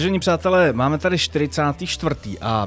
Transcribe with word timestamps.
Vážení 0.00 0.20
přátelé, 0.20 0.72
máme 0.72 0.98
tady 0.98 1.18
44. 1.18 2.14
a 2.40 2.66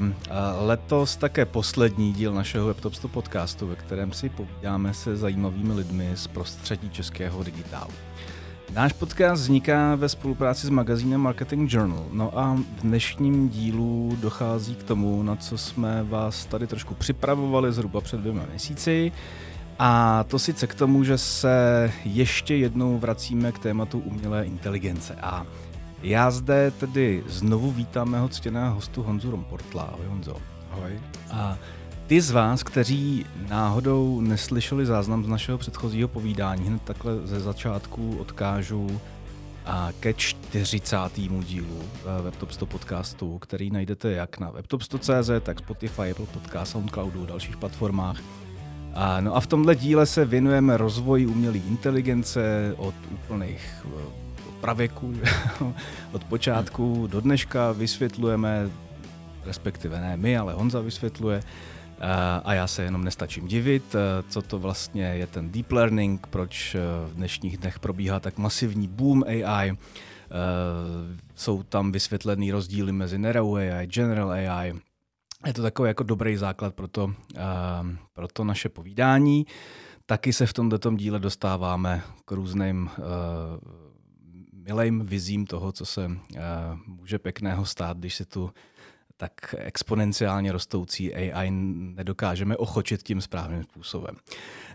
letos 0.60 1.16
také 1.16 1.44
poslední 1.44 2.12
díl 2.12 2.34
našeho 2.34 2.66
WebTopstu 2.66 3.08
podcastu, 3.08 3.66
ve 3.66 3.76
kterém 3.76 4.12
si 4.12 4.28
povídáme 4.28 4.94
se 4.94 5.16
zajímavými 5.16 5.72
lidmi 5.72 6.10
z 6.14 6.26
prostředí 6.26 6.90
českého 6.90 7.42
digitálu. 7.42 7.90
Náš 8.74 8.92
podcast 8.92 9.42
vzniká 9.42 9.94
ve 9.94 10.08
spolupráci 10.08 10.66
s 10.66 10.70
magazínem 10.70 11.20
Marketing 11.20 11.72
Journal. 11.72 12.06
No 12.12 12.38
a 12.38 12.54
v 12.54 12.82
dnešním 12.82 13.48
dílu 13.48 14.16
dochází 14.20 14.74
k 14.74 14.82
tomu, 14.82 15.22
na 15.22 15.36
co 15.36 15.58
jsme 15.58 16.02
vás 16.02 16.46
tady 16.46 16.66
trošku 16.66 16.94
připravovali 16.94 17.72
zhruba 17.72 18.00
před 18.00 18.20
dvěma 18.20 18.42
měsíci. 18.50 19.12
A 19.78 20.24
to 20.28 20.38
sice 20.38 20.66
k 20.66 20.74
tomu, 20.74 21.04
že 21.04 21.18
se 21.18 21.92
ještě 22.04 22.56
jednou 22.56 22.98
vracíme 22.98 23.52
k 23.52 23.58
tématu 23.58 23.98
umělé 23.98 24.44
inteligence. 24.44 25.16
A 25.22 25.46
já 26.04 26.30
zde 26.30 26.70
tedy 26.70 27.24
znovu 27.26 27.70
vítám 27.70 28.08
mého 28.08 28.28
ctěného 28.28 28.74
hostu 28.74 29.02
Honzu 29.02 29.30
Romportla. 29.30 29.82
Ahoj 29.82 30.06
Honzo. 30.06 30.36
Ahoj. 30.70 31.00
A 31.32 31.58
ty 32.06 32.20
z 32.20 32.30
vás, 32.30 32.62
kteří 32.62 33.26
náhodou 33.48 34.20
neslyšeli 34.20 34.86
záznam 34.86 35.24
z 35.24 35.28
našeho 35.28 35.58
předchozího 35.58 36.08
povídání, 36.08 36.64
hned 36.64 36.82
takhle 36.82 37.26
ze 37.26 37.40
začátku 37.40 38.16
odkážu 38.16 39.00
a 39.66 39.88
ke 40.00 40.14
40. 40.14 40.96
dílu 41.44 41.80
eh, 41.82 42.22
Webtop 42.22 42.52
100 42.52 42.66
podcastu, 42.66 43.38
který 43.38 43.70
najdete 43.70 44.12
jak 44.12 44.38
na 44.38 44.52
webtop100.cz, 44.52 45.44
tak 45.44 45.58
Spotify, 45.58 46.10
Apple 46.10 46.26
Podcast, 46.32 46.72
Soundcloudu, 46.72 47.26
dalších 47.26 47.56
platformách. 47.56 48.20
A, 48.94 49.20
no 49.20 49.36
a 49.36 49.40
v 49.40 49.46
tomhle 49.46 49.74
díle 49.76 50.06
se 50.06 50.24
věnujeme 50.24 50.76
rozvoji 50.76 51.26
umělé 51.26 51.58
inteligence 51.58 52.74
od 52.76 52.94
úplných 53.12 53.86
eh, 53.86 54.23
pravěku, 54.64 55.14
od 56.12 56.24
počátku 56.24 57.06
do 57.06 57.20
dneška 57.20 57.72
vysvětlujeme, 57.72 58.70
respektive 59.44 60.00
ne 60.00 60.16
my, 60.16 60.38
ale 60.38 60.54
Honza 60.54 60.80
vysvětluje, 60.80 61.42
a 62.44 62.54
já 62.54 62.66
se 62.66 62.82
jenom 62.82 63.04
nestačím 63.04 63.46
divit, 63.46 63.96
co 64.28 64.42
to 64.42 64.58
vlastně 64.58 65.04
je 65.04 65.26
ten 65.26 65.52
deep 65.52 65.72
learning, 65.72 66.26
proč 66.26 66.76
v 67.08 67.14
dnešních 67.14 67.58
dnech 67.58 67.78
probíhá 67.78 68.20
tak 68.20 68.38
masivní 68.38 68.88
boom 68.88 69.24
AI. 69.28 69.76
Jsou 71.34 71.62
tam 71.62 71.92
vysvětlený 71.92 72.52
rozdíly 72.52 72.92
mezi 72.92 73.18
Narrow 73.18 73.56
AI, 73.56 73.86
General 73.86 74.30
AI. 74.30 74.74
Je 75.46 75.52
to 75.52 75.62
takový 75.62 75.88
jako 75.88 76.02
dobrý 76.02 76.36
základ 76.36 76.74
pro 76.74 76.88
to, 76.88 77.12
pro 78.12 78.28
to 78.28 78.44
naše 78.44 78.68
povídání. 78.68 79.46
Taky 80.06 80.32
se 80.32 80.46
v 80.46 80.52
tomto 80.52 80.90
díle 80.90 81.18
dostáváme 81.18 82.02
k 82.24 82.32
různým 82.32 82.90
milým 84.66 85.06
vizím 85.06 85.46
toho, 85.46 85.72
co 85.72 85.86
se 85.86 86.06
uh, 86.06 86.14
může 86.86 87.18
pěkného 87.18 87.66
stát, 87.66 87.98
když 87.98 88.14
se 88.14 88.24
tu 88.24 88.50
tak 89.16 89.54
exponenciálně 89.58 90.52
rostoucí 90.52 91.14
AI 91.14 91.50
nedokážeme 91.50 92.56
ochočit 92.56 93.02
tím 93.02 93.20
správným 93.20 93.62
způsobem. 93.62 94.16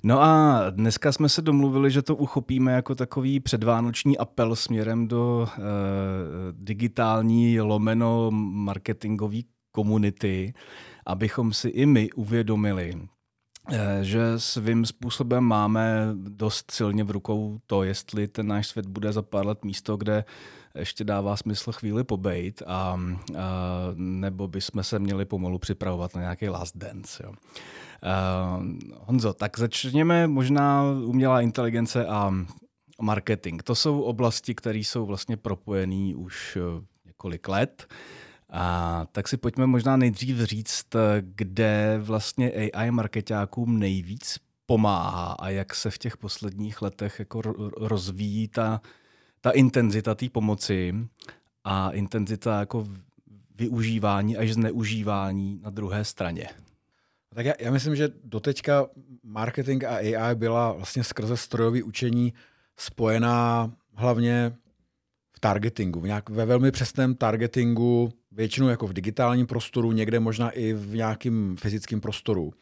No 0.03 0.21
a 0.21 0.63
dneska 0.69 1.11
jsme 1.11 1.29
se 1.29 1.41
domluvili, 1.41 1.91
že 1.91 2.01
to 2.01 2.15
uchopíme 2.15 2.71
jako 2.71 2.95
takový 2.95 3.39
předvánoční 3.39 4.17
apel 4.17 4.55
směrem 4.55 5.07
do 5.07 5.47
uh, 5.57 5.63
digitální 6.51 7.61
lomeno 7.61 8.31
marketingové 8.31 9.39
komunity, 9.71 10.53
abychom 11.05 11.53
si 11.53 11.69
i 11.69 11.85
my 11.85 12.11
uvědomili, 12.11 12.93
Eh, 12.93 13.18
že 14.01 14.21
svým 14.37 14.85
způsobem 14.85 15.43
máme 15.43 16.07
dost 16.13 16.71
silně 16.71 17.03
v 17.03 17.11
rukou 17.11 17.59
to, 17.67 17.83
jestli 17.83 18.27
ten 18.27 18.47
náš 18.47 18.67
svět 18.67 18.85
bude 18.85 19.11
za 19.13 19.21
pár 19.21 19.47
let 19.47 19.65
místo, 19.65 19.97
kde 19.97 20.25
ještě 20.75 21.03
dává 21.03 21.37
smysl 21.37 21.71
chvíli 21.71 22.03
pobejt, 22.03 22.61
a, 22.67 22.67
a 22.67 22.99
nebo 23.95 24.47
bychom 24.47 24.83
se 24.83 24.99
měli 24.99 25.25
pomalu 25.25 25.59
připravovat 25.59 26.15
na 26.15 26.21
nějaký 26.21 26.49
last 26.49 26.77
dance. 26.77 27.23
Jo. 27.25 27.31
A, 28.03 28.59
eh, 28.63 28.95
Honzo, 28.99 29.33
tak 29.33 29.59
začněme 29.59 30.27
možná 30.27 30.83
umělá 31.05 31.41
inteligence 31.41 32.05
a 32.05 32.33
marketing. 33.01 33.61
To 33.63 33.75
jsou 33.75 34.01
oblasti, 34.01 34.55
které 34.55 34.79
jsou 34.79 35.05
vlastně 35.05 35.37
propojené 35.37 36.15
už 36.15 36.57
eh, 36.57 36.85
několik 37.05 37.47
let. 37.47 37.87
A 38.49 39.05
tak 39.11 39.27
si 39.27 39.37
pojďme 39.37 39.67
možná 39.67 39.97
nejdřív 39.97 40.37
říct, 40.39 40.87
kde 41.19 41.99
vlastně 42.01 42.51
AI 42.51 42.91
marketákům 42.91 43.79
nejvíc 43.79 44.39
pomáhá 44.65 45.35
a 45.39 45.49
jak 45.49 45.75
se 45.75 45.91
v 45.91 45.97
těch 45.97 46.17
posledních 46.17 46.81
letech 46.81 47.19
jako 47.19 47.41
rozvíjí 47.77 48.47
ta, 48.47 48.81
ta 49.41 49.51
intenzita 49.51 50.15
té 50.15 50.29
pomoci 50.29 50.95
a 51.63 51.91
intenzita 51.91 52.59
jako 52.59 52.87
využívání 53.55 54.37
až 54.37 54.53
zneužívání 54.53 55.59
na 55.63 55.69
druhé 55.69 56.05
straně. 56.05 56.49
Tak 57.35 57.45
já, 57.45 57.53
já 57.59 57.71
myslím, 57.71 57.95
že 57.95 58.09
doteďka 58.23 58.87
marketing 59.23 59.83
a 59.83 59.95
AI 59.95 60.35
byla 60.35 60.71
vlastně 60.71 61.03
skrze 61.03 61.37
strojové 61.37 61.83
učení 61.83 62.33
spojená 62.77 63.71
hlavně 63.93 64.55
v 65.31 65.39
targetingu, 65.39 65.99
v 65.99 66.05
nějak, 66.05 66.29
ve 66.29 66.45
velmi 66.45 66.71
přesném 66.71 67.15
targetingu 67.15 68.13
většinou 68.39 68.67
jako 68.67 68.87
v 68.87 68.93
digitálním 68.93 69.47
prostoru, 69.47 69.91
někde 69.91 70.19
možná 70.19 70.49
i 70.49 70.73
v 70.73 70.95
nějakém 70.95 71.55
fyzickém 71.59 72.01
prostoru. 72.01 72.53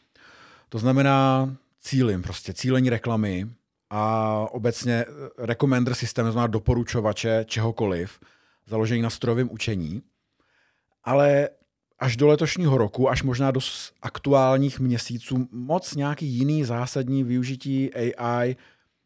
To 0.70 0.80
znamená 0.80 1.50
cílím, 1.80 2.22
prostě 2.22 2.54
cílení 2.54 2.90
reklamy 2.90 3.50
a 3.90 4.34
obecně 4.52 4.94
eh, 4.94 5.46
recommender 5.46 5.96
systém, 5.96 6.32
znamená 6.32 6.48
doporučovače 6.48 7.46
čehokoliv, 7.48 8.20
založený 8.68 9.02
na 9.02 9.10
strojovém 9.10 9.52
učení. 9.52 10.02
Ale 11.04 11.50
až 12.00 12.18
do 12.18 12.28
letošního 12.28 12.78
roku, 12.78 13.10
až 13.10 13.24
možná 13.24 13.52
do 13.52 13.60
aktuálních 14.02 14.80
měsíců, 14.80 15.48
moc 15.52 15.96
nějaký 15.96 16.26
jiný 16.26 16.64
zásadní 16.64 17.24
využití 17.24 17.94
AI, 17.94 18.56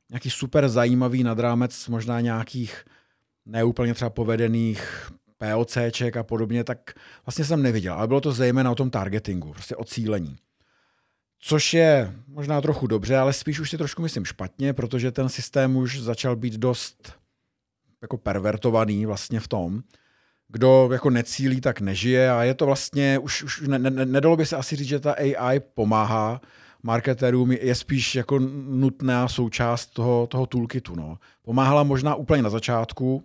nějaký 0.09 0.29
super 0.29 0.69
zajímavý 0.69 1.23
nadrámec 1.23 1.87
možná 1.87 2.21
nějakých 2.21 2.85
neúplně 3.45 3.93
třeba 3.93 4.09
povedených 4.09 5.11
POCček 5.41 6.17
a 6.17 6.23
podobně, 6.23 6.63
tak 6.63 6.93
vlastně 7.25 7.45
jsem 7.45 7.61
neviděl. 7.61 7.93
Ale 7.93 8.07
bylo 8.07 8.21
to 8.21 8.31
zejména 8.31 8.71
o 8.71 8.75
tom 8.75 8.89
targetingu, 8.89 9.51
prostě 9.51 9.75
o 9.75 9.83
cílení. 9.83 10.37
Což 11.39 11.73
je 11.73 12.13
možná 12.27 12.61
trochu 12.61 12.87
dobře, 12.87 13.17
ale 13.17 13.33
spíš 13.33 13.59
už 13.59 13.69
si 13.69 13.77
trošku 13.77 14.01
myslím 14.01 14.25
špatně, 14.25 14.73
protože 14.73 15.11
ten 15.11 15.29
systém 15.29 15.75
už 15.75 16.01
začal 16.01 16.35
být 16.35 16.53
dost 16.53 17.13
jako 18.01 18.17
pervertovaný 18.17 19.05
vlastně 19.05 19.39
v 19.39 19.47
tom, 19.47 19.83
kdo 20.47 20.89
jako 20.91 21.09
necílí, 21.09 21.61
tak 21.61 21.81
nežije 21.81 22.31
a 22.31 22.43
je 22.43 22.53
to 22.53 22.65
vlastně, 22.65 23.19
už, 23.19 23.43
už 23.43 23.61
ne, 23.67 23.79
ne, 23.79 24.05
nedalo 24.05 24.37
by 24.37 24.45
se 24.45 24.55
asi 24.55 24.75
říct, 24.75 24.87
že 24.87 24.99
ta 24.99 25.13
AI 25.13 25.59
pomáhá 25.59 26.41
marketerům, 26.83 27.51
je 27.51 27.75
spíš 27.75 28.15
jako 28.15 28.39
nutná 28.69 29.27
součást 29.27 29.85
toho, 29.85 30.27
toho 30.27 30.45
toolkitu. 30.45 30.95
No. 30.95 31.17
Pomáhala 31.41 31.83
možná 31.83 32.15
úplně 32.15 32.41
na 32.41 32.49
začátku, 32.49 33.23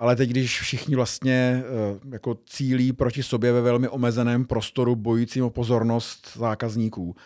ale 0.00 0.16
teď, 0.16 0.30
když 0.30 0.60
všichni 0.60 0.96
vlastně 0.96 1.62
eh, 1.64 2.08
jako 2.12 2.38
cílí 2.46 2.92
proti 2.92 3.22
sobě 3.22 3.52
ve 3.52 3.60
velmi 3.60 3.88
omezeném 3.88 4.44
prostoru 4.44 4.96
bojujícím 4.96 5.44
o 5.44 5.50
pozornost 5.50 6.36
zákazníků, 6.36 7.16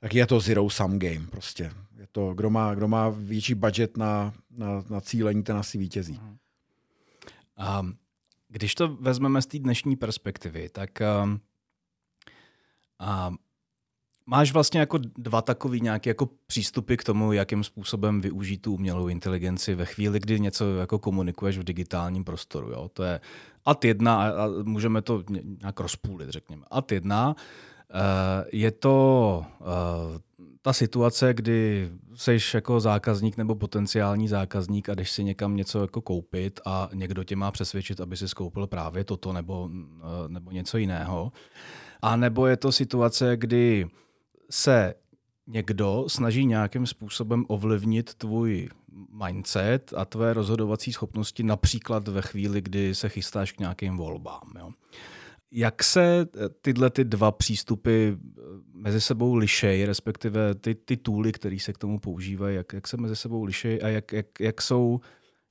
tak 0.00 0.14
je 0.14 0.26
to 0.26 0.40
zero 0.40 0.70
sum 0.70 0.98
game 0.98 1.26
prostě. 1.30 1.72
Je 1.98 2.06
to, 2.12 2.34
kdo 2.34 2.50
má, 2.50 2.74
kdo 2.74 2.88
má 2.88 3.08
větší 3.08 3.54
budget 3.54 3.96
na, 3.96 4.34
na, 4.50 4.84
na 4.90 5.00
cílení, 5.00 5.42
ten 5.42 5.56
asi 5.56 5.78
vítězí. 5.78 6.20
A 7.56 7.86
když 8.48 8.74
to 8.74 8.88
vezmeme 8.88 9.42
z 9.42 9.46
té 9.46 9.58
dnešní 9.58 9.96
perspektivy, 9.96 10.68
tak 10.68 10.90
um, 11.24 11.40
a 12.98 13.34
Máš 14.26 14.52
vlastně 14.52 14.80
jako 14.80 14.98
dva 15.18 15.42
takový 15.42 15.80
nějaké 15.80 16.10
jako 16.10 16.28
přístupy 16.46 16.96
k 16.96 17.04
tomu, 17.04 17.32
jakým 17.32 17.64
způsobem 17.64 18.20
využít 18.20 18.58
tu 18.62 18.74
umělou 18.74 19.08
inteligenci 19.08 19.74
ve 19.74 19.84
chvíli, 19.84 20.20
kdy 20.20 20.40
něco 20.40 20.76
jako 20.76 20.98
komunikuješ 20.98 21.58
v 21.58 21.64
digitálním 21.64 22.24
prostoru. 22.24 22.70
Jo? 22.70 22.90
To 22.92 23.02
je 23.02 23.20
ad 23.64 23.84
jedna 23.84 24.22
a 24.22 24.48
můžeme 24.62 25.02
to 25.02 25.24
nějak 25.62 25.80
rozpůlit, 25.80 26.28
řekněme. 26.28 26.62
Ad 26.70 26.92
jedna 26.92 27.36
eh, 27.90 28.44
je 28.52 28.70
to 28.70 29.44
eh, 29.60 30.20
ta 30.62 30.72
situace, 30.72 31.34
kdy 31.34 31.90
jsi 32.14 32.38
jako 32.54 32.80
zákazník 32.80 33.36
nebo 33.36 33.54
potenciální 33.54 34.28
zákazník 34.28 34.88
a 34.88 34.94
jdeš 34.94 35.10
si 35.10 35.24
někam 35.24 35.56
něco 35.56 35.80
jako 35.80 36.00
koupit 36.00 36.60
a 36.64 36.88
někdo 36.94 37.24
tě 37.24 37.36
má 37.36 37.50
přesvědčit, 37.50 38.00
aby 38.00 38.16
si 38.16 38.28
skoupil 38.28 38.66
právě 38.66 39.04
toto 39.04 39.32
nebo, 39.32 39.70
eh, 39.72 40.28
nebo 40.28 40.50
něco 40.50 40.78
jiného. 40.78 41.32
A 42.02 42.16
nebo 42.16 42.46
je 42.46 42.56
to 42.56 42.72
situace, 42.72 43.36
kdy 43.36 43.86
se 44.50 44.94
někdo 45.46 46.04
snaží 46.08 46.46
nějakým 46.46 46.86
způsobem 46.86 47.44
ovlivnit 47.48 48.14
tvůj 48.14 48.68
mindset 49.26 49.92
a 49.96 50.04
tvé 50.04 50.34
rozhodovací 50.34 50.92
schopnosti 50.92 51.42
například 51.42 52.08
ve 52.08 52.22
chvíli, 52.22 52.60
kdy 52.60 52.94
se 52.94 53.08
chystáš 53.08 53.52
k 53.52 53.58
nějakým 53.58 53.96
volbám. 53.96 54.52
Jo. 54.58 54.70
Jak 55.52 55.82
se 55.82 56.26
tyhle 56.62 56.90
ty 56.90 57.04
dva 57.04 57.32
přístupy 57.32 58.08
eh, 58.08 58.16
mezi 58.74 59.00
sebou 59.00 59.34
lišejí, 59.34 59.84
respektive 59.84 60.54
ty, 60.54 60.74
ty 60.74 60.96
tooly, 60.96 61.32
které 61.32 61.58
se 61.60 61.72
k 61.72 61.78
tomu 61.78 61.98
používají, 61.98 62.56
jak, 62.56 62.72
jak 62.72 62.88
se 62.88 62.96
mezi 62.96 63.16
sebou 63.16 63.44
lišejí 63.44 63.82
a 63.82 63.88
jak, 63.88 64.12
jak, 64.12 64.26
jak 64.40 64.62
jsou 64.62 65.00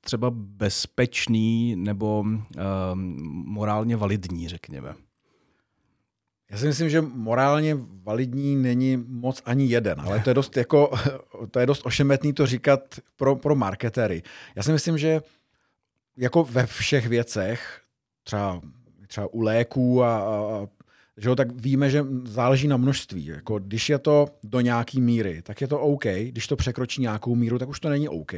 třeba 0.01 0.31
bezpečný 0.31 1.75
nebo 1.75 2.19
um, 2.19 2.45
morálně 3.45 3.97
validní, 3.97 4.47
řekněme? 4.47 4.95
Já 6.51 6.57
si 6.57 6.65
myslím, 6.65 6.89
že 6.89 7.01
morálně 7.01 7.77
validní 8.03 8.55
není 8.55 8.97
moc 9.07 9.41
ani 9.45 9.65
jeden, 9.65 10.01
ale 10.01 10.19
to 10.19 10.29
je 10.29 10.33
dost, 10.33 10.57
jako, 10.57 10.91
to 11.51 11.59
je 11.59 11.65
dost 11.65 11.85
ošemetný 11.85 12.33
to 12.33 12.45
říkat 12.45 12.81
pro, 13.15 13.35
pro 13.35 13.55
marketéry. 13.55 14.23
Já 14.55 14.63
si 14.63 14.71
myslím, 14.71 14.97
že 14.97 15.21
jako 16.17 16.43
ve 16.43 16.65
všech 16.65 17.07
věcech, 17.07 17.81
třeba, 18.23 18.61
třeba 19.07 19.33
u 19.33 19.41
léků 19.41 20.03
a, 20.03 20.17
a 20.17 20.67
že 21.17 21.29
jo, 21.29 21.35
tak 21.35 21.61
víme, 21.61 21.89
že 21.89 22.05
záleží 22.23 22.67
na 22.67 22.77
množství. 22.77 23.25
Jako, 23.25 23.59
když 23.59 23.89
je 23.89 23.99
to 23.99 24.27
do 24.43 24.61
nějaké 24.61 24.99
míry, 24.99 25.41
tak 25.41 25.61
je 25.61 25.67
to 25.67 25.79
OK. 25.79 26.05
Když 26.05 26.47
to 26.47 26.55
překročí 26.55 27.01
nějakou 27.01 27.35
míru, 27.35 27.59
tak 27.59 27.69
už 27.69 27.79
to 27.79 27.89
není 27.89 28.09
OK. 28.09 28.33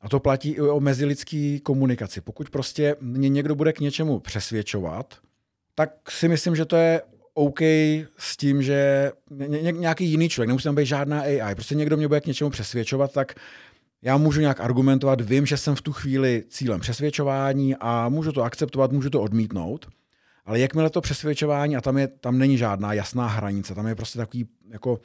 A 0.00 0.08
to 0.08 0.20
platí 0.20 0.50
i 0.50 0.60
o 0.60 0.80
mezilidské 0.80 1.58
komunikaci. 1.62 2.20
Pokud 2.20 2.50
prostě 2.50 2.96
mě 3.00 3.28
někdo 3.28 3.54
bude 3.54 3.72
k 3.72 3.80
něčemu 3.80 4.20
přesvědčovat, 4.20 5.14
tak 5.74 6.10
si 6.10 6.28
myslím, 6.28 6.56
že 6.56 6.64
to 6.64 6.76
je 6.76 7.02
OK 7.34 7.60
s 8.18 8.36
tím, 8.36 8.62
že 8.62 9.10
ně, 9.30 9.72
nějaký 9.72 10.06
jiný 10.06 10.28
člověk, 10.28 10.48
nemusí 10.48 10.64
tam 10.64 10.74
být 10.74 10.86
žádná 10.86 11.20
AI, 11.20 11.54
prostě 11.54 11.74
někdo 11.74 11.96
mě 11.96 12.08
bude 12.08 12.20
k 12.20 12.26
něčemu 12.26 12.50
přesvědčovat, 12.50 13.12
tak 13.12 13.34
já 14.02 14.16
můžu 14.16 14.40
nějak 14.40 14.60
argumentovat, 14.60 15.20
vím, 15.20 15.46
že 15.46 15.56
jsem 15.56 15.74
v 15.74 15.82
tu 15.82 15.92
chvíli 15.92 16.44
cílem 16.48 16.80
přesvědčování 16.80 17.76
a 17.80 18.08
můžu 18.08 18.32
to 18.32 18.42
akceptovat, 18.42 18.92
můžu 18.92 19.10
to 19.10 19.22
odmítnout. 19.22 19.86
Ale 20.44 20.60
jakmile 20.60 20.90
to 20.90 21.00
přesvědčování, 21.00 21.76
a 21.76 21.80
tam, 21.80 21.98
je, 21.98 22.08
tam 22.08 22.38
není 22.38 22.58
žádná 22.58 22.92
jasná 22.92 23.26
hranice, 23.26 23.74
tam 23.74 23.86
je 23.86 23.94
prostě 23.94 24.18
takový 24.18 24.46
jako 24.70 25.00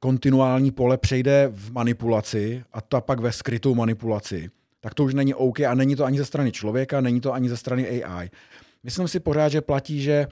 kontinuální 0.00 0.70
pole 0.70 0.98
přejde 0.98 1.50
v 1.52 1.72
manipulaci 1.72 2.64
a 2.72 2.80
to 2.80 3.00
pak 3.00 3.20
ve 3.20 3.32
skrytou 3.32 3.74
manipulaci, 3.74 4.50
tak 4.80 4.94
to 4.94 5.04
už 5.04 5.14
není 5.14 5.34
OK 5.34 5.60
a 5.60 5.74
není 5.74 5.96
to 5.96 6.04
ani 6.04 6.18
ze 6.18 6.24
strany 6.24 6.52
člověka, 6.52 7.00
není 7.00 7.20
to 7.20 7.32
ani 7.32 7.48
ze 7.48 7.56
strany 7.56 8.04
AI. 8.04 8.30
Myslím 8.82 9.08
si 9.08 9.20
pořád, 9.20 9.48
že 9.48 9.60
platí, 9.60 10.02
že 10.02 10.26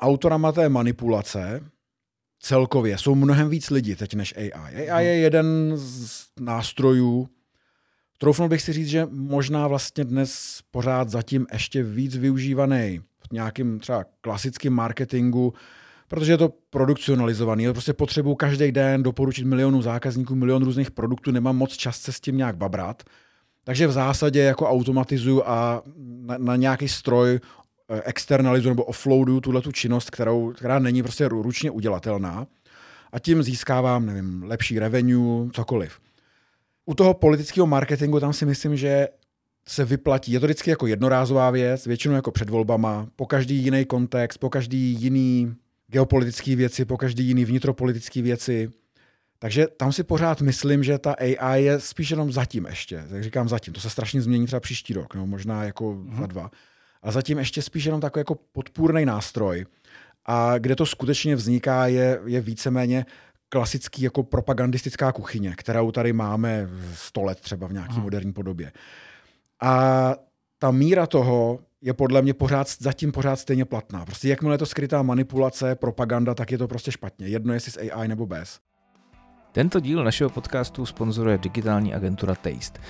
autorama 0.00 0.52
té 0.52 0.68
manipulace 0.68 1.70
celkově 2.40 2.98
jsou 2.98 3.14
mnohem 3.14 3.48
víc 3.48 3.70
lidí 3.70 3.96
teď 3.96 4.14
než 4.14 4.34
AI. 4.36 4.90
AI 4.90 5.06
je 5.06 5.16
jeden 5.16 5.72
z 5.74 6.26
nástrojů, 6.40 7.28
troufnul 8.18 8.48
bych 8.48 8.62
si 8.62 8.72
říct, 8.72 8.88
že 8.88 9.08
možná 9.10 9.68
vlastně 9.68 10.04
dnes 10.04 10.60
pořád 10.70 11.08
zatím 11.08 11.46
ještě 11.52 11.82
víc 11.82 12.16
využívaný 12.16 13.00
v 13.28 13.32
nějakém 13.32 13.78
třeba 13.78 14.04
klasickém 14.20 14.72
marketingu, 14.72 15.54
protože 16.08 16.32
je 16.32 16.38
to 16.38 16.52
produkcionalizovaný. 16.70 17.64
Já 17.64 17.72
prostě 17.72 17.92
potřebuji 17.92 18.34
každý 18.34 18.72
den 18.72 19.02
doporučit 19.02 19.44
milionů 19.44 19.82
zákazníků, 19.82 20.34
milion 20.34 20.64
různých 20.64 20.90
produktů, 20.90 21.30
nemám 21.30 21.56
moc 21.56 21.76
čas 21.76 22.00
se 22.00 22.12
s 22.12 22.20
tím 22.20 22.36
nějak 22.36 22.56
babrat. 22.56 23.02
Takže 23.64 23.86
v 23.86 23.92
zásadě 23.92 24.40
jako 24.40 24.68
automatizuju 24.68 25.42
a 25.46 25.82
na, 25.96 26.38
na 26.38 26.56
nějaký 26.56 26.88
stroj 26.88 27.40
externalizuju 28.04 28.70
nebo 28.70 28.84
offloaduju 28.84 29.40
tuhle 29.40 29.60
tu 29.60 29.72
činnost, 29.72 30.10
kterou, 30.10 30.52
která 30.52 30.78
není 30.78 31.02
prostě 31.02 31.28
ručně 31.28 31.70
udělatelná 31.70 32.46
a 33.12 33.18
tím 33.18 33.42
získávám, 33.42 34.06
nevím, 34.06 34.42
lepší 34.42 34.78
revenue, 34.78 35.50
cokoliv. 35.52 36.00
U 36.86 36.94
toho 36.94 37.14
politického 37.14 37.66
marketingu 37.66 38.20
tam 38.20 38.32
si 38.32 38.46
myslím, 38.46 38.76
že 38.76 39.08
se 39.68 39.84
vyplatí. 39.84 40.32
Je 40.32 40.40
to 40.40 40.46
vždycky 40.46 40.70
jako 40.70 40.86
jednorázová 40.86 41.50
věc, 41.50 41.86
většinou 41.86 42.14
jako 42.14 42.30
před 42.30 42.50
volbama, 42.50 43.08
po 43.16 43.26
každý 43.26 43.56
jiný 43.56 43.84
kontext, 43.84 44.38
po 44.38 44.50
každý 44.50 44.78
jiný 44.78 45.54
geopolitické 45.86 46.56
věci, 46.56 46.84
po 46.84 46.96
každý 46.96 47.24
jiný 47.24 47.44
vnitropolitické 47.44 48.22
věci. 48.22 48.70
Takže 49.38 49.66
tam 49.76 49.92
si 49.92 50.02
pořád 50.04 50.40
myslím, 50.40 50.84
že 50.84 50.98
ta 50.98 51.12
AI 51.12 51.64
je 51.64 51.80
spíš 51.80 52.10
jenom 52.10 52.32
zatím 52.32 52.66
ještě. 52.66 53.04
Tak 53.10 53.24
říkám 53.24 53.48
zatím. 53.48 53.74
To 53.74 53.80
se 53.80 53.90
strašně 53.90 54.22
změní 54.22 54.46
třeba 54.46 54.60
příští 54.60 54.94
rok, 54.94 55.14
no, 55.14 55.26
možná 55.26 55.64
jako 55.64 55.84
mm-hmm. 55.84 56.20
za 56.20 56.26
dva. 56.26 56.50
A 57.02 57.10
zatím 57.10 57.38
ještě 57.38 57.62
spíš 57.62 57.84
jenom 57.84 58.00
takový 58.00 58.20
jako 58.20 58.34
podpůrný 58.52 59.04
nástroj. 59.04 59.66
A 60.26 60.58
kde 60.58 60.76
to 60.76 60.86
skutečně 60.86 61.36
vzniká, 61.36 61.86
je, 61.86 62.20
je 62.26 62.40
víceméně 62.40 63.06
klasický 63.48 64.02
jako 64.02 64.22
propagandistická 64.22 65.12
kuchyně, 65.12 65.54
kterou 65.56 65.92
tady 65.92 66.12
máme 66.12 66.68
100 66.94 67.22
let 67.22 67.40
třeba 67.40 67.66
v 67.66 67.72
nějaké 67.72 67.94
moderní 67.94 68.32
podobě. 68.32 68.72
A 69.62 70.14
ta 70.58 70.70
míra 70.70 71.06
toho 71.06 71.60
je 71.80 71.94
podle 71.94 72.22
mě 72.22 72.34
pořád, 72.34 72.68
zatím 72.78 73.12
pořád 73.12 73.36
stejně 73.36 73.64
platná. 73.64 74.04
Prostě 74.04 74.28
jakmile 74.28 74.54
je 74.54 74.58
to 74.58 74.66
skrytá 74.66 75.02
manipulace, 75.02 75.74
propaganda, 75.74 76.34
tak 76.34 76.52
je 76.52 76.58
to 76.58 76.68
prostě 76.68 76.92
špatně. 76.92 77.26
Jedno 77.26 77.54
jestli 77.54 77.72
s 77.72 77.78
AI 77.78 78.08
nebo 78.08 78.26
bez. 78.26 78.60
Tento 79.52 79.80
díl 79.80 80.04
našeho 80.04 80.30
podcastu 80.30 80.86
sponzoruje 80.86 81.38
digitální 81.38 81.94
agentura 81.94 82.34
Taste. 82.34 82.80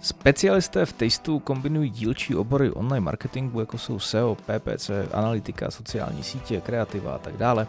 Specialisté 0.00 0.86
v 0.86 0.92
Tasteu 0.92 1.38
kombinují 1.38 1.90
dílčí 1.90 2.34
obory 2.34 2.70
online 2.70 3.00
marketingu, 3.00 3.60
jako 3.60 3.78
jsou 3.78 3.98
SEO, 3.98 4.34
PPC, 4.34 4.90
analytika, 5.12 5.70
sociální 5.70 6.22
sítě, 6.22 6.60
kreativa 6.60 7.14
a 7.14 7.18
tak 7.18 7.36
dále 7.36 7.66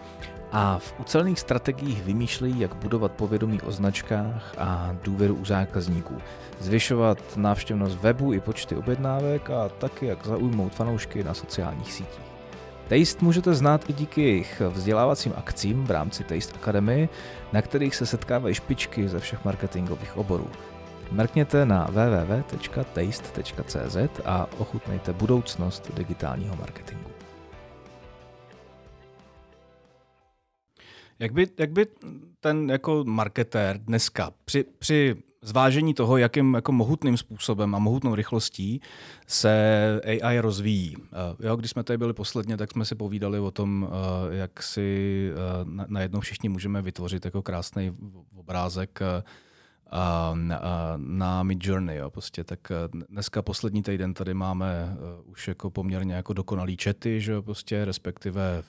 a 0.52 0.78
v 0.78 0.94
ucelených 1.00 1.40
strategiích 1.40 2.04
vymýšlejí, 2.04 2.60
jak 2.60 2.76
budovat 2.76 3.12
povědomí 3.12 3.62
o 3.62 3.72
značkách 3.72 4.54
a 4.58 4.96
důvěru 5.04 5.36
u 5.36 5.46
zákazníků, 5.46 6.18
zvyšovat 6.60 7.18
návštěvnost 7.38 8.00
webu 8.00 8.34
i 8.34 8.40
počty 8.40 8.76
objednávek 8.76 9.50
a 9.50 9.70
taky 9.70 10.06
jak 10.06 10.26
zaujmout 10.26 10.74
fanoušky 10.74 11.24
na 11.24 11.34
sociálních 11.34 11.94
sítích. 11.94 12.32
Taste 12.88 13.26
můžete 13.26 13.54
znát 13.54 13.90
i 13.90 13.94
díky 13.94 14.22
jejich 14.22 14.62
vzdělávacím 14.70 15.34
akcím 15.36 15.84
v 15.84 15.92
rámci 15.92 16.24
Taste 16.24 16.54
Academy, 16.54 17.10
na 17.54 17.62
kterých 17.62 17.96
se 17.96 18.06
setkávají 18.06 18.56
špičky 18.56 19.08
ze 19.08 19.20
všech 19.20 19.46
marketingových 19.46 20.18
oborů. 20.18 20.48
Mrkněte 21.12 21.66
na 21.66 21.86
www.taste.cz 21.86 23.06
a 24.26 24.50
ochutnejte 24.58 25.14
budoucnost 25.14 25.92
digitálního 25.94 26.56
marketingu. 26.56 27.10
Jak 31.20 31.32
by, 31.32 31.48
jak 31.60 31.72
by 31.72 31.86
ten 32.40 32.70
jako 32.70 33.04
marketér 33.08 33.78
dneska 33.78 34.32
při, 34.46 34.66
při 34.80 35.16
zvážení 35.42 35.94
toho, 35.94 36.18
jakým 36.18 36.54
jako 36.54 36.72
mohutným 36.72 37.18
způsobem 37.18 37.76
a 37.76 37.80
mohutnou 37.80 38.16
rychlostí 38.16 38.82
se 39.28 40.02
AI 40.24 40.40
rozvíjí. 40.40 40.98
Uh, 40.98 41.04
jo, 41.40 41.56
když 41.56 41.72
jsme 41.72 41.84
tady 41.84 41.98
byli 41.98 42.14
posledně, 42.14 42.58
tak 42.58 42.72
jsme 42.72 42.86
si 42.86 42.96
povídali 42.96 43.40
o 43.40 43.52
tom, 43.52 43.84
uh, 43.84 43.90
jak 44.34 44.64
si 44.64 45.30
uh, 45.32 45.86
najednou 45.88 46.20
všichni 46.20 46.50
můžeme 46.50 46.82
vytvořit 46.82 47.26
jako 47.26 47.42
krásný 47.42 47.92
obrázek 48.36 49.00
na, 50.34 50.62
na 50.98 51.44
Mid 51.44 51.66
Journey. 51.66 51.98
Jo, 51.98 52.10
prostě. 52.10 52.44
Tak 52.44 52.60
dneska 53.10 53.42
poslední 53.42 53.84
týden 53.84 54.14
tady 54.14 54.34
máme 54.34 54.98
už 55.24 55.48
jako 55.48 55.72
poměrně 55.72 56.14
jako 56.14 56.34
dokonalý 56.34 56.78
čety, 56.78 57.22
že 57.22 57.32
jo, 57.32 57.42
prostě, 57.42 57.86
respektive, 57.86 58.64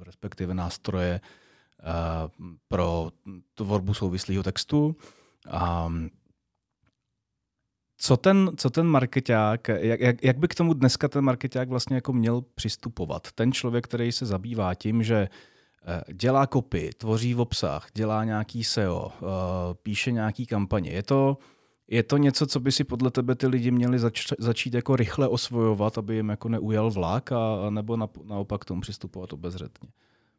respektive 0.00 0.54
nástroje, 0.54 1.20
Eh, 1.82 2.28
pro 2.68 3.10
tvorbu 3.54 3.94
souvislého 3.94 4.42
textu. 4.42 4.96
A 5.50 5.92
co 7.96 8.16
ten, 8.16 8.50
co 8.56 8.70
ten 8.70 8.86
marketák, 8.86 9.68
jak, 9.68 10.00
jak, 10.00 10.24
jak 10.24 10.38
by 10.38 10.48
k 10.48 10.54
tomu 10.54 10.74
dneska 10.74 11.08
ten 11.08 11.24
marketák 11.24 11.68
vlastně 11.68 11.96
jako 11.96 12.12
měl 12.12 12.40
přistupovat? 12.54 13.32
Ten 13.32 13.52
člověk, 13.52 13.84
který 13.84 14.12
se 14.12 14.26
zabývá 14.26 14.74
tím, 14.74 15.02
že 15.02 15.16
eh, 15.16 15.28
dělá 16.12 16.46
kopy, 16.46 16.90
tvoří 16.98 17.34
v 17.34 17.40
obsah, 17.40 17.86
dělá 17.94 18.24
nějaký 18.24 18.64
SEO, 18.64 19.08
eh, 19.08 19.24
píše 19.82 20.12
nějaký 20.12 20.46
kampaně. 20.46 20.90
Je 20.90 21.02
to, 21.02 21.38
je 21.88 22.02
to 22.02 22.16
něco, 22.16 22.46
co 22.46 22.60
by 22.60 22.72
si 22.72 22.84
podle 22.84 23.10
tebe 23.10 23.34
ty 23.34 23.46
lidi 23.46 23.70
měli 23.70 23.98
zač, 23.98 24.26
začít 24.38 24.74
jako 24.74 24.96
rychle 24.96 25.28
osvojovat, 25.28 25.98
aby 25.98 26.14
jim 26.14 26.28
jako 26.28 26.48
neujel 26.48 26.90
vlak, 26.90 27.32
a, 27.32 27.70
nebo 27.70 27.96
na, 27.96 28.08
naopak 28.24 28.60
k 28.60 28.64
tomu 28.64 28.80
přistupovat 28.80 29.32
obezřetně? 29.32 29.88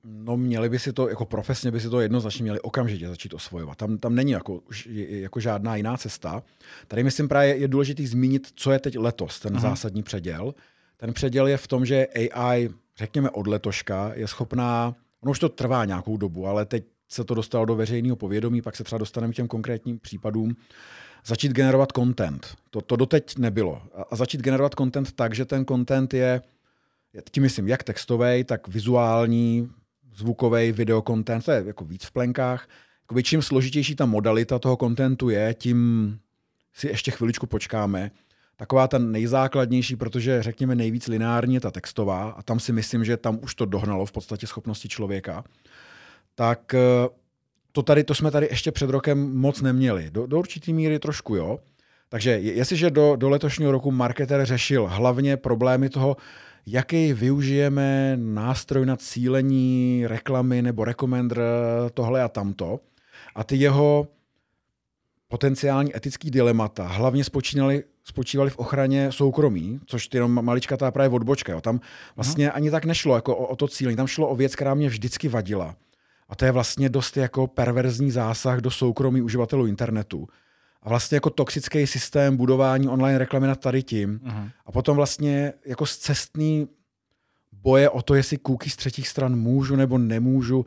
No 0.03 0.38
měli 0.38 0.69
by 0.69 0.79
si 0.79 0.93
to, 0.93 1.09
jako 1.09 1.25
profesně 1.25 1.71
by 1.71 1.79
si 1.79 1.89
to 1.89 2.01
jednoznačně 2.01 2.43
měli 2.43 2.62
okamžitě 2.62 3.07
začít 3.07 3.33
osvojovat. 3.33 3.77
Tam, 3.77 3.97
tam 3.97 4.15
není 4.15 4.31
jako, 4.31 4.62
jako 5.09 5.39
žádná 5.39 5.75
jiná 5.75 5.97
cesta. 5.97 6.43
Tady 6.88 7.03
myslím 7.03 7.27
právě 7.27 7.55
je 7.55 7.67
důležité 7.67 8.07
zmínit, 8.07 8.47
co 8.55 8.71
je 8.71 8.79
teď 8.79 8.97
letos, 8.97 9.39
ten 9.39 9.55
Aha. 9.55 9.67
Mhm. 9.67 9.69
zásadní 9.69 10.03
předěl. 10.03 10.53
Ten 10.97 11.13
předěl 11.13 11.47
je 11.47 11.57
v 11.57 11.67
tom, 11.67 11.85
že 11.85 12.07
AI, 12.07 12.69
řekněme 12.97 13.29
od 13.29 13.47
letoška, 13.47 14.12
je 14.15 14.27
schopná, 14.27 14.95
ono 15.24 15.32
už 15.32 15.39
to 15.39 15.50
trvá 15.50 15.86
nějakou 15.86 16.18
dobu, 16.18 16.48
ale 16.48 16.65
teď 16.65 16.84
se 17.10 17.24
to 17.24 17.34
dostalo 17.34 17.65
do 17.65 17.75
veřejného 17.75 18.15
povědomí, 18.15 18.62
pak 18.62 18.75
se 18.75 18.84
třeba 18.84 19.00
dostaneme 19.00 19.34
k 19.34 19.36
těm 19.36 19.48
konkrétním 19.48 20.00
případům, 20.00 20.56
začít 21.25 21.51
generovat 21.51 21.89
content. 21.96 22.56
To, 22.70 22.82
to 22.82 22.96
doteď 22.96 23.38
nebylo. 23.38 23.82
A, 24.12 24.15
začít 24.15 24.42
generovat 24.42 24.75
content 24.77 25.12
tak, 25.12 25.36
že 25.36 25.46
ten 25.46 25.65
content 25.65 26.13
je, 26.13 26.42
tím 27.32 27.44
myslím, 27.44 27.68
jak 27.68 27.84
textový, 27.84 28.44
tak 28.44 28.68
vizuální, 28.68 29.70
zvukový 30.15 30.72
videokontent, 30.72 31.46
to 31.46 31.51
je 31.51 31.63
jako 31.65 31.86
víc 31.86 32.06
v 32.06 32.12
plenkách. 32.12 32.70
Jakoby 33.03 33.24
čím 33.24 33.42
složitější 33.42 33.96
ta 33.96 34.06
modalita 34.06 34.60
toho 34.60 34.77
kontentu 34.77 35.30
je, 35.30 35.53
tím 35.53 36.20
si 36.74 36.88
ještě 36.88 37.12
chviličku 37.12 37.48
počkáme. 37.48 38.12
Taková 38.55 38.88
ta 38.88 38.98
nejzákladnější, 38.98 39.95
protože 39.95 40.43
řekněme 40.43 40.75
nejvíc 40.75 41.07
lineární 41.07 41.53
je 41.53 41.60
ta 41.60 41.72
textová 41.72 42.29
a 42.29 42.41
tam 42.41 42.60
si 42.60 42.74
myslím, 42.74 43.05
že 43.05 43.17
tam 43.17 43.39
už 43.41 43.55
to 43.55 43.65
dohnalo 43.65 44.05
v 44.05 44.12
podstatě 44.12 44.48
schopnosti 44.48 44.89
člověka. 44.89 45.43
Tak 46.36 46.74
eh, 46.74 46.79
to, 47.72 47.83
tady, 47.83 48.03
to 48.03 48.15
jsme 48.15 48.31
tady 48.31 48.48
ještě 48.51 48.72
před 48.72 48.89
rokem 48.89 49.38
moc 49.38 49.62
neměli. 49.62 50.12
Do, 50.12 50.27
do 50.27 50.39
určitý 50.39 50.74
míry 50.74 51.00
trošku 51.00 51.36
jo. 51.36 51.60
Takže 52.10 52.31
jestliže 52.31 52.91
do, 52.91 53.15
do 53.15 53.29
letošního 53.29 53.72
roku 53.72 53.91
marketer 53.91 54.45
řešil 54.45 54.88
hlavně 54.88 55.38
problémy 55.38 55.89
toho, 55.89 56.17
jaký 56.65 57.13
využijeme 57.13 58.17
nástroj 58.17 58.86
na 58.86 58.95
cílení, 58.95 60.03
reklamy 60.07 60.62
nebo 60.62 60.86
recommender 60.86 61.39
tohle 61.93 62.24
a 62.24 62.27
tamto, 62.27 62.79
a 63.36 63.43
ty 63.43 63.55
jeho 63.55 64.07
potenciální 65.27 65.95
etický 65.95 66.31
dilemata 66.31 66.88
hlavně 66.88 67.24
spočívaly, 67.24 67.83
spočívaly 68.03 68.50
v 68.50 68.57
ochraně 68.57 69.12
soukromí, 69.12 69.79
což 69.86 70.07
ty 70.07 70.17
jenom 70.17 70.45
maličkatá 70.45 70.91
právě 70.91 71.15
odbočka. 71.15 71.53
Jo. 71.53 71.62
Tam 71.62 71.79
vlastně 72.15 72.51
ani 72.51 72.72
tak 72.72 72.86
nešlo 72.86 73.15
jako 73.15 73.36
o, 73.36 73.48
o 73.48 73.55
to 73.55 73.67
cílení, 73.67 73.98
tam 73.98 74.07
šlo 74.07 74.29
o 74.29 74.36
věc, 74.36 74.55
která 74.55 74.74
mě 74.74 74.89
vždycky 74.89 75.27
vadila. 75.27 75.75
A 76.29 76.36
to 76.36 76.45
je 76.45 76.51
vlastně 76.51 76.89
dost 76.89 77.17
jako 77.17 77.48
perverzní 77.48 78.12
zásah 78.12 78.60
do 78.60 78.72
soukromí 78.72 79.22
uživatelů 79.22 79.65
internetu. 79.65 80.27
A 80.81 80.89
vlastně 80.89 81.15
jako 81.15 81.29
toxický 81.29 81.88
systém 81.88 82.38
budování 82.38 82.88
online 82.89 83.17
reklamy 83.17 83.48
nad 83.48 83.60
tady 83.60 83.83
tím. 83.83 84.19
Uh-huh. 84.19 84.50
A 84.65 84.72
potom 84.72 84.95
vlastně 84.95 85.53
jako 85.65 85.86
cestný 85.86 86.67
boje 87.51 87.89
o 87.89 88.01
to, 88.01 88.15
jestli 88.15 88.38
cookies 88.38 88.74
z 88.74 88.77
třetích 88.77 89.07
stran 89.07 89.36
můžu 89.36 89.75
nebo 89.75 89.98
nemůžu. 89.98 90.65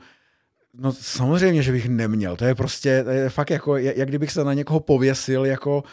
No 0.78 0.92
samozřejmě, 0.92 1.62
že 1.62 1.72
bych 1.72 1.88
neměl. 1.88 2.36
To 2.36 2.44
je 2.44 2.54
prostě 2.54 3.04
to 3.04 3.10
je 3.10 3.28
fakt 3.30 3.50
jako, 3.50 3.76
jak 3.76 4.08
kdybych 4.08 4.32
se 4.32 4.44
na 4.44 4.54
někoho 4.54 4.80
pověsil 4.80 5.44
jako 5.46 5.84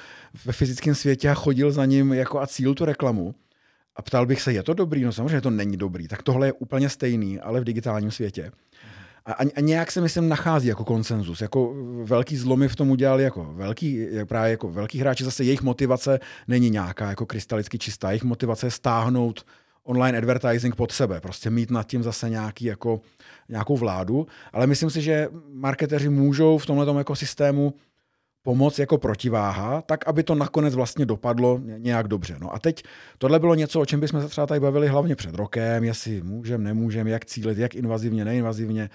ve 0.46 0.54
fyzickém 0.54 0.96
světě 0.96 1.30
a 1.30 1.34
chodil 1.34 1.72
za 1.72 1.86
ním 1.86 2.14
jako 2.14 2.42
a 2.42 2.48
cíl 2.48 2.74
tu 2.74 2.86
reklamu. 2.86 3.36
A 3.96 4.02
ptal 4.02 4.26
bych 4.26 4.42
se, 4.42 4.54
je 4.54 4.64
to 4.64 4.74
dobrý? 4.74 5.04
No 5.04 5.12
samozřejmě 5.14 5.42
to 5.42 5.50
není 5.50 5.78
dobrý. 5.78 6.08
Tak 6.08 6.24
tohle 6.24 6.48
je 6.48 6.54
úplně 6.54 6.90
stejný, 6.90 7.40
ale 7.40 7.62
v 7.62 7.64
digitálním 7.64 8.12
světě. 8.12 8.52
A, 9.26 9.34
a 9.34 9.60
nějak 9.60 9.92
se 9.92 10.02
myslím 10.02 10.30
nachází 10.30 10.68
jako 10.68 10.84
konsenzus. 10.84 11.42
Jako 11.42 11.74
velký 12.04 12.38
zlomy 12.38 12.68
v 12.68 12.76
tom 12.76 12.92
udělali 12.92 13.24
jako 13.24 13.54
velký, 13.54 14.08
právě 14.26 14.52
jako 14.52 14.72
velký 14.72 15.00
hráči. 15.00 15.24
Zase 15.24 15.44
jejich 15.44 15.62
motivace 15.62 16.20
není 16.48 16.70
nějaká 16.70 17.10
jako 17.10 17.26
krystalicky 17.26 17.80
čistá. 17.80 18.12
Jejich 18.12 18.24
motivace 18.24 18.68
je 18.68 18.72
stáhnout 18.72 19.46
online 19.84 20.18
advertising 20.18 20.76
pod 20.76 20.92
sebe, 20.92 21.22
prostě 21.22 21.50
mít 21.50 21.72
nad 21.72 21.88
tím 21.88 22.04
zase 22.04 22.30
nějaký 22.30 22.66
jako, 22.66 23.02
nějakou 23.50 23.78
vládu. 23.78 24.28
Ale 24.54 24.68
myslím 24.68 24.90
si, 24.90 25.02
že 25.02 25.28
marketeři 25.54 26.10
můžou 26.10 26.58
v 26.58 26.66
tomhle 26.66 27.02
ekosystému 27.02 27.74
pomoc 28.44 28.80
jako 28.80 28.98
protiváha, 28.98 29.82
tak 29.82 30.08
aby 30.08 30.24
to 30.24 30.36
nakonec 30.36 30.76
vlastně 30.76 31.06
dopadlo 31.06 31.60
nějak 31.78 32.08
dobře. 32.08 32.36
No 32.42 32.54
a 32.54 32.60
teď 32.60 32.84
tohle 33.18 33.40
bylo 33.40 33.56
něco, 33.56 33.82
o 33.82 33.86
čem 33.86 34.00
bychom 34.00 34.22
se 34.22 34.28
třeba 34.28 34.48
tady 34.48 34.60
bavili 34.60 34.88
hlavně 34.88 35.16
před 35.16 35.36
rokem, 35.36 35.84
jestli 35.84 36.22
můžeme, 36.22 36.64
nemůžeme, 36.64 37.10
jak 37.10 37.26
cílit, 37.26 37.58
jak 37.58 37.76
invazivně, 37.76 38.26
neinvazivně, 38.26 38.90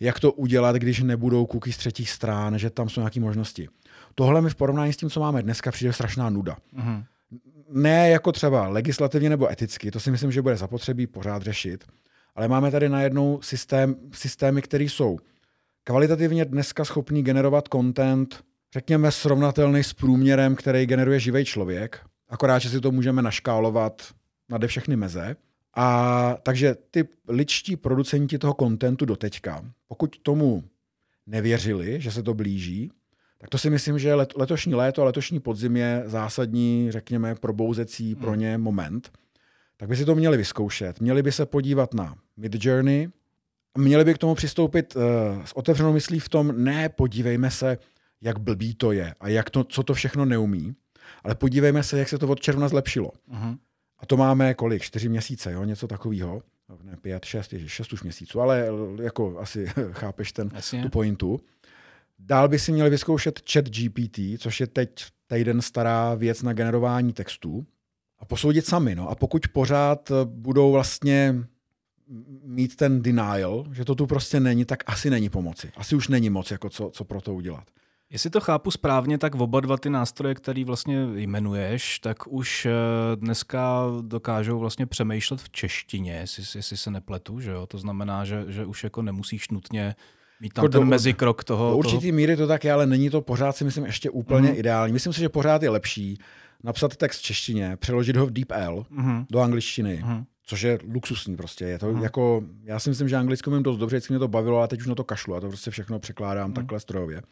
jak 0.00 0.20
to 0.20 0.32
udělat, 0.32 0.76
když 0.76 1.00
nebudou 1.02 1.46
cookies 1.46 1.74
z 1.74 1.78
třetích 1.78 2.10
strán, 2.10 2.58
že 2.58 2.70
tam 2.70 2.88
jsou 2.88 3.00
nějaké 3.00 3.20
možnosti. 3.20 3.68
Tohle 4.14 4.40
mi 4.40 4.50
v 4.50 4.54
porovnání 4.54 4.92
s 4.92 4.96
tím, 4.96 5.10
co 5.10 5.20
máme 5.20 5.42
dneska, 5.42 5.70
přijde 5.70 5.92
strašná 5.92 6.30
nuda. 6.30 6.56
Mm-hmm. 6.76 7.04
Ne 7.72 8.10
jako 8.10 8.32
třeba 8.32 8.68
legislativně 8.68 9.30
nebo 9.30 9.52
eticky, 9.52 9.90
to 9.90 10.00
si 10.00 10.10
myslím, 10.10 10.32
že 10.32 10.42
bude 10.42 10.56
zapotřebí 10.56 11.06
pořád 11.06 11.42
řešit, 11.42 11.84
ale 12.34 12.48
máme 12.48 12.70
tady 12.70 12.88
najednou 12.88 13.40
systém, 13.42 13.96
systémy, 14.12 14.62
které 14.62 14.84
jsou 14.84 15.18
kvalitativně 15.84 16.44
dneska 16.44 16.84
schopný 16.84 17.22
generovat 17.22 17.68
content 17.72 18.44
řekněme, 18.72 19.12
srovnatelný 19.12 19.84
s 19.84 19.92
průměrem, 19.92 20.54
který 20.54 20.86
generuje 20.86 21.20
živý 21.20 21.44
člověk, 21.44 22.00
akorát, 22.28 22.58
že 22.58 22.70
si 22.70 22.80
to 22.80 22.90
můžeme 22.90 23.22
naškálovat 23.22 24.02
nade 24.48 24.66
všechny 24.66 24.96
meze. 24.96 25.36
A 25.74 26.36
takže 26.42 26.74
ty 26.90 27.08
ličtí 27.28 27.76
producenti 27.76 28.38
toho 28.38 28.54
kontentu 28.54 29.04
doteďka, 29.04 29.64
pokud 29.88 30.18
tomu 30.18 30.64
nevěřili, 31.26 32.00
že 32.00 32.10
se 32.10 32.22
to 32.22 32.34
blíží, 32.34 32.90
tak 33.40 33.50
to 33.50 33.58
si 33.58 33.70
myslím, 33.70 33.98
že 33.98 34.14
let, 34.14 34.32
letošní 34.36 34.74
léto 34.74 35.02
a 35.02 35.04
letošní 35.04 35.40
podzim 35.40 35.76
je 35.76 36.02
zásadní, 36.06 36.86
řekněme, 36.90 37.34
probouzecí 37.34 38.14
pro 38.14 38.34
ně 38.34 38.58
moment. 38.58 39.12
Tak 39.76 39.88
by 39.88 39.96
si 39.96 40.04
to 40.04 40.14
měli 40.14 40.36
vyzkoušet. 40.36 41.00
Měli 41.00 41.22
by 41.22 41.32
se 41.32 41.46
podívat 41.46 41.94
na 41.94 42.14
Mid 42.36 42.64
Journey, 42.64 43.08
měli 43.78 44.04
by 44.04 44.14
k 44.14 44.18
tomu 44.18 44.34
přistoupit 44.34 44.96
uh, 44.96 45.02
s 45.44 45.56
otevřenou 45.56 45.92
myslí 45.92 46.20
v 46.20 46.28
tom, 46.28 46.64
ne, 46.64 46.88
podívejme 46.88 47.50
se, 47.50 47.78
jak 48.20 48.38
blbý 48.38 48.74
to 48.74 48.92
je 48.92 49.14
a 49.20 49.28
jak 49.28 49.50
to, 49.50 49.64
co 49.64 49.82
to 49.82 49.94
všechno 49.94 50.24
neumí, 50.24 50.74
ale 51.24 51.34
podívejme 51.34 51.82
se, 51.82 51.98
jak 51.98 52.08
se 52.08 52.18
to 52.18 52.28
od 52.28 52.40
června 52.40 52.68
zlepšilo. 52.68 53.12
Uh-huh. 53.32 53.58
A 53.98 54.06
to 54.06 54.16
máme 54.16 54.54
kolik? 54.54 54.82
Čtyři 54.82 55.08
měsíce, 55.08 55.52
jo? 55.52 55.64
něco 55.64 55.86
takového. 55.86 56.42
Ne, 56.82 56.96
pět, 56.96 57.24
šest, 57.24 57.52
ježi, 57.52 57.68
šest 57.68 57.92
už 57.92 58.02
měsíců, 58.02 58.40
ale 58.40 58.66
jako 59.02 59.38
asi 59.38 59.66
chápeš 59.92 60.32
ten, 60.32 60.50
tu 60.82 60.88
pointu. 60.88 61.40
Dál 62.22 62.48
by 62.48 62.58
si 62.58 62.72
měli 62.72 62.90
vyzkoušet 62.90 63.50
chat 63.52 63.68
GPT, 63.68 64.18
což 64.38 64.60
je 64.60 64.66
teď 64.66 64.90
týden 65.26 65.62
stará 65.62 66.14
věc 66.14 66.42
na 66.42 66.52
generování 66.52 67.12
textů 67.12 67.66
a 68.18 68.24
posoudit 68.24 68.66
sami. 68.66 68.94
No. 68.94 69.08
A 69.08 69.14
pokud 69.14 69.48
pořád 69.48 70.12
budou 70.24 70.72
vlastně 70.72 71.34
mít 72.44 72.76
ten 72.76 73.02
denial, 73.02 73.64
že 73.72 73.84
to 73.84 73.94
tu 73.94 74.06
prostě 74.06 74.40
není, 74.40 74.64
tak 74.64 74.82
asi 74.86 75.10
není 75.10 75.28
pomoci. 75.28 75.72
Asi 75.76 75.94
už 75.96 76.08
není 76.08 76.30
moc, 76.30 76.50
jako 76.50 76.70
co, 76.70 76.90
co 76.90 77.04
pro 77.04 77.20
to 77.20 77.34
udělat. 77.34 77.64
Jestli 78.10 78.30
to 78.30 78.40
chápu 78.40 78.70
správně, 78.70 79.18
tak 79.18 79.34
oba 79.34 79.60
dva 79.60 79.76
ty 79.76 79.90
nástroje, 79.90 80.34
který 80.34 80.64
vlastně 80.64 81.08
jmenuješ, 81.14 81.98
tak 81.98 82.26
už 82.26 82.66
eh, 82.66 82.72
dneska 83.16 83.84
dokážou 84.00 84.58
vlastně 84.58 84.86
přemýšlet 84.86 85.40
v 85.40 85.50
češtině, 85.50 86.12
jestli, 86.12 86.58
jestli 86.58 86.76
se 86.76 86.90
nepletu, 86.90 87.40
že 87.40 87.50
jo? 87.50 87.66
To 87.66 87.78
znamená, 87.78 88.24
že, 88.24 88.44
že 88.48 88.64
už 88.64 88.84
jako 88.84 89.02
nemusíš 89.02 89.48
nutně 89.48 89.94
mít 90.40 90.52
tam 90.52 90.64
jako 90.64 90.72
ten 90.72 90.80
do, 90.80 90.86
mezikrok 90.86 91.44
toho. 91.44 91.70
Do 91.70 91.76
určitý 91.76 92.06
toho... 92.06 92.16
míry 92.16 92.36
to 92.36 92.46
tak 92.46 92.64
je, 92.64 92.72
ale 92.72 92.86
není 92.86 93.10
to 93.10 93.20
pořád 93.20 93.56
si 93.56 93.64
myslím 93.64 93.84
ještě 93.84 94.10
úplně 94.10 94.48
mm. 94.48 94.58
ideální. 94.58 94.92
Myslím 94.92 95.12
si, 95.12 95.20
že 95.20 95.28
pořád 95.28 95.62
je 95.62 95.70
lepší 95.70 96.18
napsat 96.64 96.96
text 96.96 97.18
v 97.18 97.22
češtině, 97.22 97.76
přeložit 97.76 98.16
ho 98.16 98.26
v 98.26 98.30
DeepL 98.30 98.86
mm. 98.90 99.24
do 99.30 99.40
angličtiny, 99.40 100.02
mm. 100.06 100.24
což 100.44 100.62
je 100.62 100.78
luxusní 100.94 101.36
prostě. 101.36 101.64
Je 101.64 101.78
to 101.78 101.92
mm. 101.92 102.02
jako, 102.02 102.42
já 102.64 102.78
si 102.78 102.88
myslím, 102.88 103.08
že 103.08 103.16
anglicky 103.16 103.50
umím 103.50 103.62
dost 103.62 103.78
dobře, 103.78 103.96
vždycky 103.96 104.12
mě 104.12 104.18
to 104.18 104.28
bavilo, 104.28 104.58
ale 104.58 104.68
teď 104.68 104.80
už 104.80 104.86
na 104.86 104.94
to 104.94 105.04
kašlu 105.04 105.34
a 105.34 105.40
to 105.40 105.48
prostě 105.48 105.70
všechno 105.70 105.98
překládám 105.98 106.48
mm. 106.48 106.54
takhle 106.54 106.80
strojově. 106.80 107.22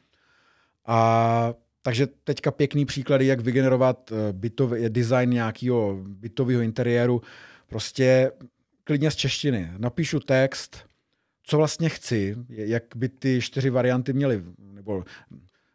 A 0.86 1.54
takže 1.82 2.06
teďka 2.24 2.50
pěkný 2.50 2.84
příklady, 2.84 3.26
jak 3.26 3.40
vygenerovat 3.40 4.12
eh, 4.12 4.32
bytový, 4.32 4.88
design 4.88 5.30
nějakého 5.30 5.98
bytového 6.02 6.60
interiéru. 6.60 7.22
Prostě 7.66 8.32
klidně 8.84 9.10
z 9.10 9.16
češtiny. 9.16 9.70
Napíšu 9.78 10.20
text, 10.20 10.87
co 11.48 11.56
vlastně 11.56 11.88
chci, 11.88 12.36
jak 12.48 12.82
by 12.96 13.08
ty 13.08 13.40
čtyři 13.40 13.70
varianty 13.70 14.12
měly, 14.12 14.44
nebo 14.58 15.04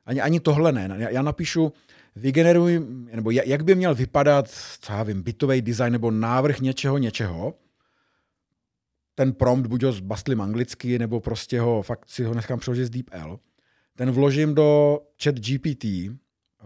ani, 0.06 0.22
ani 0.22 0.40
tohle 0.40 0.72
ne. 0.72 1.08
Já, 1.12 1.22
napíšu, 1.22 1.74
vygeneruj, 2.16 2.82
nebo 3.16 3.32
jak 3.32 3.64
by 3.64 3.76
měl 3.76 3.96
vypadat, 3.96 4.50
co 4.82 4.94
já 4.94 5.04
vím, 5.04 5.22
bytový 5.22 5.62
design 5.62 5.94
nebo 5.94 6.12
návrh 6.12 6.60
něčeho, 6.60 6.98
něčeho. 6.98 7.54
Ten 9.16 9.34
prompt 9.34 9.68
buď 9.68 9.84
ho 9.84 9.92
zbastlím 9.92 10.42
anglicky, 10.42 11.00
nebo 11.00 11.20
prostě 11.20 11.60
ho 11.60 11.82
fakt 11.82 12.10
si 12.10 12.24
ho 12.24 12.34
nechám 12.34 12.60
přeložit 12.60 12.86
z 12.86 12.90
DeepL 12.90 13.40
ten 13.96 14.12
vložím 14.12 14.56
do 14.56 15.00
chat 15.24 15.36
GPT. 15.36 15.86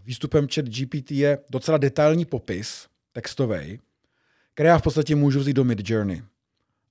Výstupem 0.05 0.47
chat 0.53 0.65
GPT 0.65 1.11
je 1.11 1.39
docela 1.49 1.77
detailní 1.77 2.25
popis 2.25 2.87
textový, 3.11 3.79
který 4.53 4.67
já 4.67 4.77
v 4.77 4.81
podstatě 4.81 5.15
můžu 5.15 5.39
vzít 5.39 5.53
do 5.53 5.63
Mid 5.63 5.89
Journey. 5.89 6.23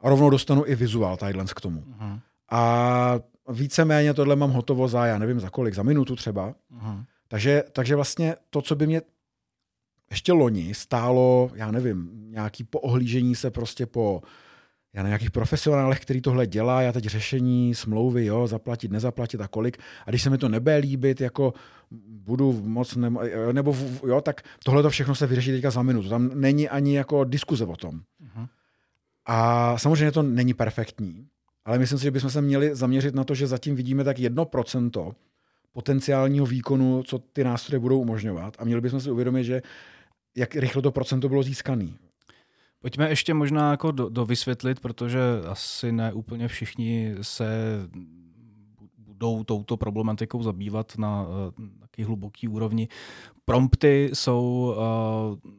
A 0.01 0.09
rovnou 0.09 0.31
dostanu 0.31 0.63
i 0.67 0.75
vizuál 0.75 1.17
Tidlands 1.17 1.53
k 1.53 1.61
tomu. 1.61 1.81
Uh-huh. 1.81 2.21
A 2.51 3.21
víceméně 3.49 4.15
tohle 4.15 4.37
mám 4.37 4.51
hotovo 4.51 4.89
za, 4.89 5.07
já 5.07 5.19
nevím 5.19 5.41
za 5.41 5.51
kolik, 5.51 5.75
za 5.75 5.83
minutu 5.83 6.17
třeba. 6.17 6.49
Uh-huh. 6.49 7.05
Takže, 7.29 7.65
takže 7.73 7.97
vlastně 7.97 8.35
to, 8.51 8.63
co 8.63 8.77
by 8.77 8.87
mě 8.87 9.03
ještě 10.11 10.33
loni 10.33 10.75
stálo, 10.75 11.51
já 11.55 11.71
nevím, 11.71 12.11
nějaký 12.31 12.65
poohlížení 12.65 13.35
se 13.35 13.51
prostě 13.51 13.87
po 13.87 14.23
já 14.97 15.03
na 15.03 15.09
nějakých 15.09 15.31
profesionálech, 15.31 16.01
který 16.01 16.21
tohle 16.21 16.47
dělá, 16.47 16.83
já 16.83 16.93
teď 16.93 17.05
řešení, 17.05 17.75
smlouvy, 17.75 18.25
jo, 18.25 18.47
zaplatit, 18.47 18.91
nezaplatit 18.91 19.41
a 19.41 19.49
kolik. 19.49 19.79
A 20.07 20.11
když 20.11 20.23
se 20.23 20.31
mi 20.31 20.39
to 20.39 20.49
nebe 20.49 20.77
líbit, 20.77 21.21
jako 21.21 21.55
budu 22.09 22.53
moc, 22.53 22.97
nebo, 22.97 23.21
nebo 23.53 23.77
jo, 24.07 24.21
tak 24.21 24.43
tohle 24.65 24.83
to 24.83 24.91
všechno 24.91 25.15
se 25.15 25.27
vyřeší 25.27 25.51
teďka 25.51 25.71
za 25.71 25.83
minutu. 25.83 26.09
Tam 26.09 26.31
není 26.35 26.69
ani 26.69 26.97
jako 26.97 27.25
diskuze 27.25 27.65
o 27.65 27.77
tom. 27.77 28.01
A 29.27 29.79
samozřejmě 29.79 30.13
to 30.13 30.23
není 30.23 30.55
perfektní, 30.55 31.27
ale 31.65 31.79
myslím 31.79 31.99
si, 31.99 32.05
že 32.05 32.11
bychom 32.11 32.31
se 32.31 32.43
měli 32.43 32.75
zaměřit 32.75 33.15
na 33.15 33.25
to, 33.25 33.35
že 33.35 33.47
zatím 33.47 33.77
vidíme 33.77 34.05
tak 34.05 34.19
jedno 34.19 34.45
procento 34.45 35.13
potenciálního 35.73 36.47
výkonu, 36.47 37.03
co 37.03 37.19
ty 37.19 37.45
nástroje 37.45 37.81
budou 37.81 38.01
umožňovat. 38.01 38.57
A 38.59 38.65
měli 38.65 38.81
bychom 38.81 39.01
si 39.01 39.11
uvědomit, 39.11 39.45
že 39.45 39.63
jak 40.37 40.57
rychle 40.57 40.83
to 40.83 40.93
procento 40.93 41.29
bylo 41.29 41.43
získané. 41.43 41.89
Pojďme 42.81 43.09
ještě 43.09 43.35
možná 43.35 43.71
jako 43.71 43.91
do, 43.91 44.09
do 44.09 44.25
vysvětlit, 44.25 44.81
protože 44.81 45.21
asi 45.49 45.93
ne 45.93 46.13
úplně 46.13 46.49
všichni 46.49 47.15
se 47.23 47.47
budou 48.99 49.45
touto 49.45 49.77
problematikou 49.77 50.43
zabývat 50.43 50.99
na 50.99 51.23
uh, 51.23 51.29
taky 51.81 52.03
hluboký 52.03 52.49
úrovni. 52.49 52.89
Prompty 53.45 54.11
jsou 54.13 54.75
uh, 55.45 55.53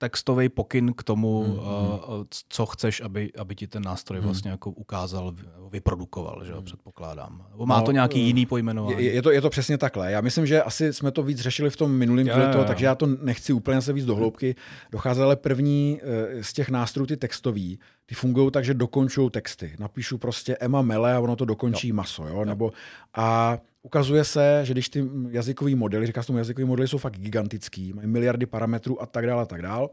textový 0.00 0.48
pokyn 0.48 0.92
k 0.92 1.02
tomu, 1.02 1.42
hmm. 1.42 1.52
uh, 1.52 2.24
co 2.48 2.66
chceš, 2.66 3.00
aby, 3.00 3.32
aby 3.38 3.54
ti 3.54 3.66
ten 3.66 3.82
nástroj 3.82 4.18
hmm. 4.18 4.26
vlastně 4.26 4.50
jako 4.50 4.70
ukázal, 4.70 5.34
vyprodukoval, 5.70 6.44
že 6.44 6.50
jo, 6.50 6.56
hmm. 6.56 6.64
předpokládám. 6.64 7.46
Nebo 7.50 7.66
má 7.66 7.78
no, 7.78 7.86
to 7.86 7.92
nějaký 7.92 8.20
jiný 8.20 8.46
pojmenování? 8.46 9.04
Je, 9.04 9.12
je, 9.12 9.22
to, 9.22 9.30
je 9.30 9.40
to 9.40 9.50
přesně 9.50 9.78
takhle. 9.78 10.12
Já 10.12 10.20
myslím, 10.20 10.46
že 10.46 10.62
asi 10.62 10.92
jsme 10.92 11.10
to 11.10 11.22
víc 11.22 11.40
řešili 11.40 11.70
v 11.70 11.76
tom 11.76 11.92
minulém 11.92 12.24
díle, 12.24 12.52
toho, 12.52 12.64
takže 12.64 12.86
já 12.86 12.94
to 12.94 13.06
nechci 13.06 13.52
úplně 13.52 13.82
se 13.82 13.92
víc 13.92 14.04
do 14.04 14.16
hloubky. 14.16 14.54
Dochází 14.90 15.20
ale 15.20 15.36
první 15.36 16.00
uh, 16.02 16.42
z 16.42 16.52
těch 16.52 16.70
nástrojů, 16.70 17.06
ty 17.06 17.16
textový, 17.16 17.78
ty 18.10 18.16
fungují 18.16 18.50
tak, 18.50 18.64
že 18.64 18.74
dokončují 18.74 19.30
texty. 19.30 19.74
Napíšu 19.78 20.18
prostě 20.18 20.56
Emma 20.60 20.82
Mele 20.82 21.14
a 21.14 21.20
ono 21.20 21.36
to 21.36 21.44
dokončí 21.44 21.88
jo. 21.88 21.94
maso, 21.94 22.26
jo? 22.26 22.34
jo. 22.34 22.44
Nebo, 22.44 22.72
a 23.14 23.58
ukazuje 23.82 24.24
se, 24.24 24.60
že 24.62 24.72
když 24.72 24.88
ty 24.88 25.04
jazykové 25.30 25.74
modely, 25.74 26.06
říká 26.06 26.22
tomu 26.22 26.38
jazykový 26.38 26.66
modely 26.66 26.88
jsou 26.88 26.98
fakt 26.98 27.18
gigantický, 27.18 27.92
mají 27.92 28.08
miliardy 28.08 28.46
parametrů 28.46 29.02
a 29.02 29.06
tak 29.06 29.26
dále 29.26 29.42
a 29.42 29.46
tak 29.46 29.62
dále, 29.62 29.88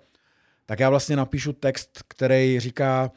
tak 0.65 0.79
já 0.79 0.89
vlastně 0.89 1.15
napíšu 1.15 1.53
text, 1.53 2.03
který 2.07 2.59
říká, 2.59 3.11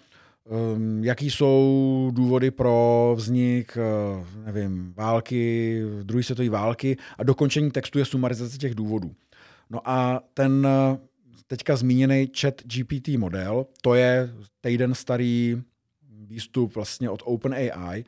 um, 0.75 1.05
jaký 1.05 1.31
jsou 1.31 2.11
důvody 2.15 2.51
pro 2.51 3.15
vznik, 3.17 3.79
uh, 4.21 4.27
nevím, 4.45 4.95
války, 4.97 5.83
druhé 6.03 6.23
světové 6.23 6.51
války 6.51 6.97
a 7.19 7.25
dokončení 7.25 7.71
textu 7.71 7.99
je 7.99 8.05
sumarizace 8.05 8.59
těch 8.59 8.75
důvodů. 8.75 9.15
No 9.71 9.81
a 9.85 10.21
ten 10.35 10.67
uh, 10.67 10.99
teďka 11.51 11.77
zmíněný 11.77 12.31
chat 12.41 12.63
GPT 12.63 13.09
model, 13.09 13.67
to 13.83 13.95
je 13.95 14.31
týden 14.61 14.95
starý 14.95 15.63
výstup 16.11 16.75
vlastně 16.75 17.11
od 17.11 17.23
OpenAI, 17.25 18.05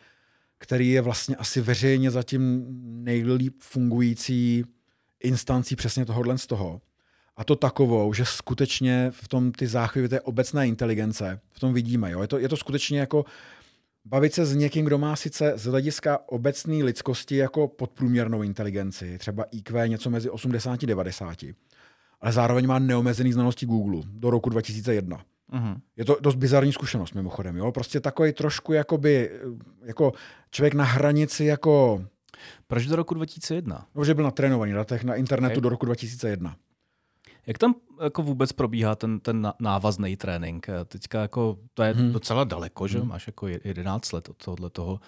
který 0.58 0.90
je 0.90 1.00
vlastně 1.00 1.36
asi 1.36 1.60
veřejně 1.60 2.10
zatím 2.10 2.66
nejlíp 3.04 3.54
fungující 3.58 4.64
instancí 5.20 5.76
přesně 5.76 6.04
tohohle 6.04 6.38
z 6.38 6.46
toho. 6.46 6.80
A 7.36 7.44
to 7.44 7.56
takovou, 7.56 8.14
že 8.14 8.24
skutečně 8.24 9.10
v 9.10 9.28
tom 9.28 9.52
ty 9.52 9.66
záchvěvy 9.66 10.08
té 10.08 10.20
obecné 10.20 10.68
inteligence, 10.68 11.40
v 11.50 11.60
tom 11.60 11.74
vidíme. 11.74 12.10
Jo? 12.10 12.22
Je, 12.22 12.28
to, 12.28 12.38
je 12.38 12.48
to 12.48 12.56
skutečně 12.56 13.00
jako 13.00 13.24
bavit 14.04 14.34
se 14.34 14.46
s 14.46 14.54
někým, 14.54 14.84
kdo 14.84 14.98
má 14.98 15.16
sice 15.16 15.52
z 15.56 15.64
hlediska 15.64 16.18
obecné 16.26 16.84
lidskosti 16.84 17.36
jako 17.36 17.68
podprůměrnou 17.68 18.42
inteligenci, 18.42 19.18
třeba 19.18 19.44
IQ 19.44 19.88
něco 19.88 20.10
mezi 20.10 20.30
80 20.30 20.82
a 20.82 20.86
90, 20.86 21.44
ale 22.22 22.32
zároveň 22.32 22.66
má 22.66 22.78
neomezený 22.78 23.32
znalosti 23.32 23.66
Google 23.66 24.02
do 24.06 24.30
roku 24.30 24.50
2001. 24.50 25.16
Uh-huh. 25.52 25.76
Je 25.96 26.04
to 26.04 26.16
dost 26.20 26.34
bizarní 26.34 26.72
zkušenost 26.72 27.14
mimochodem. 27.14 27.56
Jo? 27.56 27.72
Prostě 27.72 28.00
takový 28.00 28.32
trošku 28.32 28.72
jakoby, 28.72 29.30
jako 29.84 30.12
člověk 30.50 30.74
na 30.74 30.84
hranici 30.84 31.44
jako... 31.44 32.04
Proč 32.66 32.86
do 32.86 32.96
roku 32.96 33.14
2001? 33.14 33.86
No, 33.94 34.04
že 34.04 34.14
byl 34.14 34.24
natrénovaný 34.24 34.72
na, 34.72 34.84
na 35.04 35.14
internetu 35.14 35.52
okay. 35.52 35.60
do 35.60 35.68
roku 35.68 35.86
2001. 35.86 36.56
Jak 37.46 37.58
tam 37.58 37.74
jako 38.02 38.22
vůbec 38.22 38.52
probíhá 38.52 38.94
ten, 38.94 39.20
ten 39.20 39.52
návazný 39.60 40.16
trénink? 40.16 40.66
Teďka 40.84 41.22
jako, 41.22 41.58
to 41.74 41.82
je 41.82 41.92
hmm. 41.92 42.12
docela 42.12 42.44
daleko, 42.44 42.88
že? 42.88 42.98
Hmm. 42.98 43.08
Máš 43.08 43.26
jako 43.26 43.48
11 43.48 44.12
let 44.12 44.28
od 44.28 44.36
tohohle 44.44 44.70
toho. 44.70 45.00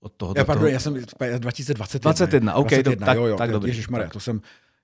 Od 0.00 0.12
toho, 0.12 0.34
já, 0.36 0.44
pardon, 0.44 0.62
toho... 0.62 0.72
já 0.72 0.80
jsem 0.80 0.94
2021. 1.38 2.12
21, 2.12 2.54
OK, 2.54 2.68
21, 2.68 3.06
tak, 3.06 3.16
jo, 3.16 3.24
jo, 3.26 3.36
tak 3.36 3.50
dobrý. 3.50 3.70
Ježišmarja, 3.70 4.08
to 4.08 4.20
jsem, 4.20 4.40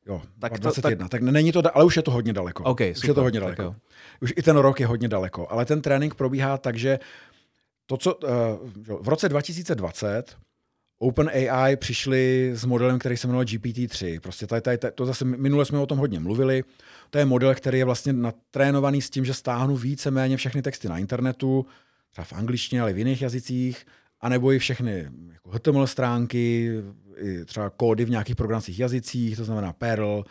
jo, 0.09 0.23
tak 0.41 0.59
21. 0.59 1.05
To, 1.05 1.09
tak... 1.09 1.21
tak 1.21 1.31
není 1.31 1.53
to, 1.53 1.77
ale 1.77 1.85
už 1.85 1.97
je 1.97 2.03
to 2.03 2.11
hodně 2.11 2.33
daleko. 2.33 2.65
Okay, 2.65 2.91
už 2.91 2.97
super, 2.97 3.11
je 3.11 3.15
to 3.15 3.23
hodně 3.23 3.41
daleko. 3.41 3.75
Už 4.21 4.33
i 4.37 4.43
ten 4.43 4.57
rok 4.57 4.81
je 4.81 4.87
hodně 4.87 5.09
daleko, 5.09 5.47
ale 5.51 5.65
ten 5.65 5.83
trénink 5.83 6.15
probíhá 6.15 6.59
tak, 6.59 6.77
že 6.77 6.99
to, 7.87 7.97
co 7.97 8.15
uh, 8.15 8.29
v 9.03 9.09
roce 9.09 9.29
2020 9.29 10.37
OpenAI 10.99 11.77
přišli 11.77 12.51
s 12.55 12.65
modelem, 12.65 12.99
který 12.99 13.17
se 13.17 13.27
jmenuje 13.27 13.47
GPT-3. 13.47 14.21
Prostě 14.21 14.47
tady, 14.47 14.61
tady, 14.61 14.93
to 14.95 15.07
zase 15.07 15.25
minule 15.25 15.65
jsme 15.65 15.79
o 15.79 15.87
tom 15.87 15.99
hodně 15.99 16.21
mluvili. 16.21 16.65
To 17.11 17.19
je 17.19 17.25
model, 17.25 17.55
který 17.55 17.79
je 17.79 17.85
vlastně 17.85 18.13
natrénovaný 18.13 19.03
s 19.03 19.11
tím, 19.11 19.25
že 19.25 19.35
stáhnu 19.35 19.77
více-méně 19.77 20.37
všechny 20.37 20.63
texty 20.63 20.89
na 20.89 20.99
internetu, 20.99 21.67
třeba 22.11 22.25
v 22.25 22.33
angličtině, 22.33 22.83
ale 22.83 22.93
v 22.93 22.99
jiných 22.99 23.23
jazycích, 23.23 23.87
anebo 24.21 24.53
i 24.53 24.59
všechny 24.59 25.11
jako 25.33 25.51
HTML 25.51 25.87
stránky, 25.87 26.73
i 27.17 27.45
třeba 27.45 27.71
kódy 27.71 28.05
v 28.05 28.11
nějakých 28.11 28.37
programovacích 28.37 28.79
jazycích, 28.79 29.37
to 29.37 29.45
znamená 29.45 29.73
Perl, 29.73 30.25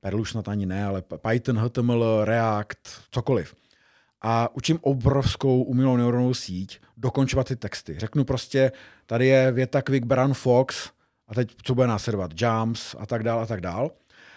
Perl 0.00 0.20
už 0.20 0.30
snad 0.30 0.48
ani 0.48 0.66
ne, 0.66 0.84
ale 0.84 1.02
Python, 1.02 1.58
HTML, 1.58 2.24
React, 2.24 2.88
cokoliv 3.10 3.54
a 4.22 4.56
učím 4.56 4.78
obrovskou 4.82 5.62
umělou 5.62 5.96
neuronovou 5.96 6.34
síť 6.34 6.80
dokončovat 6.96 7.48
ty 7.48 7.56
texty. 7.56 7.94
Řeknu 7.98 8.24
prostě, 8.24 8.72
tady 9.06 9.26
je 9.26 9.52
věta 9.52 9.82
Quick 9.82 10.06
Brown 10.06 10.34
Fox 10.34 10.90
a 11.28 11.34
teď 11.34 11.54
co 11.62 11.74
bude 11.74 11.86
následovat, 11.86 12.30
jumps 12.36 12.94
a 12.98 13.06
tak 13.06 13.22
dál 13.22 13.40
a 13.40 13.46
tak 13.46 13.60
dál. 13.60 13.90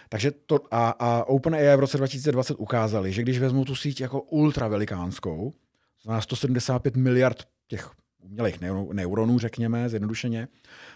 Takže 0.08 0.30
to, 0.30 0.60
a, 0.70 0.90
a 0.90 1.24
OpenAI 1.24 1.76
v 1.76 1.80
roce 1.80 1.96
2020 1.96 2.54
ukázali, 2.54 3.12
že 3.12 3.22
když 3.22 3.38
vezmu 3.38 3.64
tu 3.64 3.74
síť 3.74 4.00
jako 4.00 4.20
ultra 4.20 4.68
velikánskou, 4.68 5.52
znamená 6.02 6.20
175 6.20 6.96
miliard 6.96 7.44
těch 7.68 7.90
umělých 8.20 8.60
neuronů, 8.92 9.38
řekněme, 9.38 9.88
zjednodušeně, 9.88 10.48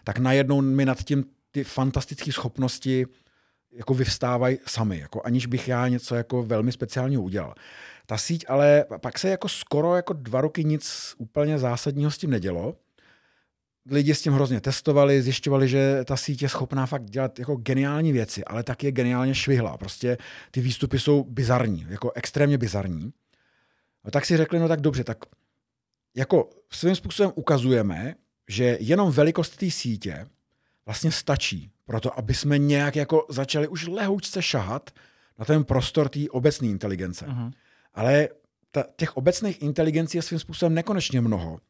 tak 0.05 0.19
najednou 0.19 0.61
mi 0.61 0.85
nad 0.85 1.03
tím 1.03 1.25
ty 1.51 1.65
fantastické 1.65 2.33
schopnosti 2.33 3.07
jako 3.73 3.95
vyvstávají 3.95 4.59
sami, 4.67 4.99
jako 4.99 5.23
aniž 5.25 5.47
bych 5.47 5.69
já 5.69 5.89
něco 5.89 6.15
jako 6.15 6.43
velmi 6.43 6.73
speciálního 6.73 7.23
udělal. 7.23 7.55
Ta 8.07 8.19
síť 8.19 8.45
ale 8.49 8.85
pak 9.01 9.19
se 9.19 9.29
jako 9.29 9.49
skoro 9.49 9.97
jako 9.97 10.13
dva 10.13 10.41
roky 10.41 10.65
nic 10.65 11.15
úplně 11.19 11.59
zásadního 11.59 12.11
s 12.11 12.19
tím 12.19 12.31
nedělo. 12.31 12.77
Lidi 13.91 14.15
s 14.15 14.23
tím 14.23 14.33
hrozně 14.33 14.61
testovali, 14.61 15.23
zjišťovali, 15.23 15.69
že 15.69 16.05
ta 16.05 16.17
síť 16.17 16.43
je 16.43 16.49
schopná 16.49 16.87
fakt 16.87 17.05
dělat 17.05 17.39
jako 17.39 17.57
geniální 17.57 18.13
věci, 18.13 18.45
ale 18.45 18.63
tak 18.63 18.85
je 18.85 18.93
geniálně 18.93 19.35
švihla. 19.35 19.77
Prostě 19.77 20.19
ty 20.51 20.61
výstupy 20.61 20.99
jsou 20.99 21.25
bizarní, 21.25 21.87
jako 21.89 22.13
extrémně 22.15 22.59
bizarní. 22.59 23.13
No 24.05 24.11
tak 24.11 24.27
si 24.27 24.37
řekli, 24.37 24.59
no 24.59 24.69
tak 24.69 24.81
dobře, 24.81 25.05
tak 25.05 25.19
jako 26.15 26.51
svým 26.71 26.97
způsobem 26.97 27.33
ukazujeme, 27.35 28.15
že 28.49 28.79
jenom 28.81 29.13
velikost 29.13 29.57
té 29.57 29.71
sítě 29.71 30.27
vlastně 30.87 31.13
stačí 31.13 31.71
pro 31.85 32.01
to, 32.01 32.19
aby 32.19 32.35
jsme 32.35 32.59
nějak 32.59 32.97
jako 32.97 33.27
začali 33.29 33.69
už 33.69 33.87
lehoučce 33.87 34.43
šahat 34.43 34.91
na 35.39 35.45
ten 35.45 35.65
prostor 35.65 36.09
té 36.09 36.21
obecné 36.31 36.69
inteligence. 36.69 37.27
Uh-huh. 37.27 37.53
Ale 37.95 38.29
ta, 38.71 38.85
těch 38.97 39.17
obecných 39.17 39.63
inteligencí 39.63 40.19
je 40.19 40.23
svým 40.23 40.39
způsobem 40.39 40.75
nekonečně 40.75 41.21
mnoho. 41.21 41.61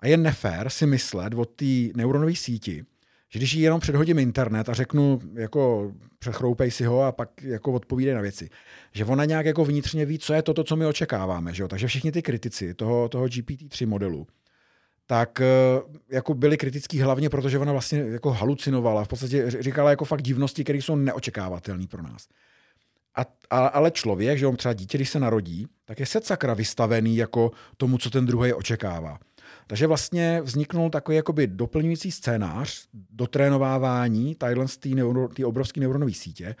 A 0.00 0.06
je 0.06 0.16
nefér 0.16 0.70
si 0.70 0.86
myslet 0.86 1.34
od 1.34 1.50
té 1.50 1.64
neuronové 1.96 2.34
síti, 2.36 2.84
že 3.28 3.38
když 3.38 3.52
jí 3.52 3.60
jenom 3.60 3.80
předhodím 3.80 4.18
internet 4.18 4.68
a 4.68 4.74
řeknu, 4.74 5.20
jako 5.34 5.92
přechroupej 6.18 6.70
si 6.70 6.84
ho 6.84 7.02
a 7.02 7.12
pak 7.12 7.42
jako 7.42 7.72
odpovídej 7.72 8.14
na 8.14 8.20
věci, 8.20 8.48
že 8.92 9.04
ona 9.04 9.24
nějak 9.24 9.46
jako 9.46 9.64
vnitřně 9.64 10.04
ví, 10.04 10.18
co 10.18 10.34
je 10.34 10.42
to, 10.42 10.64
co 10.64 10.76
my 10.76 10.86
očekáváme. 10.86 11.54
Že 11.54 11.62
jo? 11.62 11.68
Takže 11.68 11.86
všichni 11.86 12.12
ty 12.12 12.22
kritici 12.22 12.74
toho, 12.74 13.08
toho 13.08 13.26
GPT-3 13.26 13.86
modelu, 13.86 14.26
tak 15.06 15.40
eh, 15.40 15.46
jako 16.10 16.34
byli 16.34 16.56
kritický 16.56 17.00
hlavně, 17.00 17.30
protože 17.30 17.58
ona 17.58 17.72
vlastně 17.72 17.98
jako 17.98 18.30
halucinovala, 18.32 19.04
v 19.04 19.08
podstatě 19.08 19.50
říkala 19.50 19.90
jako 19.90 20.04
fakt 20.04 20.22
divnosti, 20.22 20.64
které 20.64 20.78
jsou 20.78 20.96
neočekávatelné 20.96 21.86
pro 21.86 22.02
nás. 22.02 22.28
A, 23.14 23.24
a, 23.50 23.66
ale 23.66 23.90
člověk, 23.90 24.38
že 24.38 24.46
on 24.46 24.56
třeba 24.56 24.72
dítě, 24.72 24.98
když 24.98 25.10
se 25.10 25.20
narodí, 25.20 25.66
tak 25.84 26.00
je 26.00 26.06
se 26.06 26.20
sakra 26.22 26.54
vystavený 26.54 27.16
jako 27.16 27.50
tomu, 27.76 27.98
co 27.98 28.10
ten 28.10 28.26
druhý 28.26 28.52
očekává. 28.52 29.18
Takže 29.68 29.86
vlastně 29.86 30.40
vzniknul 30.42 30.90
takový 30.90 31.16
jakoby 31.16 31.46
doplňující 31.46 32.12
scénář 32.12 32.88
dotrénovávání 33.10 34.34
té 34.34 34.88
neuro, 34.88 35.28
obrovské 35.44 35.80
neuronové 35.80 36.12
sítě, 36.12 36.56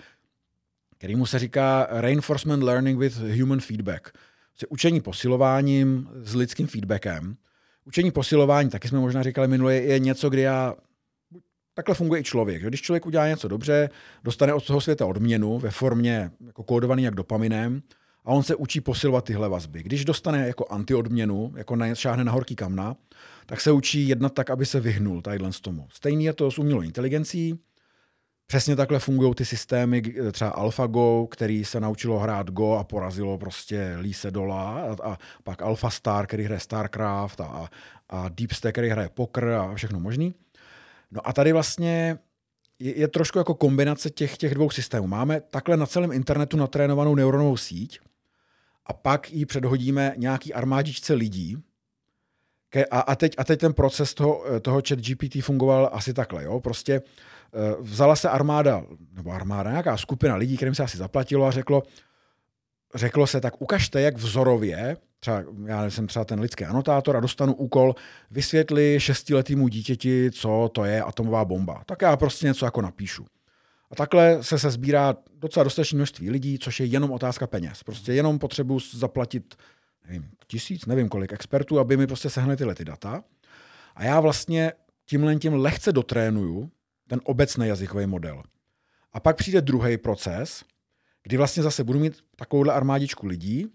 kterýmu 0.98 1.26
se 1.26 1.38
říká 1.38 1.86
reinforcement 1.90 2.62
learning 2.62 2.98
with 2.98 3.18
human 3.40 3.60
feedback. 3.60 4.12
Prostě 4.48 4.66
učení 4.68 5.00
posilováním 5.00 6.08
s 6.14 6.34
lidským 6.34 6.66
feedbackem. 6.66 7.36
Učení 7.84 8.10
posilování, 8.10 8.70
taky 8.70 8.88
jsme 8.88 8.98
možná 8.98 9.22
říkali 9.22 9.48
minule, 9.48 9.74
je 9.74 9.98
něco, 9.98 10.30
kdy 10.30 10.40
já 10.40 10.74
Takhle 11.78 11.94
funguje 11.94 12.20
i 12.20 12.24
člověk. 12.24 12.62
Když 12.62 12.82
člověk 12.82 13.06
udělá 13.06 13.28
něco 13.28 13.48
dobře, 13.48 13.90
dostane 14.24 14.54
od 14.54 14.66
toho 14.66 14.80
světa 14.80 15.06
odměnu 15.06 15.58
ve 15.58 15.70
formě 15.70 16.30
jako 16.46 16.62
kódovaný 16.62 17.02
jak 17.02 17.14
dopaminem 17.14 17.82
a 18.24 18.30
on 18.30 18.42
se 18.42 18.54
učí 18.54 18.80
posilovat 18.80 19.24
tyhle 19.24 19.48
vazby. 19.48 19.82
Když 19.82 20.04
dostane 20.04 20.46
jako 20.46 20.66
antiodměnu, 20.70 21.52
jako 21.56 21.76
na, 21.76 21.94
šáhne 21.94 22.24
na 22.24 22.32
horký 22.32 22.56
kamna, 22.56 22.96
tak 23.46 23.60
se 23.60 23.72
učí 23.72 24.08
jednat 24.08 24.34
tak, 24.34 24.50
aby 24.50 24.66
se 24.66 24.80
vyhnul 24.80 25.22
tadyhle 25.22 25.52
z 25.52 25.60
tomu. 25.60 25.86
Stejný 25.92 26.24
je 26.24 26.32
to 26.32 26.50
s 26.50 26.58
umělou 26.58 26.80
inteligencí. 26.80 27.58
Přesně 28.46 28.76
takhle 28.76 28.98
fungují 28.98 29.34
ty 29.34 29.44
systémy, 29.44 30.02
třeba 30.32 30.50
AlphaGo, 30.50 31.26
který 31.26 31.64
se 31.64 31.80
naučilo 31.80 32.18
hrát 32.18 32.50
Go 32.50 32.72
a 32.72 32.84
porazilo 32.84 33.38
prostě 33.38 33.94
Lise 33.98 34.30
Dola 34.30 34.80
a, 34.80 35.10
a 35.10 35.18
pak 35.44 35.62
AlphaStar, 35.62 36.26
který 36.26 36.44
hraje 36.44 36.60
StarCraft 36.60 37.40
a, 37.40 37.68
a 38.08 38.28
DeepStack, 38.28 38.74
který 38.74 38.88
hraje 38.88 39.08
poker 39.08 39.48
a 39.48 39.74
všechno 39.74 40.00
možný. 40.00 40.34
No 41.10 41.28
a 41.28 41.32
tady 41.32 41.52
vlastně 41.52 42.18
je, 42.78 42.98
je 42.98 43.08
trošku 43.08 43.38
jako 43.38 43.54
kombinace 43.54 44.10
těch, 44.10 44.36
těch 44.36 44.54
dvou 44.54 44.70
systémů. 44.70 45.06
Máme 45.06 45.40
takhle 45.40 45.76
na 45.76 45.86
celém 45.86 46.12
internetu 46.12 46.56
natrénovanou 46.56 47.14
neuronovou 47.14 47.56
síť 47.56 48.00
a 48.88 48.92
pak 48.92 49.32
ji 49.32 49.46
předhodíme 49.46 50.14
nějaký 50.16 50.54
armádičce 50.54 51.14
lidí, 51.14 51.56
a, 52.90 53.00
a, 53.00 53.14
teď, 53.14 53.34
a 53.38 53.44
teď 53.44 53.60
ten 53.60 53.72
proces 53.72 54.14
toho, 54.14 54.44
toho 54.62 54.82
chat 54.88 54.98
GPT 54.98 55.42
fungoval 55.42 55.90
asi 55.92 56.14
takhle. 56.14 56.44
Jo? 56.44 56.60
Prostě 56.60 56.94
e, 56.94 57.02
vzala 57.80 58.16
se 58.16 58.28
armáda, 58.28 58.84
nebo 59.12 59.30
armáda, 59.30 59.70
nějaká 59.70 59.96
skupina 59.96 60.36
lidí, 60.36 60.56
kterým 60.56 60.74
se 60.74 60.82
asi 60.82 60.98
zaplatilo 60.98 61.46
a 61.46 61.50
řeklo, 61.50 61.82
řeklo 62.94 63.26
se, 63.26 63.40
tak 63.40 63.62
ukažte, 63.62 64.00
jak 64.00 64.16
vzorově, 64.16 64.96
třeba 65.20 65.44
já 65.66 65.90
jsem 65.90 66.06
třeba 66.06 66.24
ten 66.24 66.40
lidský 66.40 66.64
anotátor 66.64 67.16
a 67.16 67.20
dostanu 67.20 67.54
úkol, 67.54 67.94
vysvětli 68.30 69.00
šestiletýmu 69.00 69.68
dítěti, 69.68 70.30
co 70.30 70.70
to 70.74 70.84
je 70.84 71.02
atomová 71.02 71.44
bomba. 71.44 71.82
Tak 71.86 72.02
já 72.02 72.16
prostě 72.16 72.46
něco 72.46 72.64
jako 72.64 72.82
napíšu. 72.82 73.26
A 73.90 73.94
takhle 73.94 74.42
se 74.42 74.58
se 74.58 74.70
sbírá 74.70 75.16
docela 75.36 75.64
dostatečné 75.64 75.96
množství 75.96 76.30
lidí, 76.30 76.58
což 76.58 76.80
je 76.80 76.86
jenom 76.86 77.10
otázka 77.10 77.46
peněz. 77.46 77.82
Prostě 77.82 78.12
jenom 78.12 78.38
potřebuji 78.38 78.80
zaplatit 78.92 79.54
nevím, 80.06 80.30
tisíc, 80.46 80.86
nevím 80.86 81.08
kolik 81.08 81.32
expertů, 81.32 81.78
aby 81.78 81.96
mi 81.96 82.06
prostě 82.06 82.30
sehnali 82.30 82.56
tyhle 82.56 82.74
ty 82.74 82.84
data. 82.84 83.24
A 83.94 84.04
já 84.04 84.20
vlastně 84.20 84.72
tímhle 85.06 85.36
tím 85.36 85.54
lehce 85.54 85.92
dotrénuju 85.92 86.70
ten 87.08 87.20
obecný 87.24 87.68
jazykový 87.68 88.06
model. 88.06 88.42
A 89.12 89.20
pak 89.20 89.36
přijde 89.36 89.60
druhý 89.60 89.98
proces, 89.98 90.64
kdy 91.22 91.36
vlastně 91.36 91.62
zase 91.62 91.84
budu 91.84 91.98
mít 91.98 92.24
takovouhle 92.36 92.74
armádičku 92.74 93.26
lidí 93.26 93.66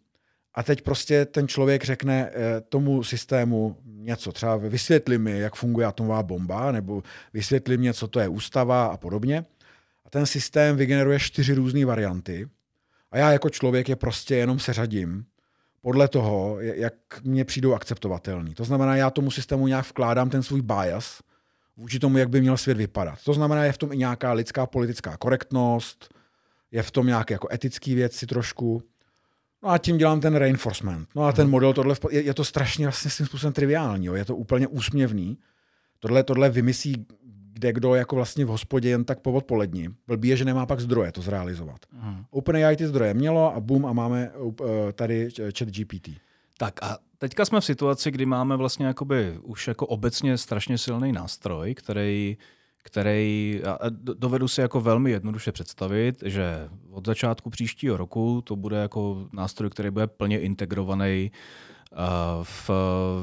a 0.53 0.63
teď 0.63 0.81
prostě 0.81 1.25
ten 1.25 1.47
člověk 1.47 1.83
řekne 1.83 2.29
eh, 2.33 2.61
tomu 2.61 3.03
systému 3.03 3.77
něco, 3.85 4.31
třeba 4.31 4.57
vysvětli 4.57 5.17
mi, 5.17 5.39
jak 5.39 5.55
funguje 5.55 5.85
atomová 5.87 6.23
bomba, 6.23 6.71
nebo 6.71 7.03
vysvětli 7.33 7.77
mi, 7.77 7.93
co 7.93 8.07
to 8.07 8.19
je 8.19 8.27
ústava 8.27 8.85
a 8.85 8.97
podobně. 8.97 9.45
Ten 10.13 10.25
systém 10.25 10.77
vygeneruje 10.77 11.19
čtyři 11.19 11.53
různé 11.53 11.85
varianty 11.85 12.49
a 13.11 13.17
já 13.17 13.31
jako 13.31 13.49
člověk 13.49 13.89
je 13.89 13.95
prostě 13.95 14.35
jenom 14.35 14.59
seřadím 14.59 15.25
podle 15.81 16.07
toho, 16.07 16.57
jak 16.59 16.93
mě 17.23 17.45
přijdou 17.45 17.73
akceptovatelný. 17.73 18.53
To 18.53 18.63
znamená, 18.63 18.95
já 18.95 19.09
tomu 19.09 19.31
systému 19.31 19.67
nějak 19.67 19.89
vkládám 19.89 20.29
ten 20.29 20.43
svůj 20.43 20.61
bias 20.61 21.19
vůči 21.77 21.99
tomu, 21.99 22.17
jak 22.17 22.29
by 22.29 22.41
měl 22.41 22.57
svět 22.57 22.77
vypadat. 22.77 23.19
To 23.23 23.33
znamená, 23.33 23.63
je 23.63 23.71
v 23.71 23.77
tom 23.77 23.91
i 23.91 23.97
nějaká 23.97 24.33
lidská 24.33 24.65
politická 24.65 25.17
korektnost, 25.17 26.13
je 26.71 26.83
v 26.83 26.91
tom 26.91 27.07
nějaké 27.07 27.33
jako 27.33 27.47
etické 27.51 27.95
věci 27.95 28.27
trošku. 28.27 28.83
No 29.63 29.69
a 29.69 29.77
tím 29.77 29.97
dělám 29.97 30.21
ten 30.21 30.35
reinforcement. 30.35 31.09
No 31.15 31.23
a 31.23 31.31
ten 31.31 31.45
mhm. 31.45 31.51
model, 31.51 31.73
tohle 31.73 31.95
je, 32.11 32.21
je 32.21 32.33
to 32.33 32.43
strašně 32.43 32.85
vlastně 32.85 33.11
svým 33.11 33.27
způsobem 33.27 33.53
triviální, 33.53 34.05
jo? 34.05 34.13
je 34.13 34.25
to 34.25 34.35
úplně 34.35 34.67
úsměvný. 34.67 35.37
Tohle, 35.99 36.23
tohle 36.23 36.49
vymyslí 36.49 37.05
kde 37.53 37.73
kdo 37.73 37.95
jako 37.95 38.15
vlastně 38.15 38.45
v 38.45 38.47
hospodě 38.47 38.89
jen 38.89 39.05
tak 39.05 39.19
po 39.19 39.31
odpolední. 39.31 39.87
Blbý 40.07 40.27
je, 40.27 40.37
že 40.37 40.45
nemá 40.45 40.65
pak 40.65 40.79
zdroje 40.79 41.11
to 41.11 41.21
zrealizovat. 41.21 41.79
Uh-huh. 41.95 42.25
OpenAI 42.31 42.75
ty 42.75 42.87
zdroje 42.87 43.13
mělo 43.13 43.55
a 43.55 43.59
boom 43.59 43.85
a 43.85 43.93
máme 43.93 44.31
uh, 44.31 44.55
tady 44.93 45.29
chat 45.57 45.69
GPT. 45.69 46.09
Tak 46.57 46.83
a 46.83 46.97
teďka 47.17 47.45
jsme 47.45 47.61
v 47.61 47.65
situaci, 47.65 48.11
kdy 48.11 48.25
máme 48.25 48.57
vlastně 48.57 48.85
jakoby 48.85 49.37
už 49.43 49.67
jako 49.67 49.87
obecně 49.87 50.37
strašně 50.37 50.77
silný 50.77 51.11
nástroj, 51.11 51.73
který 51.73 52.37
který 52.85 53.61
dovedu 53.97 54.47
si 54.47 54.61
jako 54.61 54.81
velmi 54.81 55.11
jednoduše 55.11 55.51
představit, 55.51 56.23
že 56.25 56.69
od 56.91 57.07
začátku 57.07 57.49
příštího 57.49 57.97
roku 57.97 58.41
to 58.41 58.55
bude 58.55 58.77
jako 58.77 59.27
nástroj, 59.33 59.69
který 59.69 59.89
bude 59.89 60.07
plně 60.07 60.39
integrovaný 60.39 61.31
v, 62.43 62.69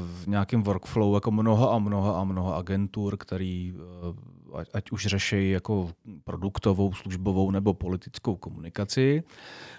v 0.03 0.27
nějakém 0.27 0.63
workflow 0.63 1.13
jako 1.13 1.31
mnoho 1.31 1.73
a 1.73 1.79
mnoho 1.79 2.17
a 2.17 2.23
mnoho 2.23 2.55
agentur, 2.55 3.17
který 3.17 3.73
eh, 3.75 4.31
ať, 4.53 4.69
ať 4.73 4.91
už 4.91 5.05
řeší 5.05 5.49
jako 5.49 5.91
produktovou, 6.23 6.93
službovou 6.93 7.51
nebo 7.51 7.73
politickou 7.73 8.35
komunikaci. 8.35 9.23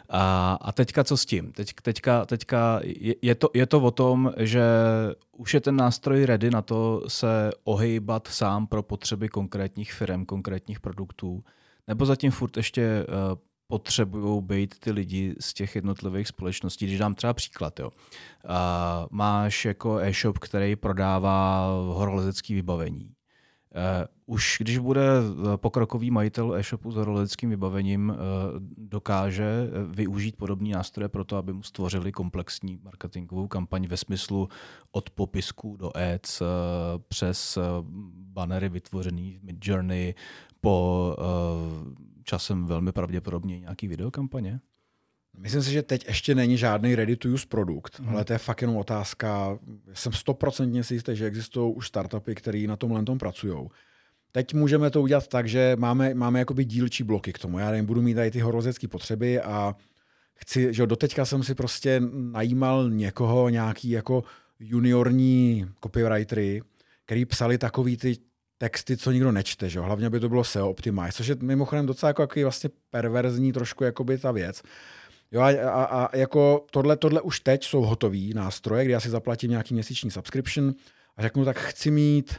A, 0.08 0.58
a 0.60 0.72
teďka 0.72 1.04
co 1.04 1.16
s 1.16 1.26
tím? 1.26 1.52
Teď, 1.52 1.72
teďka 1.82 2.26
teďka 2.26 2.80
je, 3.22 3.34
to, 3.34 3.50
je 3.54 3.66
to 3.66 3.80
o 3.80 3.90
tom, 3.90 4.32
že 4.36 4.64
už 5.36 5.54
je 5.54 5.60
ten 5.60 5.76
nástroj 5.76 6.26
ready 6.26 6.50
na 6.50 6.62
to 6.62 7.02
se 7.08 7.50
ohejbat 7.64 8.28
sám 8.28 8.66
pro 8.66 8.82
potřeby 8.82 9.28
konkrétních 9.28 9.92
firm, 9.92 10.26
konkrétních 10.26 10.80
produktů, 10.80 11.44
nebo 11.88 12.06
zatím 12.06 12.30
furt 12.30 12.56
ještě 12.56 13.06
uh, 13.08 13.38
potřebují 13.72 14.42
být 14.42 14.78
ty 14.78 14.90
lidi 14.92 15.34
z 15.40 15.54
těch 15.54 15.74
jednotlivých 15.74 16.28
společností. 16.28 16.86
Když 16.86 16.98
dám 16.98 17.14
třeba 17.14 17.32
příklad, 17.32 17.80
jo. 17.80 17.90
A 18.48 19.06
máš 19.10 19.64
jako 19.64 19.98
e-shop, 19.98 20.38
který 20.38 20.76
prodává 20.76 21.66
horolezecké 21.92 22.54
vybavení. 22.54 23.04
Uh, 23.04 24.34
už 24.34 24.56
když 24.60 24.78
bude 24.78 25.02
pokrokový 25.56 26.10
majitel 26.10 26.54
e-shopu 26.54 26.90
s 26.90 26.94
horolezeckým 26.94 27.50
vybavením, 27.50 28.10
uh, 28.10 28.16
dokáže 28.76 29.70
využít 29.90 30.36
podobný 30.36 30.70
nástroje 30.70 31.08
pro 31.08 31.24
to, 31.24 31.36
aby 31.36 31.52
mu 31.52 31.62
stvořili 31.62 32.12
komplexní 32.12 32.78
marketingovou 32.82 33.48
kampaň 33.48 33.86
ve 33.86 33.96
smyslu 33.96 34.48
od 34.90 35.10
popisku 35.10 35.76
do 35.76 35.96
ads 35.96 36.40
uh, 36.40 36.46
přes 37.08 37.58
banery 38.12 38.68
vytvořený 38.68 39.38
v 39.38 39.42
Midjourney 39.42 40.14
po 40.60 41.16
časem 42.24 42.66
velmi 42.66 42.92
pravděpodobně 42.92 43.60
nějaký 43.60 43.88
videokampaně? 43.88 44.60
Myslím 45.38 45.62
si, 45.62 45.72
že 45.72 45.82
teď 45.82 46.04
ještě 46.08 46.34
není 46.34 46.56
žádný 46.56 46.94
ready-to-use 46.94 47.46
produkt, 47.46 47.98
hmm. 47.98 48.08
ale 48.08 48.24
to 48.24 48.32
je 48.32 48.38
fakt 48.38 48.60
jenom 48.60 48.76
otázka. 48.76 49.58
Jsem 49.92 50.12
stoprocentně 50.12 50.84
si 50.84 50.94
jistý, 50.94 51.16
že 51.16 51.26
existují 51.26 51.74
už 51.74 51.88
startupy, 51.88 52.34
které 52.34 52.64
na 52.66 52.76
tomhle 52.76 53.02
tom 53.02 53.18
pracují. 53.18 53.68
Teď 54.32 54.54
můžeme 54.54 54.90
to 54.90 55.02
udělat 55.02 55.28
tak, 55.28 55.48
že 55.48 55.76
máme, 55.78 56.14
máme 56.14 56.38
jakoby 56.38 56.64
dílčí 56.64 57.04
bloky 57.04 57.32
k 57.32 57.38
tomu. 57.38 57.58
Já 57.58 57.70
nevím, 57.70 57.86
budu 57.86 58.02
mít 58.02 58.14
tady 58.14 58.30
ty 58.30 58.40
horozecké 58.40 58.88
potřeby 58.88 59.40
a 59.40 59.76
chci, 60.34 60.74
že 60.74 60.86
doteďka 60.86 61.24
jsem 61.24 61.42
si 61.42 61.54
prostě 61.54 62.02
najímal 62.12 62.90
někoho, 62.90 63.48
nějaký 63.48 63.90
jako 63.90 64.24
juniorní 64.60 65.66
copywritery, 65.82 66.62
který 67.04 67.24
psali 67.24 67.58
takový 67.58 67.96
ty 67.96 68.16
texty, 68.62 68.96
co 68.96 69.12
nikdo 69.12 69.32
nečte, 69.32 69.68
že? 69.68 69.80
hlavně 69.80 70.10
by 70.10 70.20
to 70.20 70.28
bylo 70.28 70.44
SEO 70.44 70.70
optimize, 70.70 71.12
což 71.12 71.26
je 71.26 71.36
mimochodem 71.40 71.86
docela 71.86 72.08
jako, 72.08 72.22
jako 72.22 72.40
vlastně 72.42 72.70
perverzní 72.90 73.52
trošku 73.52 73.84
jakoby 73.84 74.18
ta 74.18 74.32
věc. 74.32 74.62
Jo, 75.32 75.40
a, 75.40 75.70
a, 75.70 75.84
a 75.84 76.16
jako 76.16 76.66
tohle, 76.70 76.96
tohle 76.96 77.20
už 77.20 77.40
teď 77.40 77.64
jsou 77.64 77.82
hotový 77.82 78.34
nástroje, 78.34 78.84
kdy 78.84 78.92
já 78.92 79.00
si 79.00 79.10
zaplatím 79.10 79.50
nějaký 79.50 79.74
měsíční 79.74 80.10
subscription 80.10 80.74
a 81.16 81.22
řeknu, 81.22 81.44
tak 81.44 81.58
chci 81.58 81.90
mít 81.90 82.34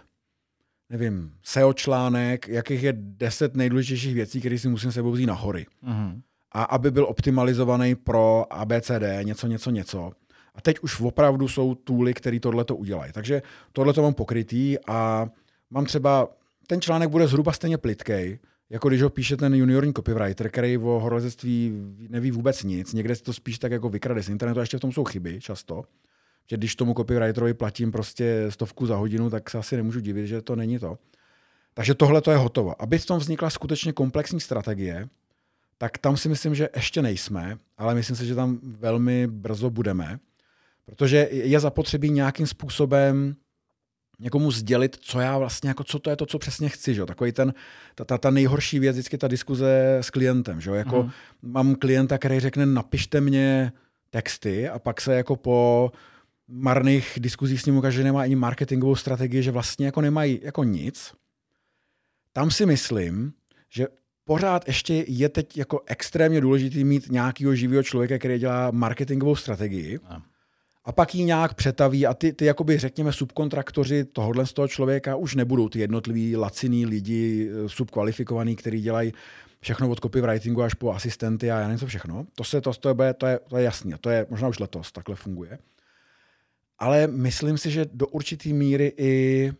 nevím, 0.89 1.33
SEO 1.43 1.73
článek, 1.73 2.47
jakých 2.47 2.83
je 2.83 2.93
deset 2.97 3.55
nejdůležitějších 3.55 4.13
věcí, 4.13 4.39
které 4.39 4.59
si 4.59 4.69
musím 4.69 4.91
sebou 4.91 5.11
vzít 5.11 5.25
nahory. 5.25 5.65
Uh-huh. 5.87 6.21
A 6.51 6.63
aby 6.63 6.91
byl 6.91 7.05
optimalizovaný 7.05 7.95
pro 7.95 8.53
ABCD, 8.53 9.03
něco, 9.23 9.47
něco, 9.47 9.69
něco. 9.69 10.11
A 10.55 10.61
teď 10.61 10.79
už 10.79 11.01
opravdu 11.01 11.47
jsou 11.47 11.75
tooly, 11.75 12.13
které 12.13 12.39
tohle 12.39 12.65
to 12.65 12.75
udělají. 12.75 13.11
Takže 13.11 13.41
tohle 13.71 13.93
to 13.93 14.01
mám 14.01 14.13
pokrytý 14.13 14.77
a 14.87 15.27
mám 15.73 15.85
třeba, 15.85 16.27
ten 16.67 16.81
článek 16.81 17.09
bude 17.09 17.27
zhruba 17.27 17.51
stejně 17.51 17.77
plitkej, 17.77 18.39
jako 18.69 18.89
když 18.89 19.01
ho 19.01 19.09
píše 19.09 19.37
ten 19.37 19.53
juniorní 19.53 19.93
copywriter, 19.93 20.49
který 20.49 20.77
o 20.77 20.99
horolezectví 20.99 21.71
neví 22.09 22.31
vůbec 22.31 22.63
nic, 22.63 22.93
někde 22.93 23.15
si 23.15 23.23
to 23.23 23.33
spíš 23.33 23.59
tak 23.59 23.71
jako 23.71 23.89
vykrade 23.89 24.23
z 24.23 24.29
internetu, 24.29 24.59
a 24.59 24.63
ještě 24.63 24.77
v 24.77 24.81
tom 24.81 24.91
jsou 24.91 25.03
chyby 25.03 25.41
často. 25.41 25.83
Že 26.49 26.57
když 26.57 26.75
tomu 26.75 26.93
copywriterovi 26.93 27.53
platím 27.53 27.91
prostě 27.91 28.45
stovku 28.49 28.85
za 28.85 28.95
hodinu, 28.95 29.29
tak 29.29 29.49
se 29.49 29.57
asi 29.57 29.75
nemůžu 29.77 29.99
divit, 29.99 30.27
že 30.27 30.41
to 30.41 30.55
není 30.55 30.79
to. 30.79 30.97
Takže 31.73 31.93
tohle 31.93 32.21
to 32.21 32.31
je 32.31 32.37
hotovo. 32.37 32.81
Aby 32.81 32.99
v 32.99 33.05
tom 33.05 33.19
vznikla 33.19 33.49
skutečně 33.49 33.93
komplexní 33.93 34.39
strategie, 34.39 35.09
tak 35.77 35.97
tam 35.97 36.17
si 36.17 36.29
myslím, 36.29 36.55
že 36.55 36.69
ještě 36.75 37.01
nejsme, 37.01 37.57
ale 37.77 37.95
myslím 37.95 38.15
si, 38.15 38.25
že 38.25 38.35
tam 38.35 38.59
velmi 38.63 39.27
brzo 39.27 39.69
budeme, 39.69 40.19
protože 40.85 41.29
je 41.31 41.59
zapotřebí 41.59 42.09
nějakým 42.09 42.47
způsobem 42.47 43.35
někomu 44.23 44.51
sdělit, 44.51 44.97
co 45.01 45.19
já 45.19 45.37
vlastně, 45.37 45.67
jako 45.67 45.83
co 45.83 45.99
to 45.99 46.09
je 46.09 46.15
to, 46.15 46.25
co 46.25 46.39
přesně 46.39 46.69
chci. 46.69 46.93
Že? 46.93 47.05
Takový 47.05 47.31
ten, 47.31 47.53
ta, 47.95 48.05
ta, 48.05 48.17
ta 48.17 48.29
nejhorší 48.29 48.79
věc, 48.79 48.95
vždycky 48.95 49.17
ta 49.17 49.27
diskuze 49.27 49.97
s 50.01 50.09
klientem. 50.09 50.61
Že? 50.61 50.71
Jako, 50.71 51.03
mm. 51.03 51.11
Mám 51.41 51.75
klienta, 51.75 52.17
který 52.17 52.39
řekne, 52.39 52.65
napište 52.65 53.21
mě 53.21 53.71
texty 54.09 54.69
a 54.69 54.79
pak 54.79 55.01
se 55.01 55.13
jako 55.15 55.35
po 55.35 55.91
marných 56.47 57.17
diskuzích 57.17 57.61
s 57.61 57.65
ním 57.65 57.77
ukáže, 57.77 57.97
že 57.97 58.03
nemá 58.03 58.21
ani 58.21 58.35
marketingovou 58.35 58.95
strategii, 58.95 59.43
že 59.43 59.51
vlastně 59.51 59.85
jako 59.85 60.01
nemají 60.01 60.39
jako 60.43 60.63
nic. 60.63 61.13
Tam 62.33 62.51
si 62.51 62.65
myslím, 62.65 63.33
že 63.69 63.87
pořád 64.25 64.67
ještě 64.67 65.05
je 65.07 65.29
teď 65.29 65.57
jako 65.57 65.81
extrémně 65.85 66.41
důležitý 66.41 66.83
mít 66.83 67.11
nějakého 67.11 67.55
živého 67.55 67.83
člověka, 67.83 68.17
který 68.17 68.39
dělá 68.39 68.71
marketingovou 68.71 69.35
strategii. 69.35 69.99
Mm 70.11 70.32
a 70.85 70.91
pak 70.91 71.15
ji 71.15 71.23
nějak 71.23 71.53
přetaví 71.53 72.05
a 72.07 72.13
ty, 72.13 72.33
ty 72.33 72.45
jakoby 72.45 72.77
řekněme 72.77 73.13
subkontraktoři 73.13 74.05
tohohle 74.05 74.45
z 74.45 74.53
toho 74.53 74.67
člověka 74.67 75.15
už 75.15 75.35
nebudou 75.35 75.69
ty 75.69 75.79
jednotliví 75.79 76.35
laciný 76.35 76.85
lidi, 76.85 77.49
eh, 77.51 77.69
subkvalifikovaní, 77.69 78.55
kteří 78.55 78.81
dělají 78.81 79.13
všechno 79.59 79.89
od 79.89 79.99
copywritingu 79.99 80.63
až 80.63 80.73
po 80.73 80.93
asistenty 80.93 81.51
a 81.51 81.59
já 81.59 81.67
nevím 81.67 81.79
co 81.79 81.87
všechno. 81.87 82.25
To, 82.35 82.43
se, 82.43 82.61
to, 82.61 82.73
to, 82.73 82.89
je, 83.03 83.13
to, 83.13 83.25
je, 83.25 83.39
to 83.49 83.57
je 83.57 83.63
jasný, 83.63 83.93
to 84.01 84.09
je 84.09 84.25
možná 84.29 84.47
už 84.47 84.59
letos 84.59 84.91
takhle 84.91 85.15
funguje. 85.15 85.59
Ale 86.79 87.07
myslím 87.07 87.57
si, 87.57 87.71
že 87.71 87.85
do 87.93 88.07
určité 88.07 88.49
míry 88.49 88.93
i 88.97 89.53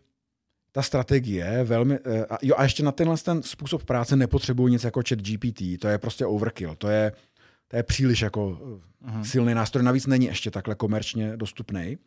ta 0.72 0.82
strategie 0.82 1.64
velmi... 1.64 1.98
Eh, 2.04 2.26
a, 2.30 2.38
jo, 2.42 2.54
a 2.58 2.62
ještě 2.62 2.82
na 2.82 2.92
tenhle 2.92 3.16
ten 3.16 3.42
způsob 3.42 3.84
práce 3.84 4.16
nepotřebuji 4.16 4.68
nic 4.68 4.84
jako 4.84 5.02
chat 5.08 5.18
GPT, 5.18 5.80
to 5.80 5.88
je 5.88 5.98
prostě 5.98 6.26
overkill, 6.26 6.74
to 6.74 6.88
je 6.88 7.12
to 7.68 7.76
je 7.76 7.82
příliš 7.82 8.20
jako 8.20 8.50
uh-huh. 8.50 9.22
silný 9.22 9.54
nástroj. 9.54 9.84
Navíc 9.84 10.06
není 10.06 10.26
ještě 10.26 10.50
takhle 10.50 10.74
komerčně 10.74 11.36
dostupný. 11.36 11.98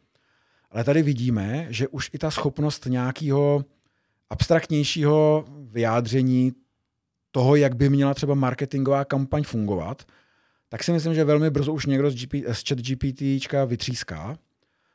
Ale 0.72 0.84
tady 0.84 1.04
vidíme, 1.04 1.68
že 1.70 1.88
už 1.88 2.10
i 2.14 2.18
ta 2.18 2.32
schopnost 2.32 2.86
nějakého 2.86 3.66
abstraktnějšího 4.30 5.46
vyjádření 5.72 6.54
toho, 7.32 7.56
jak 7.56 7.76
by 7.76 7.90
měla 7.90 8.14
třeba 8.14 8.34
marketingová 8.34 9.06
kampaň 9.06 9.44
fungovat, 9.44 10.06
tak 10.70 10.84
si 10.84 10.92
myslím, 10.92 11.14
že 11.14 11.24
velmi 11.24 11.50
brzo 11.50 11.74
už 11.74 11.86
někdo 11.86 12.12
z, 12.12 12.16
GP, 12.16 12.34
z 12.52 12.64
chat 12.68 12.80
GPT 12.80 13.22
vytříská. 13.66 14.38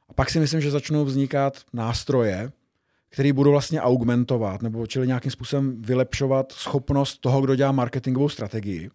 A 0.09 0.15
pak 0.15 0.31
si 0.31 0.41
myslím, 0.41 0.61
že 0.61 0.71
začnou 0.71 1.05
vznikat 1.05 1.61
nástroje, 1.73 2.53
které 3.09 3.33
budou 3.33 3.51
vlastně 3.51 3.81
augmentovat, 3.81 4.63
nebo 4.63 4.87
čili 4.87 5.07
nějakým 5.07 5.33
způsobem 5.33 5.83
vylepšovat 5.83 6.53
schopnost 6.53 7.19
toho, 7.19 7.41
kdo 7.41 7.55
dělá 7.55 7.73
marketingovou 7.73 8.29
strategii. 8.29 8.91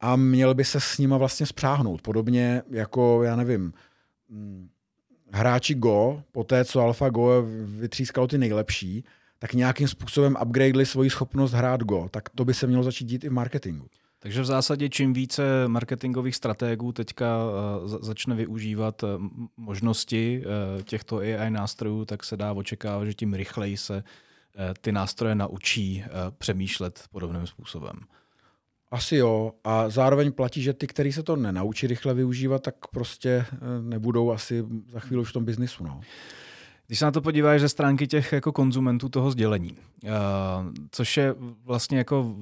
A 0.00 0.16
měl 0.16 0.54
by 0.54 0.64
se 0.64 0.80
s 0.80 0.98
nima 0.98 1.16
vlastně 1.16 1.46
spřáhnout. 1.46 2.02
Podobně 2.02 2.62
jako, 2.70 3.22
já 3.22 3.36
nevím, 3.36 3.72
mm, 4.28 4.68
hráči 5.32 5.74
Go, 5.74 6.22
po 6.32 6.44
té, 6.44 6.64
co 6.64 6.80
AlphaGo 6.80 7.44
vytřískalo 7.64 8.26
ty 8.26 8.38
nejlepší, 8.38 9.04
tak 9.38 9.52
nějakým 9.52 9.88
způsobem 9.88 10.36
upgradeli 10.42 10.86
svoji 10.86 11.10
schopnost 11.10 11.52
hrát 11.52 11.82
Go. 11.82 12.08
Tak 12.10 12.28
to 12.28 12.44
by 12.44 12.54
se 12.54 12.66
mělo 12.66 12.82
začít 12.82 13.04
dít 13.04 13.24
i 13.24 13.28
v 13.28 13.32
marketingu. 13.32 13.86
Takže 14.18 14.42
v 14.42 14.44
zásadě 14.44 14.88
čím 14.88 15.12
více 15.12 15.68
marketingových 15.68 16.36
strategů 16.36 16.92
teďka 16.92 17.26
uh, 17.44 17.98
začne 18.00 18.34
využívat 18.34 19.02
uh, 19.02 19.08
možnosti 19.56 20.42
uh, 20.46 20.82
těchto 20.82 21.18
AI 21.18 21.50
nástrojů, 21.50 22.04
tak 22.04 22.24
se 22.24 22.36
dá 22.36 22.52
očekávat, 22.52 23.04
že 23.04 23.14
tím 23.14 23.34
rychleji 23.34 23.76
se 23.76 24.04
ty 24.80 24.92
nástroje 24.92 25.34
naučí 25.34 26.04
přemýšlet 26.38 27.04
podobným 27.10 27.46
způsobem. 27.46 27.96
Asi 28.96 29.16
jo. 29.16 29.52
A 29.64 29.88
zároveň 29.88 30.32
platí, 30.32 30.62
že 30.62 30.72
ty, 30.72 30.86
kteří 30.86 31.12
se 31.12 31.22
to 31.22 31.36
nenaučí 31.36 31.86
rychle 31.86 32.14
využívat, 32.14 32.62
tak 32.62 32.74
prostě 32.86 33.46
nebudou 33.82 34.32
asi 34.32 34.64
za 34.92 35.00
chvíli 35.00 35.22
už 35.22 35.30
v 35.30 35.32
tom 35.32 35.44
biznisu. 35.44 35.84
No. 35.84 36.00
Když 36.86 36.98
se 36.98 37.04
na 37.04 37.10
to 37.10 37.20
podíváš 37.20 37.60
ze 37.60 37.68
stránky 37.68 38.06
těch 38.06 38.32
jako 38.32 38.52
konzumentů 38.52 39.08
toho 39.08 39.30
sdělení, 39.30 39.76
uh, 40.04 40.10
což 40.90 41.16
je 41.16 41.34
vlastně 41.64 41.98
jako 41.98 42.34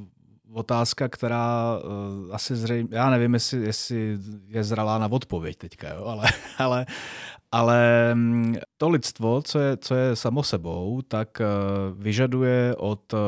otázka, 0.52 1.08
která 1.08 1.78
uh, 1.78 2.34
asi 2.34 2.56
zřejmě, 2.56 2.96
já 2.96 3.10
nevím, 3.10 3.34
jestli, 3.34 3.64
jestli 3.64 4.18
je 4.48 4.64
zralá 4.64 4.98
na 4.98 5.12
odpověď 5.12 5.56
teďka, 5.56 5.88
jo, 5.88 6.04
ale, 6.04 6.26
ale, 6.58 6.86
ale 7.52 8.10
mm, 8.14 8.56
to 8.76 8.88
lidstvo, 8.88 9.42
co 9.42 9.58
je, 9.58 9.76
co 9.76 9.94
je 9.94 10.16
samo 10.16 10.42
sebou, 10.42 11.02
tak 11.08 11.28
uh, 11.40 12.02
vyžaduje 12.02 12.74
od 12.78 13.12
uh, 13.12 13.18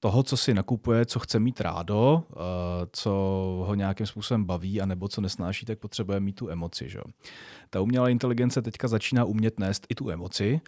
toho, 0.00 0.22
co 0.22 0.36
si 0.36 0.54
nakupuje, 0.54 1.06
co 1.06 1.18
chce 1.18 1.40
mít 1.40 1.60
rádo, 1.60 2.24
co 2.92 3.10
ho 3.66 3.74
nějakým 3.74 4.06
způsobem 4.06 4.44
baví, 4.44 4.80
anebo 4.80 5.08
co 5.08 5.20
nesnáší, 5.20 5.66
tak 5.66 5.78
potřebuje 5.78 6.20
mít 6.20 6.32
tu 6.32 6.50
emoci. 6.50 6.88
Že? 6.88 7.00
Ta 7.70 7.80
umělá 7.80 8.08
inteligence 8.08 8.62
teďka 8.62 8.88
začíná 8.88 9.24
umět 9.24 9.58
nést 9.58 9.86
i 9.88 9.94
tu 9.94 10.10
emoci, 10.10 10.60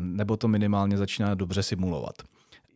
nebo 0.00 0.36
to 0.36 0.48
minimálně 0.48 0.96
začíná 0.96 1.34
dobře 1.34 1.62
simulovat. 1.62 2.14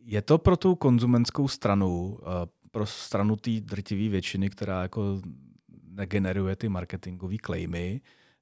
Je 0.05 0.21
to 0.21 0.37
pro 0.37 0.57
tu 0.57 0.75
konzumentskou 0.75 1.47
stranu, 1.47 2.17
eh, 2.21 2.49
pro 2.71 2.85
stranu 2.85 3.35
té 3.35 3.51
drtivé 3.59 4.09
většiny, 4.09 4.49
která 4.49 4.81
jako 4.81 5.21
negeneruje 5.87 6.55
ty 6.55 6.69
marketingové 6.69 7.35
claimy, 7.45 8.01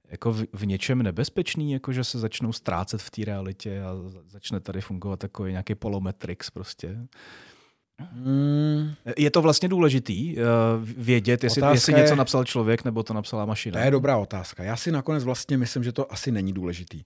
jako 0.10 0.32
v, 0.32 0.45
v 0.54 0.65
něčem 0.65 1.04
nebezpečný, 1.04 1.72
jako 1.72 1.93
že 1.93 2.04
se 2.04 2.19
začnou 2.19 2.54
ztrácet 2.54 3.02
v 3.02 3.12
té 3.12 3.26
realitě 3.26 3.82
a 3.82 3.93
začne 4.28 4.60
tady 4.60 4.82
fungovat 4.82 5.19
takový 5.19 5.52
nějaký 5.52 5.76
polometrix 5.76 6.50
prostě? 6.50 6.98
Hmm. 8.00 8.93
Je 9.17 9.32
to 9.32 9.41
vlastně 9.41 9.69
důležitý 9.69 10.36
uh, 10.38 10.43
vědět, 10.98 11.43
jestli, 11.43 11.62
jestli 11.72 11.93
něco 11.93 12.15
napsal 12.15 12.45
člověk 12.45 12.86
nebo 12.86 13.04
to 13.04 13.13
napsala 13.13 13.45
mašina? 13.45 13.80
To 13.80 13.86
je 13.86 13.91
dobrá 13.91 14.17
otázka. 14.17 14.63
Já 14.63 14.76
si 14.76 14.91
nakonec 14.91 15.24
vlastně 15.24 15.58
myslím, 15.58 15.84
že 15.84 15.91
to 15.91 16.13
asi 16.13 16.32
není 16.32 16.54
důležitý. 16.54 17.04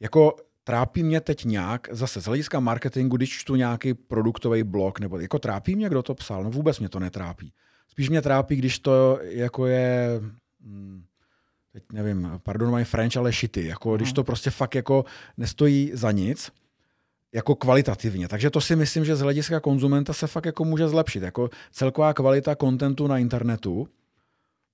Jako 0.00 0.36
trápí 0.64 1.02
mě 1.02 1.20
teď 1.20 1.44
nějak, 1.44 1.88
zase 1.90 2.20
z 2.20 2.24
hlediska 2.24 2.60
marketingu, 2.60 3.16
když 3.16 3.30
čtu 3.30 3.56
nějaký 3.56 3.94
produktový 3.94 4.62
blog, 4.62 5.00
nebo 5.00 5.18
jako 5.18 5.38
trápí 5.38 5.76
mě, 5.76 5.88
kdo 5.88 6.02
to 6.02 6.14
psal, 6.14 6.44
no 6.44 6.50
vůbec 6.50 6.78
mě 6.78 6.88
to 6.88 7.00
netrápí. 7.00 7.52
Spíš 7.88 8.08
mě 8.08 8.22
trápí, 8.22 8.56
když 8.56 8.78
to 8.78 9.18
jako 9.22 9.66
je, 9.66 10.20
hm, 10.60 11.04
teď 11.74 11.84
nevím, 11.92 12.30
pardon 12.42 12.74
my 12.74 12.84
French, 12.84 13.16
ale 13.16 13.32
šity, 13.32 13.66
jako 13.66 13.88
hmm. 13.88 13.96
když 13.96 14.08
mhm. 14.08 14.14
to 14.14 14.24
prostě 14.24 14.50
fakt 14.50 14.74
jako 14.74 15.04
nestojí 15.36 15.90
za 15.94 16.12
nic, 16.12 16.50
jako 17.34 17.54
kvalitativně. 17.54 18.28
Takže 18.28 18.50
to 18.50 18.60
si 18.60 18.76
myslím, 18.76 19.04
že 19.04 19.16
z 19.16 19.20
hlediska 19.20 19.60
konzumenta 19.60 20.12
se 20.12 20.26
fakt 20.26 20.44
jako 20.44 20.64
může 20.64 20.88
zlepšit. 20.88 21.22
Jako 21.22 21.50
celková 21.72 22.14
kvalita 22.14 22.54
kontentu 22.54 23.06
na 23.06 23.18
internetu, 23.18 23.88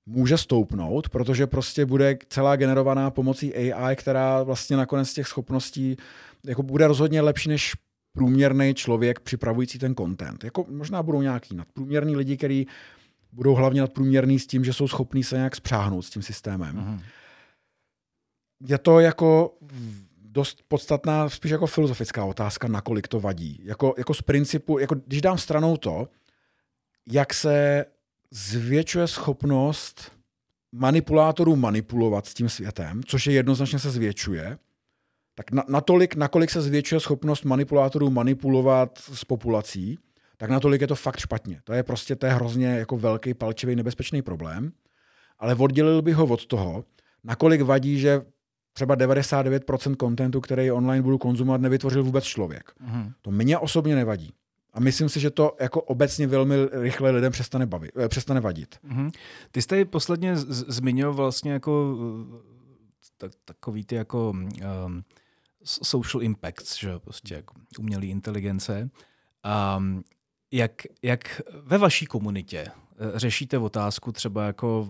může 0.06 0.38
stoupnout, 0.38 1.08
protože 1.08 1.46
prostě 1.46 1.86
bude 1.86 2.18
celá 2.28 2.56
generovaná 2.56 3.10
pomocí 3.10 3.54
AI, 3.54 3.96
která 3.96 4.42
vlastně 4.42 4.76
nakonec 4.76 5.12
těch 5.12 5.26
schopností 5.26 5.96
jako 6.46 6.62
bude 6.62 6.86
rozhodně 6.86 7.20
lepší 7.20 7.48
než 7.48 7.72
průměrný 8.12 8.74
člověk 8.74 9.20
připravující 9.20 9.78
ten 9.78 9.94
content. 9.94 10.44
Jako 10.44 10.66
možná 10.68 11.02
budou 11.02 11.22
nějaký 11.22 11.56
nadprůměrní 11.56 12.16
lidi, 12.16 12.36
kteří 12.36 12.66
budou 13.32 13.54
hlavně 13.54 13.80
nadprůměrný 13.80 14.38
s 14.38 14.46
tím, 14.46 14.64
že 14.64 14.72
jsou 14.72 14.88
schopní 14.88 15.24
se 15.24 15.36
nějak 15.36 15.56
spřáhnout 15.56 16.02
s 16.02 16.10
tím 16.10 16.22
systémem. 16.22 16.76
Uh-huh. 16.76 17.04
Je 18.66 18.78
to 18.78 19.00
jako 19.00 19.58
dost 20.22 20.62
podstatná, 20.68 21.28
spíš 21.28 21.50
jako 21.50 21.66
filozofická 21.66 22.24
otázka, 22.24 22.68
nakolik 22.68 23.08
to 23.08 23.20
vadí. 23.20 23.60
Jako, 23.64 23.94
jako 23.98 24.14
z 24.14 24.22
principu, 24.22 24.78
jako 24.78 24.94
když 25.06 25.20
dám 25.20 25.38
stranou 25.38 25.76
to, 25.76 26.08
jak 27.12 27.34
se 27.34 27.84
zvětšuje 28.30 29.06
schopnost 29.06 30.12
manipulátorů 30.72 31.56
manipulovat 31.56 32.26
s 32.26 32.34
tím 32.34 32.48
světem, 32.48 33.02
což 33.06 33.26
je 33.26 33.32
jednoznačně 33.32 33.78
se 33.78 33.90
zvětšuje, 33.90 34.58
tak 35.34 35.52
na, 35.52 35.64
natolik, 35.68 36.14
nakolik 36.14 36.50
se 36.50 36.62
zvětšuje 36.62 37.00
schopnost 37.00 37.44
manipulátorů 37.44 38.10
manipulovat 38.10 38.98
s 38.98 39.24
populací, 39.24 39.98
tak 40.40 40.50
natolik 40.50 40.80
je 40.80 40.86
to 40.86 40.94
fakt 40.94 41.18
špatně. 41.18 41.60
To 41.64 41.72
je 41.72 41.82
prostě 41.82 42.16
to 42.16 42.26
je 42.26 42.32
hrozně 42.32 42.66
jako 42.66 42.96
velký, 42.96 43.34
palčivý, 43.34 43.76
nebezpečný 43.76 44.22
problém. 44.22 44.72
Ale 45.38 45.54
oddělil 45.54 46.02
bych 46.02 46.14
ho 46.14 46.24
od 46.26 46.46
toho, 46.46 46.84
nakolik 47.24 47.60
vadí, 47.60 48.00
že 48.00 48.22
třeba 48.72 48.96
99% 48.96 49.96
kontentu, 49.96 50.40
který 50.40 50.70
online 50.70 51.02
budu 51.02 51.18
konzumovat, 51.18 51.60
nevytvořil 51.60 52.04
vůbec 52.04 52.24
člověk. 52.24 52.72
Mm. 52.80 53.12
To 53.22 53.30
mě 53.30 53.58
osobně 53.58 53.94
nevadí. 53.94 54.34
A 54.72 54.80
myslím 54.80 55.08
si, 55.08 55.20
že 55.20 55.30
to 55.30 55.56
jako 55.60 55.82
obecně 55.82 56.26
velmi 56.26 56.54
rychle 56.72 57.10
lidem 57.10 57.32
přestane, 57.32 57.66
bavit, 57.66 57.90
eh, 57.96 58.08
přestane 58.08 58.40
vadit. 58.40 58.78
Mm-hmm. 58.88 59.10
Ty 59.52 59.62
jste 59.62 59.84
posledně 59.84 60.36
z- 60.36 60.64
zmiňoval 60.68 61.14
vlastně 61.14 61.52
jako 61.52 61.96
eh, 62.34 63.06
tak, 63.18 63.32
takový 63.44 63.84
ty 63.84 63.94
jako 63.94 64.30
um, 64.30 65.04
social 65.64 66.22
impacts, 66.22 66.78
že 66.78 66.98
prostě 66.98 67.34
jako 67.34 67.54
umělé 67.78 68.06
inteligence. 68.06 68.90
Um, 69.76 70.04
jak, 70.52 70.72
jak 71.02 71.40
ve 71.62 71.78
vaší 71.78 72.06
komunitě 72.06 72.66
řešíte 73.14 73.58
otázku 73.58 74.12
třeba 74.12 74.46
jako 74.46 74.88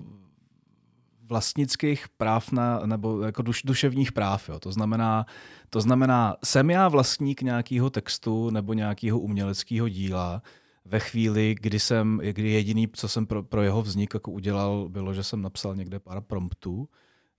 vlastnických 1.31 2.09
práv 2.09 2.53
na, 2.53 2.81
nebo 2.87 3.23
jako 3.23 3.43
duš, 3.43 3.63
duševních 3.63 4.13
práv. 4.13 4.49
Jo. 4.49 4.59
To, 4.59 4.73
znamená, 4.73 5.27
to 5.71 5.81
znamená, 5.81 6.37
jsem 6.45 6.71
já 6.71 6.89
vlastník 6.89 7.43
nějakého 7.43 7.91
textu 7.91 8.51
nebo 8.51 8.73
nějakého 8.73 9.19
uměleckého 9.19 9.89
díla 9.89 10.43
ve 10.85 10.99
chvíli, 10.99 11.55
kdy 11.61 11.81
jsem, 11.81 12.21
kdy 12.33 12.51
jediný, 12.51 12.89
co 12.93 13.09
jsem 13.09 13.27
pro, 13.27 13.43
pro 13.43 13.63
jeho 13.63 13.83
vznik 13.83 14.15
jako 14.15 14.31
udělal, 14.31 14.89
bylo, 14.89 15.15
že 15.15 15.23
jsem 15.23 15.43
napsal 15.43 15.77
někde 15.77 15.99
pár 15.99 16.21
promptů. 16.21 16.89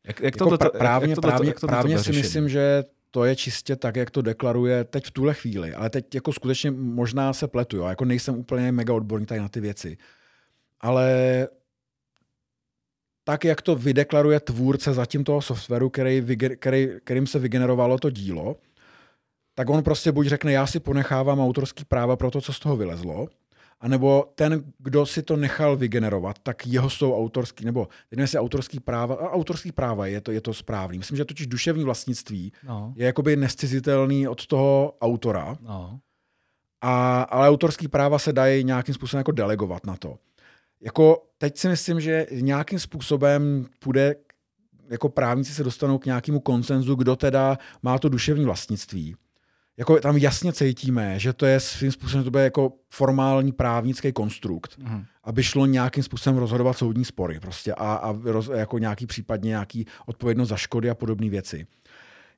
Jak, 0.07 0.19
jak 0.19 0.36
to, 0.38 0.45
jako 0.45 0.57
to, 0.57 0.69
právně, 0.77 1.10
jak 1.10 1.19
právně, 1.19 1.47
jak 1.47 1.60
to, 1.60 1.67
právně 1.67 1.99
si 1.99 2.12
myslím, 2.12 2.49
že 2.49 2.84
to 3.12 3.26
je 3.26 3.36
čistě 3.36 3.76
tak, 3.76 3.95
jak 3.95 4.12
to 4.12 4.21
deklaruje 4.21 4.84
teď 4.84 5.06
v 5.06 5.12
tuhle 5.12 5.34
chvíli. 5.34 5.74
Ale 5.74 5.89
teď 5.89 6.15
jako 6.15 6.34
skutečně 6.34 6.71
možná 6.71 7.34
se 7.34 7.47
pletu, 7.47 7.78
jo. 7.78 7.86
Jako 7.86 8.06
nejsem 8.06 8.36
úplně 8.36 8.71
mega 8.71 8.93
odborník 8.93 9.30
tady 9.30 9.41
na 9.41 9.50
ty 9.50 9.60
věci. 9.60 9.97
Ale 10.80 11.47
tak, 13.24 13.45
jak 13.45 13.62
to 13.62 13.76
vydeklaruje 13.76 14.39
tvůrce 14.39 14.93
zatím 14.93 15.24
toho 15.24 15.41
softwaru, 15.41 15.89
který, 15.89 16.38
který, 16.60 16.88
kterým 17.04 17.28
se 17.28 17.39
vygenerovalo 17.39 17.97
to 17.97 18.10
dílo, 18.10 18.56
tak 19.56 19.69
on 19.69 19.84
prostě 19.84 20.12
buď 20.12 20.28
řekne, 20.28 20.52
já 20.52 20.67
si 20.67 20.80
ponechávám 20.80 21.39
autorský 21.39 21.86
práva 21.86 22.15
pro 22.15 22.32
to, 22.32 22.41
co 22.41 22.54
z 22.54 22.60
toho 22.60 22.78
vylezlo, 22.78 23.28
anebo 23.81 24.31
ten, 24.35 24.63
kdo 24.77 25.05
si 25.05 25.23
to 25.23 25.35
nechal 25.35 25.77
vygenerovat, 25.77 26.39
tak 26.43 26.67
jeho 26.67 26.89
jsou 26.89 27.17
autorský, 27.17 27.65
nebo 27.65 27.87
nevím, 28.11 28.21
jestli 28.21 28.39
autorský 28.39 28.79
práva, 28.79 29.15
a 29.15 29.29
autorský 29.29 29.71
práva 29.71 30.05
je 30.05 30.21
to, 30.21 30.31
je 30.31 30.41
to 30.41 30.53
správný. 30.53 30.97
Myslím, 30.97 31.17
že 31.17 31.25
totiž 31.25 31.47
duševní 31.47 31.83
vlastnictví 31.83 32.53
no. 32.67 32.93
je 32.95 33.05
jakoby 33.05 33.35
nescizitelný 33.35 34.27
od 34.27 34.47
toho 34.47 34.97
autora, 35.01 35.57
no. 35.61 35.99
a, 36.81 37.21
ale 37.21 37.49
autorský 37.49 37.87
práva 37.87 38.19
se 38.19 38.33
dají 38.33 38.63
nějakým 38.63 38.95
způsobem 38.95 39.19
jako 39.19 39.31
delegovat 39.31 39.85
na 39.85 39.95
to. 39.95 40.17
Jako 40.81 41.23
teď 41.37 41.57
si 41.57 41.67
myslím, 41.67 42.01
že 42.01 42.27
nějakým 42.31 42.79
způsobem 42.79 43.65
půjde, 43.79 44.15
jako 44.89 45.09
právníci 45.09 45.53
se 45.53 45.63
dostanou 45.63 45.97
k 45.97 46.05
nějakému 46.05 46.39
konsenzu, 46.39 46.95
kdo 46.95 47.15
teda 47.15 47.57
má 47.83 47.99
to 47.99 48.09
duševní 48.09 48.45
vlastnictví. 48.45 49.15
Jako 49.77 49.99
tam 49.99 50.17
jasně 50.17 50.53
cítíme, 50.53 51.19
že 51.19 51.34
to 51.34 51.45
je 51.45 51.60
svým 51.60 51.91
způsobem 51.91 52.23
to 52.23 52.31
bude 52.31 52.43
jako 52.43 52.73
formální 52.89 53.51
právnický 53.51 54.12
konstrukt, 54.12 54.77
mm. 54.77 55.03
aby 55.23 55.43
šlo 55.43 55.65
nějakým 55.65 56.03
způsobem 56.03 56.39
rozhodovat 56.39 56.77
soudní 56.77 57.05
spory 57.05 57.39
prostě 57.39 57.73
a, 57.73 57.93
a 57.93 58.19
roz, 58.23 58.49
jako 58.53 58.77
nějaký 58.77 59.07
případně 59.07 59.47
nějaký 59.47 59.86
odpovědnost 60.05 60.49
za 60.49 60.57
škody 60.57 60.89
a 60.89 60.95
podobné 60.95 61.29
věci. 61.29 61.67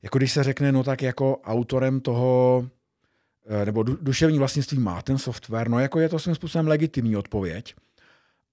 Jako 0.04 0.18
když 0.18 0.32
se 0.32 0.44
řekne, 0.44 0.72
no 0.72 0.84
tak 0.84 1.02
jako 1.02 1.38
autorem 1.44 2.00
toho 2.00 2.66
eh, 3.48 3.66
nebo 3.66 3.84
duševní 3.84 4.40
vlastnictví 4.40 4.80
má 4.80 5.02
ten 5.02 5.18
software, 5.18 5.70
no 5.70 5.80
jako 5.80 6.00
je 6.00 6.10
to 6.10 6.20
svým 6.20 6.36
způsobem 6.36 6.68
legitimní 6.68 7.16
odpověď, 7.16 7.76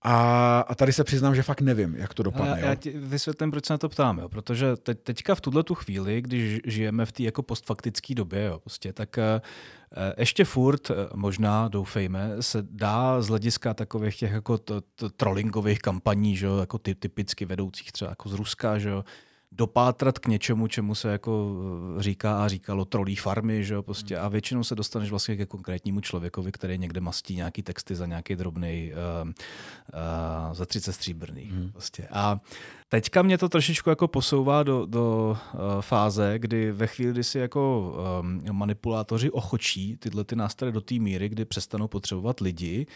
A, 0.02 0.60
a 0.60 0.74
tady 0.74 0.92
se 0.92 1.04
přiznám, 1.04 1.34
že 1.34 1.42
fakt 1.42 1.60
nevím, 1.60 1.94
jak 1.94 2.14
to 2.14 2.22
dopadne. 2.22 2.60
Já, 2.60 2.66
já 2.66 2.74
ti 2.74 2.90
vysvětlím, 2.90 3.50
proč 3.50 3.66
se 3.66 3.72
na 3.72 3.78
to 3.78 3.88
ptám. 3.88 4.18
Jo? 4.18 4.28
Protože 4.28 4.76
teď, 4.76 5.00
teďka 5.02 5.34
v 5.34 5.40
tuhle 5.40 5.62
tu 5.62 5.74
chvíli, 5.74 6.22
když 6.22 6.60
žijeme 6.64 7.06
v 7.06 7.12
té 7.12 7.22
jako 7.22 7.42
postfaktické 7.42 8.14
době, 8.14 8.44
jo, 8.44 8.58
prostě, 8.58 8.92
tak 8.92 9.18
uh, 9.18 10.02
ještě 10.18 10.44
furt, 10.44 10.90
uh, 10.90 10.96
možná, 11.14 11.68
doufejme, 11.68 12.30
se 12.40 12.58
dá 12.70 13.22
z 13.22 13.28
hlediska 13.28 13.74
takových 13.74 14.16
těch 14.16 14.32
jako 14.32 14.58
t- 14.58 14.80
t- 14.94 15.08
trollingových 15.16 15.78
kampaní, 15.78 16.36
že 16.36 16.46
jo, 16.46 16.56
jako 16.56 16.78
ty, 16.78 16.94
typicky 16.94 17.44
vedoucích 17.44 17.92
třeba 17.92 18.10
jako 18.10 18.28
z 18.28 18.32
Ruska, 18.32 18.78
že 18.78 18.88
jo, 18.88 19.04
dopátrat 19.52 20.18
k 20.18 20.26
něčemu, 20.26 20.66
čemu 20.66 20.94
se 20.94 21.12
jako 21.12 21.56
eh, 21.98 22.02
říká 22.02 22.44
a 22.44 22.48
říkalo 22.48 22.84
trolí 22.84 23.16
farmy, 23.16 23.64
že 23.64 23.74
jo, 23.74 23.82
prostě 23.82 24.18
a 24.18 24.28
většinou 24.28 24.64
se 24.64 24.74
dostaneš 24.74 25.10
vlastně 25.10 25.36
ke 25.36 25.46
konkrétnímu 25.46 26.00
člověkovi, 26.00 26.52
který 26.52 26.78
někde 26.78 27.00
mastí 27.00 27.36
nějaký 27.36 27.62
texty 27.62 27.96
za 27.96 28.06
nějaký 28.06 28.36
drobný, 28.36 28.92
uh, 28.92 29.28
uh, 29.28 30.54
za 30.54 30.66
30 30.66 30.92
stříbrný. 30.92 31.42
Hmm. 31.42 31.72
Prostě. 31.72 32.08
A 32.12 32.40
teďka 32.88 33.22
mě 33.22 33.38
to 33.38 33.48
trošičku 33.48 33.90
jako 33.90 34.08
posouvá 34.08 34.62
do, 34.62 34.86
do 34.86 35.36
uh, 35.54 35.60
fáze, 35.80 36.34
kdy 36.38 36.72
ve 36.72 36.86
chvíli, 36.86 37.12
kdy 37.12 37.24
si 37.24 37.38
jako 37.38 37.94
um, 38.20 38.56
manipulátoři 38.56 39.30
ochočí 39.30 39.96
tyhle 39.96 40.24
ty 40.24 40.36
nástroje 40.36 40.72
do 40.72 40.80
té 40.80 40.94
míry, 40.94 41.28
kdy 41.28 41.44
přestanou 41.44 41.88
potřebovat 41.88 42.40
lidi, 42.40 42.86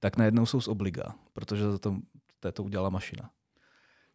tak 0.00 0.16
najednou 0.16 0.46
jsou 0.46 0.60
z 0.60 0.68
obliga, 0.68 1.14
protože 1.32 1.62
to, 1.78 1.78
to, 2.40 2.52
to 2.52 2.62
udělala 2.62 2.90
mašina. 2.90 3.30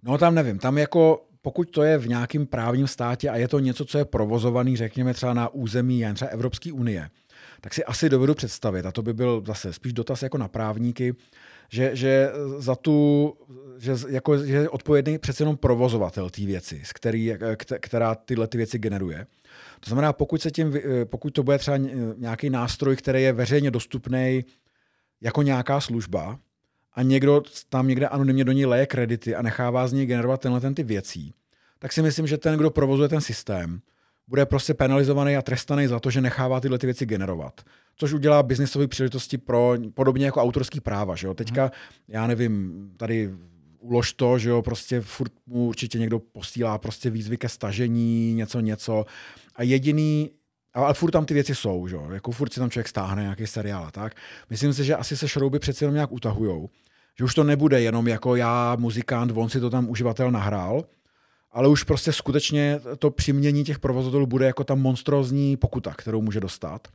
No 0.03 0.17
tam 0.17 0.35
nevím, 0.35 0.59
tam 0.59 0.77
jako 0.77 1.27
pokud 1.47 1.69
to 1.69 1.83
je 1.83 1.97
v 1.97 2.07
nějakém 2.07 2.45
právním 2.45 2.87
státě 2.87 3.29
a 3.29 3.35
je 3.35 3.47
to 3.47 3.59
něco, 3.59 3.85
co 3.85 3.97
je 3.97 4.05
provozovaný, 4.05 4.77
řekněme 4.77 5.13
třeba 5.13 5.33
na 5.33 5.49
území 5.49 6.05
třeba 6.13 6.31
Evropské 6.31 6.71
unie, 6.73 7.09
tak 7.61 7.73
si 7.73 7.83
asi 7.83 8.09
dovedu 8.09 8.33
představit, 8.35 8.85
a 8.85 8.91
to 8.91 9.01
by 9.01 9.13
byl 9.13 9.43
zase 9.47 9.73
spíš 9.73 9.93
dotaz 9.93 10.21
jako 10.21 10.37
na 10.37 10.47
právníky, 10.47 11.15
že, 11.69 11.95
že 11.95 12.29
za 12.57 12.75
tu, 12.75 13.33
že, 13.77 13.95
jako, 14.09 14.37
že 14.45 14.53
je 14.53 14.69
odpovědný 14.69 15.17
přece 15.17 15.43
jenom 15.43 15.57
provozovatel 15.57 16.29
té 16.29 16.45
věci, 16.45 16.81
z 16.83 16.93
který, 16.93 17.33
která 17.79 18.15
tyhle 18.15 18.47
ty 18.47 18.57
věci 18.57 18.79
generuje. 18.79 19.25
To 19.79 19.89
znamená, 19.89 20.13
pokud, 20.13 20.41
se 20.41 20.51
tím, 20.51 20.73
pokud 21.05 21.29
to 21.29 21.43
bude 21.43 21.57
třeba 21.57 21.77
nějaký 22.17 22.49
nástroj, 22.49 22.95
který 22.95 23.23
je 23.23 23.33
veřejně 23.33 23.71
dostupný 23.71 24.45
jako 25.21 25.41
nějaká 25.41 25.81
služba, 25.81 26.39
a 26.97 27.01
někdo 27.01 27.41
tam 27.69 27.87
někde 27.87 28.07
anonymně 28.07 28.45
do 28.45 28.51
ní 28.51 28.65
leje 28.65 28.85
kredity 28.85 29.35
a 29.35 29.41
nechává 29.41 29.87
z 29.87 29.93
něj 29.93 30.05
generovat 30.05 30.41
tenhle 30.41 30.61
ten 30.61 30.75
ty 30.75 30.83
věcí, 30.83 31.33
tak 31.79 31.93
si 31.93 32.01
myslím, 32.01 32.27
že 32.27 32.37
ten, 32.37 32.57
kdo 32.57 32.69
provozuje 32.69 33.09
ten 33.09 33.21
systém, 33.21 33.79
bude 34.27 34.45
prostě 34.45 34.73
penalizovaný 34.73 35.35
a 35.37 35.41
trestaný 35.41 35.87
za 35.87 35.99
to, 35.99 36.09
že 36.09 36.21
nechává 36.21 36.59
tyhle 36.59 36.77
ty 36.77 36.87
věci 36.87 37.05
generovat. 37.05 37.61
Což 37.95 38.13
udělá 38.13 38.43
biznisové 38.43 38.87
příležitosti 38.87 39.37
pro 39.37 39.75
podobně 39.93 40.25
jako 40.25 40.41
autorský 40.41 40.79
práva. 40.79 41.15
Že 41.15 41.27
jo? 41.27 41.33
Teďka, 41.33 41.61
hmm. 41.61 41.71
já 42.07 42.27
nevím, 42.27 42.89
tady 42.97 43.29
ulož 43.79 44.13
to, 44.13 44.39
že 44.39 44.49
jo, 44.49 44.61
prostě 44.61 45.01
furt 45.01 45.31
mu 45.45 45.67
určitě 45.67 45.99
někdo 45.99 46.19
posílá 46.19 46.77
prostě 46.77 47.09
výzvy 47.09 47.37
ke 47.37 47.49
stažení, 47.49 48.33
něco, 48.33 48.59
něco. 48.59 49.05
A 49.55 49.63
jediný, 49.63 50.31
ale 50.73 50.93
furt 50.93 51.11
tam 51.11 51.25
ty 51.25 51.33
věci 51.33 51.55
jsou, 51.55 51.87
že 51.87 51.95
jo? 51.95 52.09
jako 52.11 52.31
furt 52.31 52.53
si 52.53 52.59
tam 52.59 52.69
člověk 52.69 52.87
stáhne 52.87 53.21
nějaký 53.21 53.47
seriál 53.47 53.85
a 53.85 53.91
tak. 53.91 54.15
Myslím 54.49 54.73
si, 54.73 54.83
že 54.83 54.95
asi 54.95 55.17
se 55.17 55.27
šrouby 55.27 55.59
přeci 55.59 55.83
jenom 55.83 55.93
nějak 55.93 56.11
utahujou. 56.11 56.69
Že 57.19 57.25
už 57.25 57.35
to 57.35 57.43
nebude 57.43 57.81
jenom 57.81 58.07
jako 58.07 58.35
já, 58.35 58.75
muzikant, 58.79 59.31
on 59.35 59.49
si 59.49 59.59
to 59.59 59.69
tam 59.69 59.89
uživatel 59.89 60.31
nahrál, 60.31 60.85
ale 61.51 61.67
už 61.67 61.83
prostě 61.83 62.13
skutečně 62.13 62.79
to 62.99 63.11
přimění 63.11 63.63
těch 63.63 63.79
provozovatelů 63.79 64.25
bude 64.25 64.45
jako 64.45 64.63
ta 64.63 64.75
monstrózní 64.75 65.57
pokuta, 65.57 65.93
kterou 65.97 66.21
může 66.21 66.39
dostat. 66.39 66.87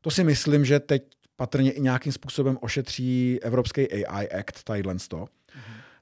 To 0.00 0.10
si 0.10 0.24
myslím, 0.24 0.64
že 0.64 0.80
teď 0.80 1.02
patrně 1.36 1.70
i 1.72 1.80
nějakým 1.80 2.12
způsobem 2.12 2.58
ošetří 2.60 3.38
Evropský 3.42 4.04
AI 4.04 4.28
Act, 4.28 4.64
tadyhle 4.64 4.94
to. 5.08 5.16
Mm-hmm. 5.16 5.26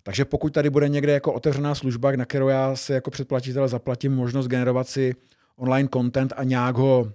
Takže 0.02 0.24
pokud 0.24 0.52
tady 0.52 0.70
bude 0.70 0.88
někde 0.88 1.12
jako 1.12 1.32
otevřená 1.32 1.74
služba, 1.74 2.12
na 2.12 2.24
kterou 2.24 2.48
já 2.48 2.76
se 2.76 2.94
jako 2.94 3.10
předplatitel 3.10 3.68
zaplatím 3.68 4.12
možnost 4.12 4.46
generovat 4.46 4.88
si 4.88 5.14
online 5.56 5.88
content 5.92 6.32
a 6.36 6.44
nějak 6.44 6.76
ho 6.76 7.12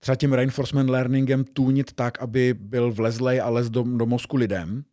třeba 0.00 0.16
tím 0.16 0.32
reinforcement 0.32 0.90
learningem 0.90 1.44
tunit 1.44 1.92
tak, 1.92 2.18
aby 2.18 2.54
byl 2.54 2.92
vlezlej 2.92 3.40
a 3.40 3.48
les 3.48 3.70
do, 3.70 3.82
do 3.82 4.06
mozku 4.06 4.36
lidem, 4.36 4.84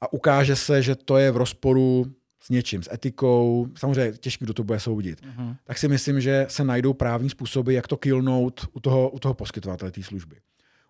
a 0.00 0.12
ukáže 0.12 0.56
se, 0.56 0.82
že 0.82 0.94
to 0.94 1.16
je 1.16 1.30
v 1.30 1.36
rozporu 1.36 2.06
s 2.40 2.50
něčím, 2.50 2.82
s 2.82 2.92
etikou, 2.92 3.68
samozřejmě 3.78 4.12
těžký, 4.18 4.44
kdo 4.44 4.54
to 4.54 4.64
bude 4.64 4.80
soudit, 4.80 5.20
uh-huh. 5.20 5.56
tak 5.64 5.78
si 5.78 5.88
myslím, 5.88 6.20
že 6.20 6.46
se 6.48 6.64
najdou 6.64 6.92
právní 6.92 7.30
způsoby, 7.30 7.74
jak 7.74 7.88
to 7.88 7.96
killnout 7.96 8.68
u 8.72 8.80
toho, 8.80 9.10
u 9.10 9.18
toho 9.18 9.34
poskytovatele 9.34 9.90
té 9.90 10.02
služby. 10.02 10.36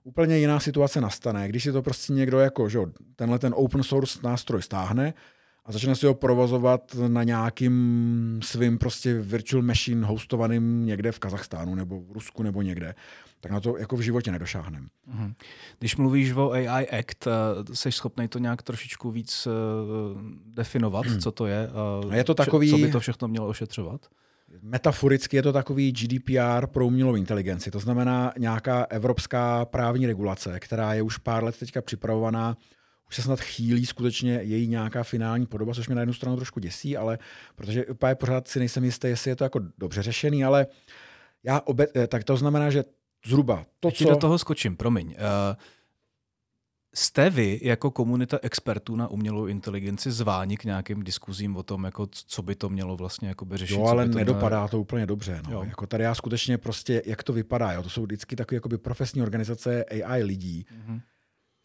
Úplně 0.04 0.38
jiná 0.38 0.60
situace 0.60 1.00
nastane, 1.00 1.48
když 1.48 1.62
si 1.62 1.72
to 1.72 1.82
prostě 1.82 2.12
někdo 2.12 2.40
jako, 2.40 2.68
že 2.68 2.78
tenhle 3.16 3.38
ten 3.38 3.54
open 3.56 3.82
source 3.82 4.18
nástroj 4.22 4.62
stáhne 4.62 5.14
a 5.64 5.72
začne 5.72 5.96
si 5.96 6.06
ho 6.06 6.14
provozovat 6.14 6.94
na 7.08 7.22
nějakým 7.22 8.40
svým 8.42 8.78
prostě 8.78 9.14
virtual 9.14 9.62
machine 9.62 10.06
hostovaným 10.06 10.86
někde 10.86 11.12
v 11.12 11.18
Kazachstánu 11.18 11.74
nebo 11.74 12.00
v 12.00 12.12
Rusku 12.12 12.42
nebo 12.42 12.62
někde, 12.62 12.94
tak 13.46 13.52
na 13.52 13.60
to 13.60 13.78
jako 13.78 13.96
v 13.96 14.00
životě 14.00 14.32
nedošáhneme. 14.32 14.86
Mhm. 15.06 15.34
Když 15.78 15.96
mluvíš 15.96 16.32
o 16.32 16.50
AI 16.50 16.88
Act, 16.88 17.28
jsi 17.72 17.92
schopný 17.92 18.28
to 18.28 18.38
nějak 18.38 18.62
trošičku 18.62 19.10
víc 19.10 19.46
uh, 19.46 19.52
definovat, 20.46 21.06
co 21.20 21.32
to 21.32 21.46
je? 21.46 21.70
Je 22.12 22.24
to 22.24 22.34
takový... 22.34 22.70
Co 22.70 22.78
by 22.78 22.92
to 22.92 23.00
všechno 23.00 23.28
mělo 23.28 23.48
ošetřovat? 23.48 24.00
Metaforicky 24.62 25.36
je 25.36 25.42
to 25.42 25.52
takový 25.52 25.92
GDPR 25.92 26.66
pro 26.66 26.86
umělou 26.86 27.14
inteligenci. 27.14 27.70
To 27.70 27.78
znamená 27.78 28.32
nějaká 28.38 28.84
evropská 28.84 29.64
právní 29.64 30.06
regulace, 30.06 30.60
která 30.60 30.94
je 30.94 31.02
už 31.02 31.18
pár 31.18 31.44
let 31.44 31.58
teďka 31.58 31.82
připravovaná 31.82 32.56
už 33.08 33.16
se 33.16 33.22
snad 33.22 33.40
chýlí 33.40 33.86
skutečně 33.86 34.40
její 34.42 34.68
nějaká 34.68 35.02
finální 35.02 35.46
podoba, 35.46 35.74
což 35.74 35.88
mě 35.88 35.94
na 35.94 36.02
jednu 36.02 36.14
stranu 36.14 36.36
trošku 36.36 36.60
děsí, 36.60 36.96
ale 36.96 37.18
protože 37.54 37.86
úplně 37.86 38.14
pořád 38.14 38.48
si 38.48 38.58
nejsem 38.58 38.84
jistý, 38.84 39.08
jestli 39.08 39.30
je 39.30 39.36
to 39.36 39.44
jako 39.44 39.60
dobře 39.78 40.02
řešený, 40.02 40.44
ale 40.44 40.66
já 41.46 41.60
obe, 41.60 41.86
eh, 41.96 42.06
tak 42.06 42.24
to 42.24 42.36
znamená, 42.36 42.70
že 42.70 42.84
zhruba 43.26 43.66
to, 43.80 43.90
co... 43.90 44.04
do 44.04 44.16
toho 44.16 44.38
skočím, 44.38 44.76
promiň. 44.76 45.06
Uh, 45.06 45.14
jste 46.94 47.30
vy 47.30 47.60
jako 47.62 47.90
komunita 47.90 48.38
expertů 48.42 48.96
na 48.96 49.08
umělou 49.08 49.46
inteligenci 49.46 50.10
zváni 50.10 50.56
k 50.56 50.64
nějakým 50.64 51.04
diskuzím 51.04 51.56
o 51.56 51.62
tom, 51.62 51.84
jako 51.84 52.06
co 52.12 52.42
by 52.42 52.54
to 52.54 52.68
mělo 52.68 52.96
vlastně 52.96 53.28
jako 53.28 53.46
řešit? 53.50 53.74
Jo, 53.74 53.84
ale 53.84 54.08
to 54.08 54.18
nedopadá 54.18 54.62
ne... 54.62 54.68
to 54.68 54.80
úplně 54.80 55.06
dobře. 55.06 55.42
No. 55.50 55.62
Jako 55.62 55.86
tady 55.86 56.04
já 56.04 56.14
skutečně 56.14 56.58
prostě, 56.58 57.02
jak 57.06 57.22
to 57.22 57.32
vypadá, 57.32 57.72
jo? 57.72 57.82
to 57.82 57.90
jsou 57.90 58.02
vždycky 58.02 58.36
takové 58.36 58.56
jakoby 58.56 58.78
profesní 58.78 59.22
organizace 59.22 59.84
AI 59.84 60.22
lidí, 60.22 60.66
mm-hmm 60.70 61.00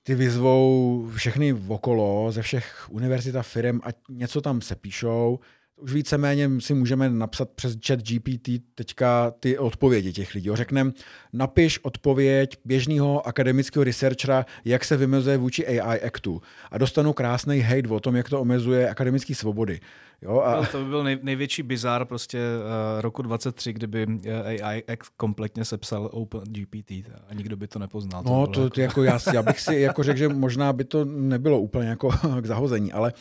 ty 0.03 0.15
vyzvou 0.15 1.09
všechny 1.15 1.53
okolo, 1.53 2.31
ze 2.31 2.41
všech 2.41 2.87
univerzit 2.89 3.35
a 3.35 3.43
firm, 3.43 3.79
ať 3.83 3.95
něco 4.09 4.41
tam 4.41 4.61
se 4.61 4.75
píšou. 4.75 5.39
Už 5.81 5.93
víceméně 5.93 6.49
si 6.59 6.73
můžeme 6.73 7.09
napsat 7.09 7.49
přes 7.49 7.77
chat 7.87 7.99
GPT 7.99 8.49
teďka 8.75 9.31
ty 9.39 9.57
odpovědi 9.57 10.13
těch 10.13 10.33
lidí. 10.33 10.49
Řekneme, 10.53 10.91
napiš 11.33 11.79
odpověď 11.83 12.57
běžného 12.65 13.27
akademického 13.27 13.83
researchera, 13.83 14.45
jak 14.65 14.85
se 14.85 14.97
vymezuje 14.97 15.37
vůči 15.37 15.67
AI 15.67 16.01
Actu. 16.01 16.41
A 16.71 16.77
dostanu 16.77 17.13
krásný 17.13 17.59
hate 17.59 17.89
o 17.89 17.99
tom, 17.99 18.15
jak 18.15 18.29
to 18.29 18.41
omezuje 18.41 18.89
akademické 18.89 19.35
svobody. 19.35 19.79
Jo, 20.21 20.39
a... 20.39 20.65
To 20.65 20.83
by 20.83 20.89
byl 20.89 21.03
nej, 21.03 21.19
největší 21.21 21.63
bizár 21.63 22.05
prostě 22.05 22.37
uh, 22.37 23.01
roku 23.01 23.21
23, 23.21 23.73
kdyby 23.73 24.07
eh, 24.25 24.61
AI 24.61 24.83
kompletně 25.17 25.65
sepsal 25.65 26.09
Open 26.11 26.41
GPT 26.43 26.91
a 27.29 27.33
nikdo 27.33 27.57
by 27.57 27.67
to 27.67 27.79
nepoznal. 27.79 28.23
No, 28.25 28.47
to, 28.47 28.69
to 28.69 28.81
jako... 28.81 28.81
jako 28.81 29.03
já, 29.03 29.19
já 29.33 29.43
bych 29.43 29.59
si 29.59 29.75
jako 29.75 30.03
řekl, 30.03 30.19
že 30.19 30.29
možná 30.29 30.73
by 30.73 30.83
to 30.83 31.05
nebylo 31.05 31.59
úplně 31.59 31.89
jako 31.89 32.09
k 32.41 32.45
zahození, 32.45 32.93
ale 32.93 33.13
uh, 33.13 33.19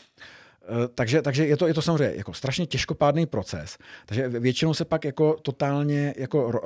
takže, 0.95 1.23
takže 1.23 1.47
je 1.47 1.57
to, 1.57 1.67
je 1.67 1.75
to 1.75 1.83
samozřejmě 1.83 2.17
jako 2.17 2.35
strašně 2.35 2.67
těžkopádný 2.67 3.27
proces. 3.27 3.79
Takže 4.07 4.29
většinou 4.29 4.75
se 4.75 4.85
pak 4.85 5.05
jako 5.05 5.37
totálně 5.43 6.15
jako 6.17 6.61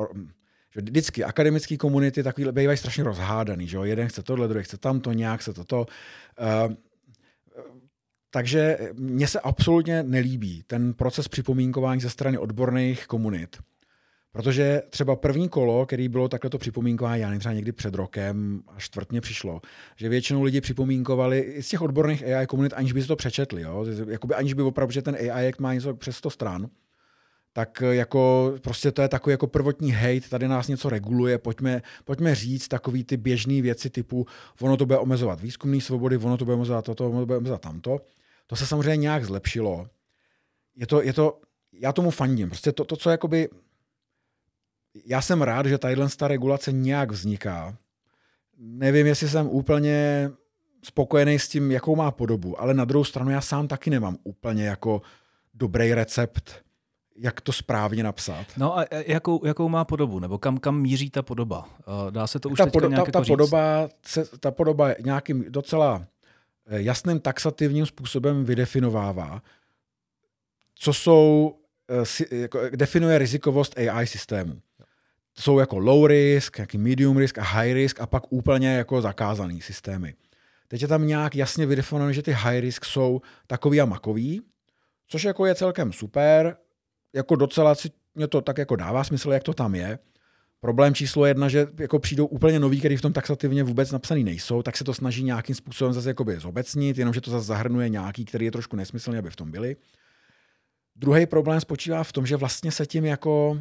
že 0.74 0.80
vždycky 0.80 1.24
akademické 1.24 1.76
komunity 1.76 2.22
takový 2.22 2.46
bývají 2.52 2.78
strašně 2.78 3.04
rozhádaný, 3.04 3.68
že 3.68 3.76
jo? 3.76 3.84
jeden 3.84 4.08
chce 4.08 4.22
tohle, 4.22 4.48
druhý 4.48 4.64
chce 4.64 4.78
tamto, 4.78 5.12
nějak 5.12 5.42
se 5.42 5.52
toto. 5.52 5.86
Uh, 6.66 6.74
takže 8.30 8.78
mně 8.92 9.28
se 9.28 9.40
absolutně 9.40 10.02
nelíbí 10.02 10.62
ten 10.66 10.94
proces 10.94 11.28
připomínkování 11.28 12.00
ze 12.00 12.10
strany 12.10 12.38
odborných 12.38 13.06
komunit. 13.06 13.56
Protože 14.34 14.82
třeba 14.90 15.16
první 15.16 15.48
kolo, 15.48 15.86
který 15.86 16.08
bylo 16.08 16.28
takhle 16.28 16.50
to 16.50 16.58
připomínkování, 16.58 17.22
já 17.22 17.28
nevím, 17.28 17.40
třeba 17.40 17.52
někdy 17.52 17.72
před 17.72 17.94
rokem 17.94 18.62
a 18.68 18.80
čtvrtně 18.80 19.20
přišlo, 19.20 19.60
že 19.96 20.08
většinou 20.08 20.42
lidi 20.42 20.60
připomínkovali 20.60 21.62
z 21.62 21.68
těch 21.68 21.82
odborných 21.82 22.24
AI 22.24 22.46
komunit, 22.46 22.72
aniž 22.72 22.92
by 22.92 23.02
si 23.02 23.08
to 23.08 23.16
přečetli. 23.16 23.62
Jo? 23.62 23.86
Jakoby 24.08 24.34
aniž 24.34 24.52
by 24.54 24.62
opravdu, 24.62 24.92
že 24.92 25.02
ten 25.02 25.16
AI 25.32 25.52
má 25.58 25.74
něco 25.74 25.94
přes 25.94 26.16
100 26.16 26.30
stran, 26.30 26.68
tak 27.52 27.82
jako 27.90 28.52
prostě 28.62 28.92
to 28.92 29.02
je 29.02 29.08
takový 29.08 29.32
jako 29.32 29.46
prvotní 29.46 29.90
hate, 29.90 30.28
tady 30.30 30.48
nás 30.48 30.68
něco 30.68 30.88
reguluje, 30.88 31.38
pojďme, 31.38 31.82
pojďme 32.04 32.34
říct 32.34 32.68
takový 32.68 33.04
ty 33.04 33.16
běžné 33.16 33.62
věci 33.62 33.90
typu 33.90 34.26
ono 34.60 34.76
to 34.76 34.86
bude 34.86 34.98
omezovat 34.98 35.40
výzkumné 35.40 35.80
svobody, 35.80 36.16
ono 36.16 36.36
to 36.36 36.44
bude 36.44 36.54
omezovat 36.54 36.84
toto, 36.84 37.10
ono 37.10 37.20
to 37.20 37.26
bude 37.26 37.38
omezovat 37.38 37.60
tamto. 37.60 38.00
To 38.46 38.56
se 38.56 38.66
samozřejmě 38.66 38.96
nějak 38.96 39.24
zlepšilo. 39.24 39.86
Je 40.76 40.86
to, 40.86 41.02
je 41.02 41.12
to, 41.12 41.40
já 41.72 41.92
tomu 41.92 42.10
fandím. 42.10 42.48
Prostě 42.48 42.72
to, 42.72 42.84
to 42.84 42.96
co 42.96 43.10
jakoby, 43.10 43.48
já 45.06 45.20
jsem 45.20 45.42
rád, 45.42 45.66
že 45.66 45.78
tadyhle 45.78 46.08
ta 46.16 46.28
regulace 46.28 46.72
nějak 46.72 47.12
vzniká. 47.12 47.76
Nevím, 48.58 49.06
jestli 49.06 49.28
jsem 49.28 49.46
úplně 49.46 50.30
spokojený 50.84 51.38
s 51.38 51.48
tím, 51.48 51.70
jakou 51.70 51.96
má 51.96 52.10
podobu, 52.10 52.60
ale 52.60 52.74
na 52.74 52.84
druhou 52.84 53.04
stranu 53.04 53.30
já 53.30 53.40
sám 53.40 53.68
taky 53.68 53.90
nemám 53.90 54.16
úplně 54.24 54.64
jako 54.64 55.02
dobrý 55.54 55.94
recept, 55.94 56.64
jak 57.16 57.40
to 57.40 57.52
správně 57.52 58.02
napsat. 58.02 58.46
No 58.56 58.78
a 58.78 58.84
jakou, 59.06 59.46
jakou 59.46 59.68
má 59.68 59.84
podobu, 59.84 60.20
nebo 60.20 60.38
kam, 60.38 60.58
kam 60.58 60.80
míří 60.80 61.10
ta 61.10 61.22
podoba? 61.22 61.68
Dá 62.10 62.26
se 62.26 62.40
to 62.40 62.48
už 62.48 62.58
ta, 62.58 62.66
podo, 62.66 62.90
ta, 62.90 63.04
ta, 63.04 63.10
ta, 63.10 63.22
podoba, 63.26 63.88
se, 64.06 64.24
ta 64.40 64.50
podoba 64.50 64.94
nějakým 65.04 65.44
docela 65.48 66.06
eh, 66.66 66.82
jasným 66.82 67.20
taxativním 67.20 67.86
způsobem 67.86 68.44
vydefinovává, 68.44 69.42
co 70.74 70.92
jsou, 70.92 71.54
eh, 72.30 72.36
jako, 72.36 72.60
definuje 72.76 73.18
rizikovost 73.18 73.78
AI 73.78 74.06
systému. 74.06 74.60
Jsou 75.38 75.58
jako 75.58 75.78
low 75.78 76.06
risk, 76.06 76.58
jaký 76.58 76.78
medium 76.78 77.18
risk 77.18 77.38
a 77.38 77.42
high 77.42 77.72
risk 77.72 78.00
a 78.00 78.06
pak 78.06 78.32
úplně 78.32 78.76
jako 78.76 79.00
zakázaný 79.00 79.60
systémy. 79.60 80.14
Teď 80.68 80.82
je 80.82 80.88
tam 80.88 81.06
nějak 81.06 81.36
jasně 81.36 81.66
vydefinované, 81.66 82.12
že 82.12 82.22
ty 82.22 82.32
high 82.32 82.60
risk 82.60 82.84
jsou 82.84 83.20
takový 83.46 83.80
a 83.80 83.84
makový, 83.84 84.42
což 85.08 85.24
jako 85.24 85.46
je 85.46 85.54
celkem 85.54 85.92
super, 85.92 86.56
jako 87.12 87.36
docela 87.36 87.74
si 87.74 87.90
mě 88.14 88.28
to 88.28 88.40
tak 88.40 88.58
jako 88.58 88.76
dává 88.76 89.04
smysl, 89.04 89.32
jak 89.32 89.42
to 89.42 89.54
tam 89.54 89.74
je. 89.74 89.98
Problém 90.60 90.94
číslo 90.94 91.26
jedna, 91.26 91.48
že 91.48 91.66
jako 91.78 91.98
přijdou 91.98 92.26
úplně 92.26 92.60
noví, 92.60 92.78
který 92.78 92.96
v 92.96 93.00
tom 93.00 93.12
taxativně 93.12 93.64
vůbec 93.64 93.92
napsaný 93.92 94.24
nejsou, 94.24 94.62
tak 94.62 94.76
se 94.76 94.84
to 94.84 94.94
snaží 94.94 95.24
nějakým 95.24 95.54
způsobem 95.54 95.92
zase 95.92 96.08
jakoby 96.10 96.38
zobecnit, 96.40 96.98
jenomže 96.98 97.20
to 97.20 97.30
zase 97.30 97.46
zahrnuje 97.46 97.88
nějaký, 97.88 98.24
který 98.24 98.44
je 98.44 98.50
trošku 98.50 98.76
nesmyslný, 98.76 99.18
aby 99.18 99.30
v 99.30 99.36
tom 99.36 99.50
byli. 99.50 99.76
Druhý 100.96 101.26
problém 101.26 101.60
spočívá 101.60 102.04
v 102.04 102.12
tom, 102.12 102.26
že 102.26 102.36
vlastně 102.36 102.72
se 102.72 102.86
tím 102.86 103.04
jako, 103.04 103.60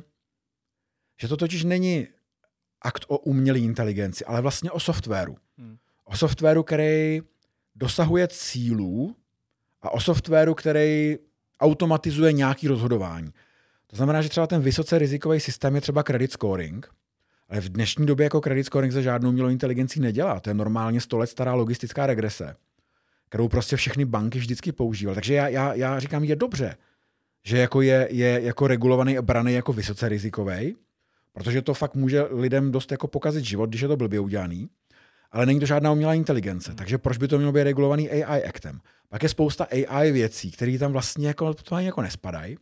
že 1.18 1.28
to 1.28 1.38
totiž 1.38 1.64
není 1.64 2.08
akt 2.82 3.06
o 3.08 3.18
umělé 3.18 3.60
inteligenci, 3.60 4.26
ale 4.26 4.42
vlastně 4.42 4.72
o 4.72 4.80
softwaru. 4.80 5.38
Hmm. 5.58 5.78
O 6.06 6.18
softwaru, 6.18 6.64
který 6.64 7.22
dosahuje 7.76 8.28
cílů 8.28 9.16
a 9.82 9.90
o 9.90 10.00
softwaru, 10.00 10.54
který 10.54 11.18
automatizuje 11.60 12.34
nějaký 12.34 12.68
rozhodování. 12.68 13.34
To 13.88 13.96
znamená, 13.96 14.22
že 14.22 14.30
třeba 14.30 14.48
ten 14.48 14.62
vysoce 14.62 15.00
rizikový 15.00 15.40
systém 15.40 15.76
je 15.76 15.82
třeba 15.82 16.04
credit 16.04 16.32
scoring, 16.32 16.90
ale 17.50 17.62
v 17.62 17.70
dnešní 17.70 18.06
době 18.06 18.24
jako 18.24 18.42
credit 18.42 18.64
scoring 18.64 18.94
se 18.94 19.04
žádnou 19.04 19.30
umělou 19.30 19.50
inteligencí 19.50 20.00
nedělá. 20.00 20.40
To 20.40 20.50
je 20.50 20.54
normálně 20.54 21.02
100 21.02 21.18
let 21.18 21.28
stará 21.28 21.54
logistická 21.54 22.06
regrese, 22.06 22.56
kterou 23.30 23.48
prostě 23.48 23.76
všechny 23.76 24.06
banky 24.06 24.40
vždycky 24.40 24.72
používaly. 24.72 25.16
Takže 25.16 25.34
já, 25.34 25.48
já, 25.48 25.74
já 25.74 26.00
říkám, 26.00 26.24
je 26.24 26.36
dobře, 26.36 26.78
že 27.44 27.58
jako 27.58 27.82
je, 27.82 28.08
je 28.12 28.42
jako 28.44 28.68
regulovaný 28.68 29.18
a 29.18 29.22
braný 29.22 29.54
jako 29.54 29.74
vysoce 29.74 30.10
rizikový, 30.10 30.76
protože 31.34 31.62
to 31.62 31.74
fakt 31.74 31.96
může 31.96 32.24
lidem 32.24 32.72
dost 32.72 32.92
jako 32.92 33.08
pokazit 33.08 33.46
život, 33.46 33.70
když 33.70 33.82
je 33.82 33.88
to 33.88 33.98
blbě 33.98 34.20
udělaný, 34.20 34.70
ale 35.32 35.46
není 35.46 35.60
to 35.60 35.66
žádná 35.66 35.92
umělá 35.92 36.14
inteligence. 36.14 36.74
Takže 36.76 36.98
proč 36.98 37.18
by 37.18 37.28
to 37.28 37.38
mělo 37.38 37.52
být 37.52 37.64
regulovaný 37.64 38.10
AI 38.10 38.44
aktem? 38.44 38.80
Pak 39.10 39.24
je 39.24 39.30
spousta 39.30 39.68
AI 39.72 40.12
věcí, 40.12 40.52
které 40.52 40.78
tam 40.78 40.92
vlastně 40.92 41.28
jako, 41.28 41.54
to 41.54 41.76
ani 41.76 41.86
jako 41.86 42.02
nespadají. 42.02 42.58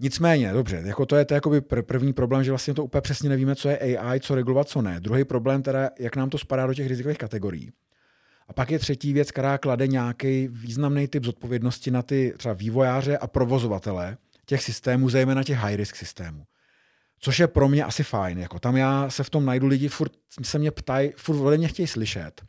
Nicméně, 0.00 0.52
dobře, 0.52 0.82
jako 0.84 1.06
to 1.06 1.16
je 1.16 1.24
to 1.24 1.34
jakoby 1.34 1.60
první 1.60 2.12
problém, 2.12 2.44
že 2.44 2.50
vlastně 2.50 2.74
to 2.74 2.84
úplně 2.84 3.00
přesně 3.00 3.28
nevíme, 3.28 3.54
co 3.54 3.68
je 3.68 3.78
AI, 3.78 4.20
co 4.20 4.34
regulovat, 4.34 4.68
co 4.68 4.82
ne. 4.82 5.00
Druhý 5.00 5.24
problém 5.24 5.62
teda, 5.62 5.90
jak 5.98 6.16
nám 6.16 6.30
to 6.30 6.38
spadá 6.38 6.66
do 6.66 6.74
těch 6.74 6.86
rizikových 6.86 7.18
kategorií. 7.18 7.72
A 8.48 8.52
pak 8.52 8.70
je 8.70 8.78
třetí 8.78 9.12
věc, 9.12 9.30
která 9.30 9.58
klade 9.58 9.86
nějaký 9.86 10.48
významný 10.48 11.08
typ 11.08 11.24
zodpovědnosti 11.24 11.90
na 11.90 12.02
ty 12.02 12.34
třeba 12.36 12.54
vývojáře 12.54 13.18
a 13.18 13.26
provozovatele 13.26 14.16
těch 14.46 14.62
systémů, 14.62 15.08
zejména 15.08 15.44
těch 15.44 15.58
high-risk 15.58 15.94
systémů. 15.94 16.44
Což 17.24 17.38
je 17.38 17.46
pro 17.46 17.68
mě 17.68 17.84
asi 17.84 18.02
fajn. 18.02 18.38
Jako 18.38 18.58
tam 18.58 18.76
já 18.76 19.10
se 19.10 19.24
v 19.24 19.30
tom 19.30 19.44
najdu 19.44 19.66
lidi, 19.66 19.88
furt 19.88 20.12
se 20.42 20.58
mě 20.58 20.70
ptají, 20.70 21.12
furt 21.16 21.40
ode 21.40 21.58
mě 21.58 21.68
chtějí 21.68 21.86
slyšet. 21.86 22.42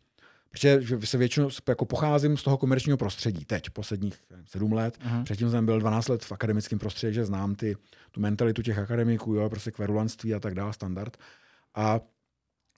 Protože 0.51 0.82
se 1.03 1.17
většinou 1.17 1.49
jako 1.67 1.86
pocházím 1.86 2.38
z 2.38 2.43
toho 2.43 2.57
komerčního 2.57 2.97
prostředí 2.97 3.45
teď, 3.45 3.69
posledních 3.69 4.15
sedm 4.45 4.74
let. 4.74 4.97
Uh-huh. 5.05 5.24
Předtím 5.24 5.51
jsem 5.51 5.65
byl 5.65 5.80
12 5.80 6.07
let 6.07 6.26
v 6.26 6.32
akademickém 6.32 6.80
prostředí, 6.80 7.13
že 7.13 7.26
znám 7.26 7.55
ty, 7.55 7.76
tu 8.11 8.21
mentalitu 8.21 8.61
těch 8.61 8.78
akademiků, 8.78 9.34
jo, 9.34 9.49
prostě 9.49 9.71
kverulanství 9.71 10.34
a 10.34 10.39
tak 10.39 10.55
dále, 10.55 10.74
standard. 10.74 11.17
A 11.76 11.99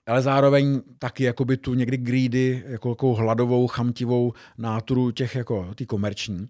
ale 0.06 0.22
zároveň 0.22 0.82
taky 0.98 1.24
jakoby 1.24 1.56
tu 1.56 1.74
někdy 1.74 1.96
greedy, 1.96 2.64
jako, 2.66 2.88
jako 2.88 3.14
hladovou, 3.14 3.66
chamtivou 3.66 4.32
náturu 4.58 5.10
těch 5.10 5.34
jako 5.34 5.74
ty 5.74 5.86
komerční. 5.86 6.46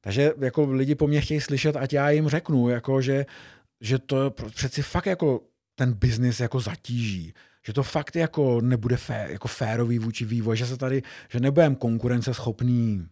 Takže 0.00 0.32
jako 0.40 0.64
lidi 0.64 0.94
po 0.94 1.06
mně 1.06 1.20
chtějí 1.20 1.40
slyšet, 1.40 1.76
ať 1.76 1.92
já 1.92 2.10
jim 2.10 2.28
řeknu, 2.28 2.68
jako, 2.68 3.02
že, 3.02 3.26
že 3.82 3.98
to 3.98 4.30
přeci 4.30 4.82
fakt 4.82 5.06
jako 5.06 5.40
ten 5.74 5.92
biznis 5.92 6.40
jako 6.40 6.60
zatíží 6.60 7.34
že 7.66 7.72
to 7.72 7.82
fakt 7.82 8.16
jako 8.16 8.60
nebude 8.60 8.96
fé, 8.96 9.26
jako 9.30 9.48
férový 9.48 9.98
vůči 9.98 10.24
vývoj, 10.24 10.56
že 10.56 10.66
se 10.66 10.76
tady, 10.76 11.02
že 11.28 11.40
nebudeme 11.40 11.76
konkurenceschopný 11.76 13.06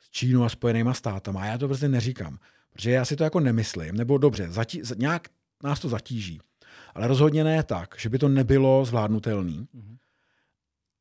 s 0.00 0.10
Čínou 0.10 0.44
a 0.44 0.48
spojenýma 0.48 0.94
státama. 0.94 1.40
A 1.40 1.44
já 1.44 1.58
to 1.58 1.66
prostě 1.68 1.88
neříkám, 1.88 2.38
protože 2.72 2.90
já 2.90 3.04
si 3.04 3.16
to 3.16 3.24
jako 3.24 3.40
nemyslím, 3.40 3.96
nebo 3.96 4.18
dobře, 4.18 4.50
zatí, 4.50 4.82
nějak 4.96 5.28
nás 5.62 5.80
to 5.80 5.88
zatíží. 5.88 6.40
Ale 6.94 7.06
rozhodně 7.06 7.44
ne 7.44 7.62
tak, 7.62 7.94
že 7.98 8.08
by 8.08 8.18
to 8.18 8.28
nebylo 8.28 8.84
zvládnutelný. 8.84 9.68
Mm-hmm. 9.74 9.96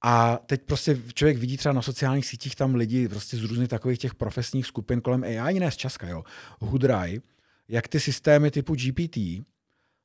A 0.03 0.37
teď 0.45 0.61
prostě 0.61 0.97
člověk 1.13 1.37
vidí 1.37 1.57
třeba 1.57 1.73
na 1.73 1.81
sociálních 1.81 2.25
sítích 2.25 2.55
tam 2.55 2.75
lidi 2.75 3.07
prostě 3.07 3.37
z 3.37 3.43
různých 3.43 3.67
takových 3.67 3.99
těch 3.99 4.15
profesních 4.15 4.65
skupin 4.65 5.01
kolem 5.01 5.23
AI, 5.23 5.59
ne 5.59 5.71
z 5.71 5.77
Česka, 5.77 6.07
jo, 6.07 6.23
Hudraj, 6.59 7.19
jak 7.69 7.87
ty 7.87 7.99
systémy 7.99 8.51
typu 8.51 8.75
GPT 8.75 9.17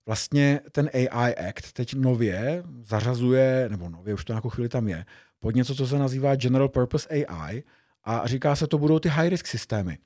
vlastně 0.06 0.60
ten 0.72 0.90
AI 0.94 1.34
Act 1.34 1.72
teď 1.72 1.94
nově 1.94 2.62
zařazuje, 2.82 3.66
nebo 3.70 3.88
nově 3.88 4.14
už 4.14 4.24
to 4.24 4.32
nějakou 4.32 4.48
chvíli 4.48 4.68
tam 4.68 4.88
je, 4.88 5.04
pod 5.40 5.54
něco, 5.54 5.74
co 5.74 5.86
se 5.86 5.98
nazývá 5.98 6.34
General 6.34 6.68
Purpose 6.68 7.08
AI 7.08 7.62
a 8.04 8.26
říká 8.26 8.56
se, 8.56 8.66
to 8.66 8.78
budou 8.78 8.98
ty 8.98 9.08
high 9.08 9.28
risk 9.28 9.46
systémy. 9.46 9.98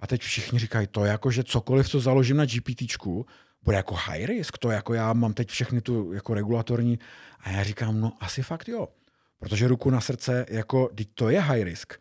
A 0.00 0.06
teď 0.06 0.22
všichni 0.22 0.58
říkají 0.58 0.86
to, 0.86 1.04
jako 1.04 1.30
že 1.30 1.44
cokoliv, 1.44 1.88
co 1.88 2.00
založím 2.00 2.36
na 2.36 2.44
GPTčku, 2.44 3.26
bude 3.62 3.76
jako 3.76 3.94
high 3.94 4.26
risk, 4.26 4.58
to 4.58 4.70
jako 4.70 4.94
já 4.94 5.12
mám 5.12 5.34
teď 5.34 5.48
všechny 5.48 5.80
tu 5.80 6.12
jako 6.12 6.34
regulatorní. 6.34 6.98
A 7.40 7.50
já 7.50 7.62
říkám, 7.62 8.00
no 8.00 8.12
asi 8.20 8.42
fakt 8.42 8.68
jo. 8.68 8.88
Protože 9.38 9.68
ruku 9.68 9.90
na 9.90 10.00
srdce, 10.00 10.46
jako 10.48 10.90
to 11.14 11.30
je 11.30 11.40
high 11.40 11.62
risk. 11.62 11.94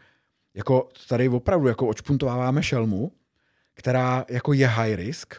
Jako 0.53 0.89
tady 1.07 1.29
opravdu 1.29 1.67
jako 1.67 1.87
očpuntováváme 1.87 2.63
šelmu, 2.63 3.11
která 3.81 4.25
jako 4.29 4.53
je 4.53 4.67
high 4.67 4.95
risk, 4.95 5.35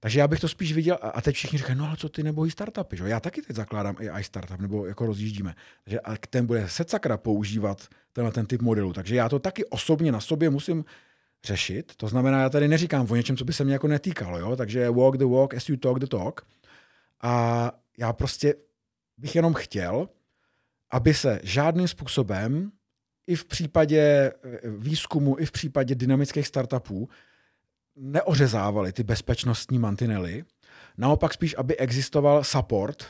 takže 0.00 0.20
já 0.20 0.28
bych 0.28 0.40
to 0.40 0.48
spíš 0.48 0.72
viděl, 0.72 0.98
a 1.02 1.20
teď 1.20 1.34
všichni 1.34 1.58
říkají, 1.58 1.78
no 1.78 1.86
ale 1.86 1.96
co 1.96 2.08
ty 2.08 2.22
nebojí 2.22 2.50
startupy, 2.50 2.96
že? 2.96 3.04
Já 3.08 3.20
taky 3.20 3.42
teď 3.42 3.56
zakládám 3.56 3.96
AI 3.96 4.24
startup, 4.24 4.60
nebo 4.60 4.86
jako 4.86 5.06
rozjíždíme. 5.06 5.54
Takže 5.84 6.00
a 6.00 6.16
ten 6.30 6.46
bude 6.46 6.68
secakra 6.68 7.16
používat 7.16 7.88
tenhle 8.12 8.32
ten 8.32 8.46
typ 8.46 8.62
modelu. 8.62 8.92
Takže 8.92 9.16
já 9.16 9.28
to 9.28 9.38
taky 9.38 9.64
osobně 9.64 10.12
na 10.12 10.20
sobě 10.20 10.50
musím 10.50 10.84
řešit. 11.44 11.92
To 11.96 12.08
znamená, 12.08 12.42
já 12.42 12.48
tady 12.50 12.68
neříkám 12.68 13.06
o 13.10 13.16
něčem, 13.16 13.36
co 13.36 13.44
by 13.44 13.52
se 13.52 13.64
mě 13.64 13.72
jako 13.72 13.88
netýkalo, 13.88 14.38
jo? 14.38 14.56
takže 14.56 14.90
walk 14.90 15.16
the 15.16 15.24
walk 15.24 15.54
as 15.54 15.68
you 15.68 15.76
talk 15.76 15.98
the 15.98 16.06
talk. 16.06 16.46
A 17.22 17.72
já 17.98 18.12
prostě 18.12 18.54
bych 19.18 19.36
jenom 19.36 19.54
chtěl, 19.54 20.08
aby 20.90 21.14
se 21.14 21.40
žádným 21.42 21.88
způsobem 21.88 22.72
i 23.26 23.36
v 23.36 23.44
případě 23.44 24.00
eh, 24.00 24.60
výzkumu, 24.70 25.38
i 25.38 25.46
v 25.46 25.52
případě 25.52 25.94
dynamických 25.94 26.46
startupů 26.46 27.08
neořezávali 27.96 28.92
ty 28.92 29.02
bezpečnostní 29.02 29.78
mantinely, 29.78 30.44
naopak 30.98 31.34
spíš, 31.34 31.54
aby 31.58 31.76
existoval 31.76 32.44
support, 32.44 33.04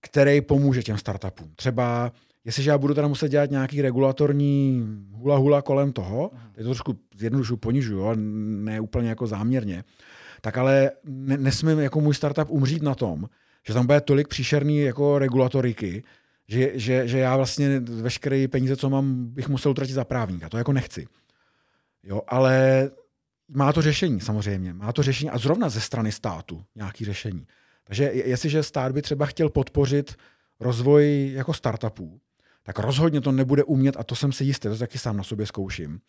který 0.00 0.40
pomůže 0.40 0.82
těm 0.82 0.98
startupům. 0.98 1.52
Třeba, 1.56 2.12
jestliže 2.44 2.70
já 2.70 2.78
budu 2.78 2.94
teda 2.94 3.08
muset 3.08 3.28
dělat 3.28 3.50
nějaký 3.50 3.82
regulatorní 3.82 4.86
hula 5.12 5.36
hula 5.36 5.62
kolem 5.62 5.92
toho, 5.92 6.30
je 6.56 6.64
to 6.64 6.68
trošku 6.70 6.98
zjednodušu, 7.14 7.56
ponižuju, 7.56 8.14
ne 8.64 8.80
úplně 8.80 9.08
jako 9.08 9.26
záměrně, 9.26 9.84
tak 10.40 10.58
ale 10.58 10.90
ne, 11.04 11.36
nesmím 11.36 11.78
jako 11.78 12.00
můj 12.00 12.14
startup 12.14 12.50
umřít 12.50 12.82
na 12.82 12.94
tom, 12.94 13.28
že 13.66 13.74
tam 13.74 13.86
bude 13.86 14.00
tolik 14.00 14.28
příšerný 14.28 14.78
jako 14.78 15.18
regulatoriky, 15.18 16.04
že, 16.48 16.70
že, 16.74 17.08
že 17.08 17.18
já 17.18 17.36
vlastně 17.36 17.80
veškeré 17.80 18.48
peníze, 18.48 18.76
co 18.76 18.90
mám, 18.90 19.26
bych 19.26 19.48
musel 19.48 19.70
utratit 19.70 19.92
za 19.92 20.04
právníka. 20.04 20.48
To 20.48 20.58
jako 20.58 20.72
nechci. 20.72 21.06
Jo, 22.02 22.22
ale 22.28 22.90
má 23.54 23.72
to 23.72 23.82
řešení 23.82 24.20
samozřejmě. 24.20 24.72
Má 24.72 24.92
to 24.92 25.02
řešení 25.02 25.30
a 25.30 25.38
zrovna 25.38 25.68
ze 25.68 25.80
strany 25.80 26.12
státu 26.12 26.64
nějaký 26.74 27.04
řešení. 27.04 27.46
Takže 27.84 28.04
jestliže 28.04 28.62
stát 28.62 28.92
by 28.92 29.02
třeba 29.02 29.26
chtěl 29.26 29.50
podpořit 29.50 30.14
rozvoj 30.60 31.32
jako 31.34 31.54
startupů, 31.54 32.20
tak 32.62 32.78
rozhodně 32.78 33.20
to 33.20 33.32
nebude 33.32 33.64
umět, 33.64 33.96
a 33.98 34.04
to 34.04 34.14
jsem 34.14 34.32
si 34.32 34.44
jistý, 34.44 34.68
to 34.68 34.76
taky 34.76 34.98
sám 34.98 35.16
na 35.16 35.22
sobě 35.22 35.46
zkouším, 35.46 36.00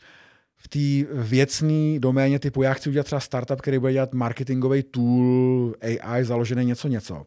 v 0.57 0.67
té 0.67 1.13
věcné 1.13 1.99
doméně 1.99 2.39
typu, 2.39 2.63
já 2.63 2.73
chci 2.73 2.89
udělat 2.89 3.03
třeba 3.03 3.19
startup, 3.19 3.61
který 3.61 3.79
bude 3.79 3.93
dělat 3.93 4.13
marketingový 4.13 4.83
tool, 4.83 5.73
AI, 5.81 6.25
založený 6.25 6.65
něco, 6.65 6.87
něco. 6.87 7.25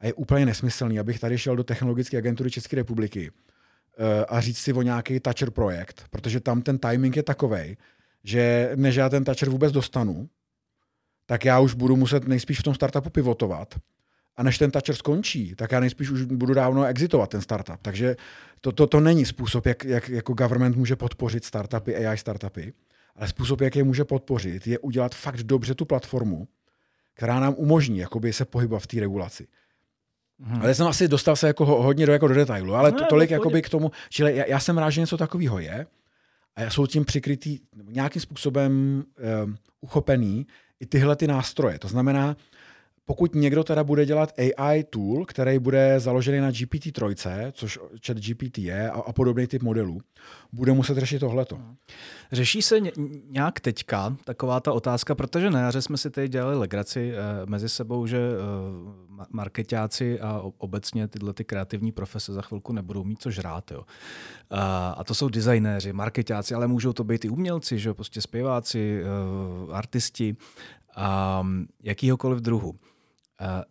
A 0.00 0.06
je 0.06 0.12
úplně 0.12 0.46
nesmyslný, 0.46 0.98
abych 0.98 1.20
tady 1.20 1.38
šel 1.38 1.56
do 1.56 1.64
technologické 1.64 2.18
agentury 2.18 2.50
České 2.50 2.76
republiky 2.76 3.30
uh, 3.30 4.06
a 4.28 4.40
říct 4.40 4.58
si 4.58 4.72
o 4.72 4.82
nějaký 4.82 5.20
toucher 5.20 5.50
projekt, 5.50 6.04
protože 6.10 6.40
tam 6.40 6.62
ten 6.62 6.78
timing 6.78 7.16
je 7.16 7.22
takový, 7.22 7.76
že 8.24 8.70
než 8.74 8.96
já 8.96 9.08
ten 9.08 9.24
toucher 9.24 9.50
vůbec 9.50 9.72
dostanu, 9.72 10.28
tak 11.26 11.44
já 11.44 11.60
už 11.60 11.74
budu 11.74 11.96
muset 11.96 12.28
nejspíš 12.28 12.60
v 12.60 12.62
tom 12.62 12.74
startupu 12.74 13.10
pivotovat 13.10 13.74
a 14.36 14.42
než 14.42 14.58
ten 14.58 14.70
toucher 14.70 14.94
skončí, 14.94 15.54
tak 15.54 15.72
já 15.72 15.80
nejspíš 15.80 16.10
už 16.10 16.22
budu 16.24 16.54
dávno 16.54 16.84
exitovat 16.84 17.30
ten 17.30 17.40
startup. 17.40 17.78
Takže 17.82 18.16
to, 18.60 18.72
to, 18.72 18.86
to 18.86 19.00
není 19.00 19.24
způsob, 19.24 19.66
jak, 19.66 19.84
jak 19.84 20.08
jako 20.08 20.34
government 20.34 20.76
může 20.76 20.96
podpořit 20.96 21.44
startupy, 21.44 21.96
AI 21.96 22.18
startupy, 22.18 22.72
ale 23.16 23.28
způsob, 23.28 23.60
jak 23.60 23.76
je 23.76 23.84
může 23.84 24.04
podpořit, 24.04 24.66
je 24.66 24.78
udělat 24.78 25.14
fakt 25.14 25.42
dobře 25.42 25.74
tu 25.74 25.84
platformu, 25.84 26.48
která 27.14 27.40
nám 27.40 27.54
umožní 27.56 27.98
jakoby, 27.98 28.32
se 28.32 28.44
pohybovat 28.44 28.82
v 28.82 28.86
té 28.86 29.00
regulaci. 29.00 29.46
Hmm. 30.40 30.62
Ale 30.62 30.74
jsem 30.74 30.86
asi 30.86 31.08
dostal 31.08 31.36
se 31.36 31.46
jako 31.46 31.66
hodně 31.66 32.06
do, 32.06 32.12
jako 32.12 32.28
do 32.28 32.34
detailu, 32.34 32.74
ale 32.74 32.92
no, 32.92 32.98
to, 32.98 33.04
tolik 33.04 33.30
jakoby 33.30 33.62
k 33.62 33.68
tomu, 33.68 33.90
čili 34.08 34.36
já, 34.36 34.44
já 34.46 34.60
jsem 34.60 34.78
rád, 34.78 34.90
že 34.90 35.00
něco 35.00 35.16
takového 35.16 35.58
je 35.58 35.86
a 36.56 36.70
jsou 36.70 36.86
tím 36.86 37.04
přikrytý 37.04 37.58
nějakým 37.82 38.22
způsobem 38.22 39.04
um, 39.44 39.56
uchopený 39.80 40.46
i 40.80 40.86
tyhle 40.86 41.16
ty 41.16 41.26
nástroje. 41.26 41.78
To 41.78 41.88
znamená, 41.88 42.36
pokud 43.06 43.34
někdo 43.34 43.64
teda 43.64 43.84
bude 43.84 44.06
dělat 44.06 44.32
AI 44.38 44.84
tool, 44.84 45.26
který 45.26 45.58
bude 45.58 46.00
založený 46.00 46.40
na 46.40 46.50
GPT-3, 46.50 47.52
což 47.52 47.78
chat 48.06 48.16
GPT 48.16 48.58
je 48.58 48.90
a, 48.90 49.00
a 49.00 49.12
podobný 49.12 49.46
typ 49.46 49.62
modelů, 49.62 50.00
bude 50.52 50.72
muset 50.72 50.98
řešit 50.98 51.18
tohleto. 51.18 51.60
Řeší 52.32 52.62
se 52.62 52.80
nějak 53.28 53.60
teďka 53.60 54.16
taková 54.24 54.60
ta 54.60 54.72
otázka, 54.72 55.14
protože 55.14 55.50
na 55.50 55.60
jaře 55.60 55.82
jsme 55.82 55.96
si 55.96 56.10
teď 56.10 56.30
dělali 56.30 56.56
legraci 56.56 57.12
eh, 57.12 57.46
mezi 57.46 57.68
sebou, 57.68 58.06
že 58.06 58.18
eh, 58.18 59.24
marketáci 59.30 60.20
a 60.20 60.42
obecně 60.58 61.08
tyhle 61.08 61.32
ty 61.32 61.44
kreativní 61.44 61.92
profese 61.92 62.32
za 62.32 62.42
chvilku 62.42 62.72
nebudou 62.72 63.04
mít 63.04 63.22
co 63.22 63.30
žrát. 63.30 63.70
Jo. 63.70 63.84
A, 64.50 64.88
a 64.88 65.04
to 65.04 65.14
jsou 65.14 65.28
designéři, 65.28 65.92
marketáci, 65.92 66.54
ale 66.54 66.66
můžou 66.66 66.92
to 66.92 67.04
být 67.04 67.24
i 67.24 67.28
umělci, 67.28 67.78
že 67.78 67.94
prostě 67.94 68.20
zpěváci, 68.20 69.02
eh, 69.02 69.72
artisti 69.72 70.36
a 70.96 71.46
jakýhokoliv 71.82 72.40
druhu. 72.40 72.74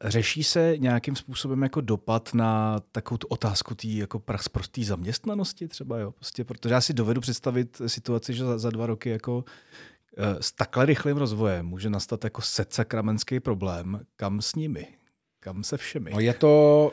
Řeší 0.02 0.44
se 0.44 0.74
nějakým 0.78 1.16
způsobem 1.16 1.64
jako 1.64 1.82
dopad 1.82 2.34
na 2.34 2.80
takovou 2.92 3.18
tu 3.18 3.28
otázku 3.28 3.76
té 3.76 3.88
jako 3.88 4.22
prostý 4.52 4.84
zaměstnanosti 4.84 5.68
třeba, 5.68 5.98
jo? 5.98 6.12
Prostě, 6.12 6.44
protože 6.44 6.74
já 6.74 6.82
si 6.82 6.94
dovedu 6.94 7.22
představit 7.22 7.82
situaci, 7.88 8.34
že 8.34 8.46
za, 8.46 8.58
za 8.58 8.70
dva 8.70 8.86
roky 8.86 9.10
jako 9.10 9.44
eh, 10.18 10.44
s 10.44 10.52
takhle 10.52 10.86
rychlým 10.86 11.18
rozvojem 11.18 11.66
může 11.66 11.90
nastat 11.90 12.24
jako 12.24 12.42
setsakramenský 12.42 13.40
problém, 13.40 14.00
kam 14.16 14.42
s 14.42 14.56
nimi, 14.56 14.88
kam 15.40 15.64
se 15.64 15.78
všemi. 15.78 16.12
No 16.14 16.20
je 16.20 16.34
to, 16.34 16.92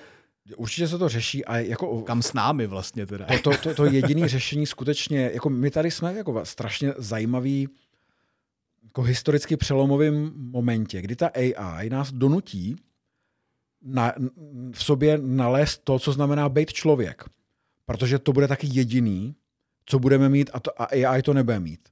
Určitě 0.57 0.89
se 0.89 0.99
to 0.99 1.09
řeší 1.09 1.45
a 1.45 1.57
jako... 1.57 2.03
Kam 2.03 2.23
s 2.23 2.33
námi 2.33 2.67
vlastně 2.67 3.07
teda. 3.07 3.27
To, 3.27 3.51
to, 3.51 3.59
to, 3.59 3.75
to 3.75 3.85
jediné 3.85 4.29
řešení 4.29 4.67
skutečně, 4.67 5.31
jako 5.35 5.51
my 5.51 5.71
tady 5.71 5.91
jsme 5.91 6.15
jako 6.15 6.45
strašně 6.45 6.95
zajímavý 6.99 7.69
jako 8.91 9.03
historicky 9.03 9.57
přelomovém 9.57 10.33
momentě, 10.35 11.03
kdy 11.03 11.17
ta 11.17 11.31
AI 11.35 11.91
nás 11.91 12.13
donutí 12.13 12.77
na, 13.83 14.15
v 14.73 14.85
sobě 14.85 15.19
nalézt 15.23 15.81
to, 15.85 15.99
co 15.99 16.13
znamená 16.13 16.49
být 16.49 16.73
člověk. 16.73 17.25
Protože 17.87 18.19
to 18.19 18.33
bude 18.33 18.49
taky 18.49 18.69
jediný, 18.71 19.35
co 19.87 19.99
budeme 19.99 20.29
mít 20.29 20.51
a, 20.53 20.61
to, 20.61 20.83
a 20.83 20.85
AI 20.85 21.23
to 21.23 21.35
nebude 21.35 21.61
mít. 21.61 21.89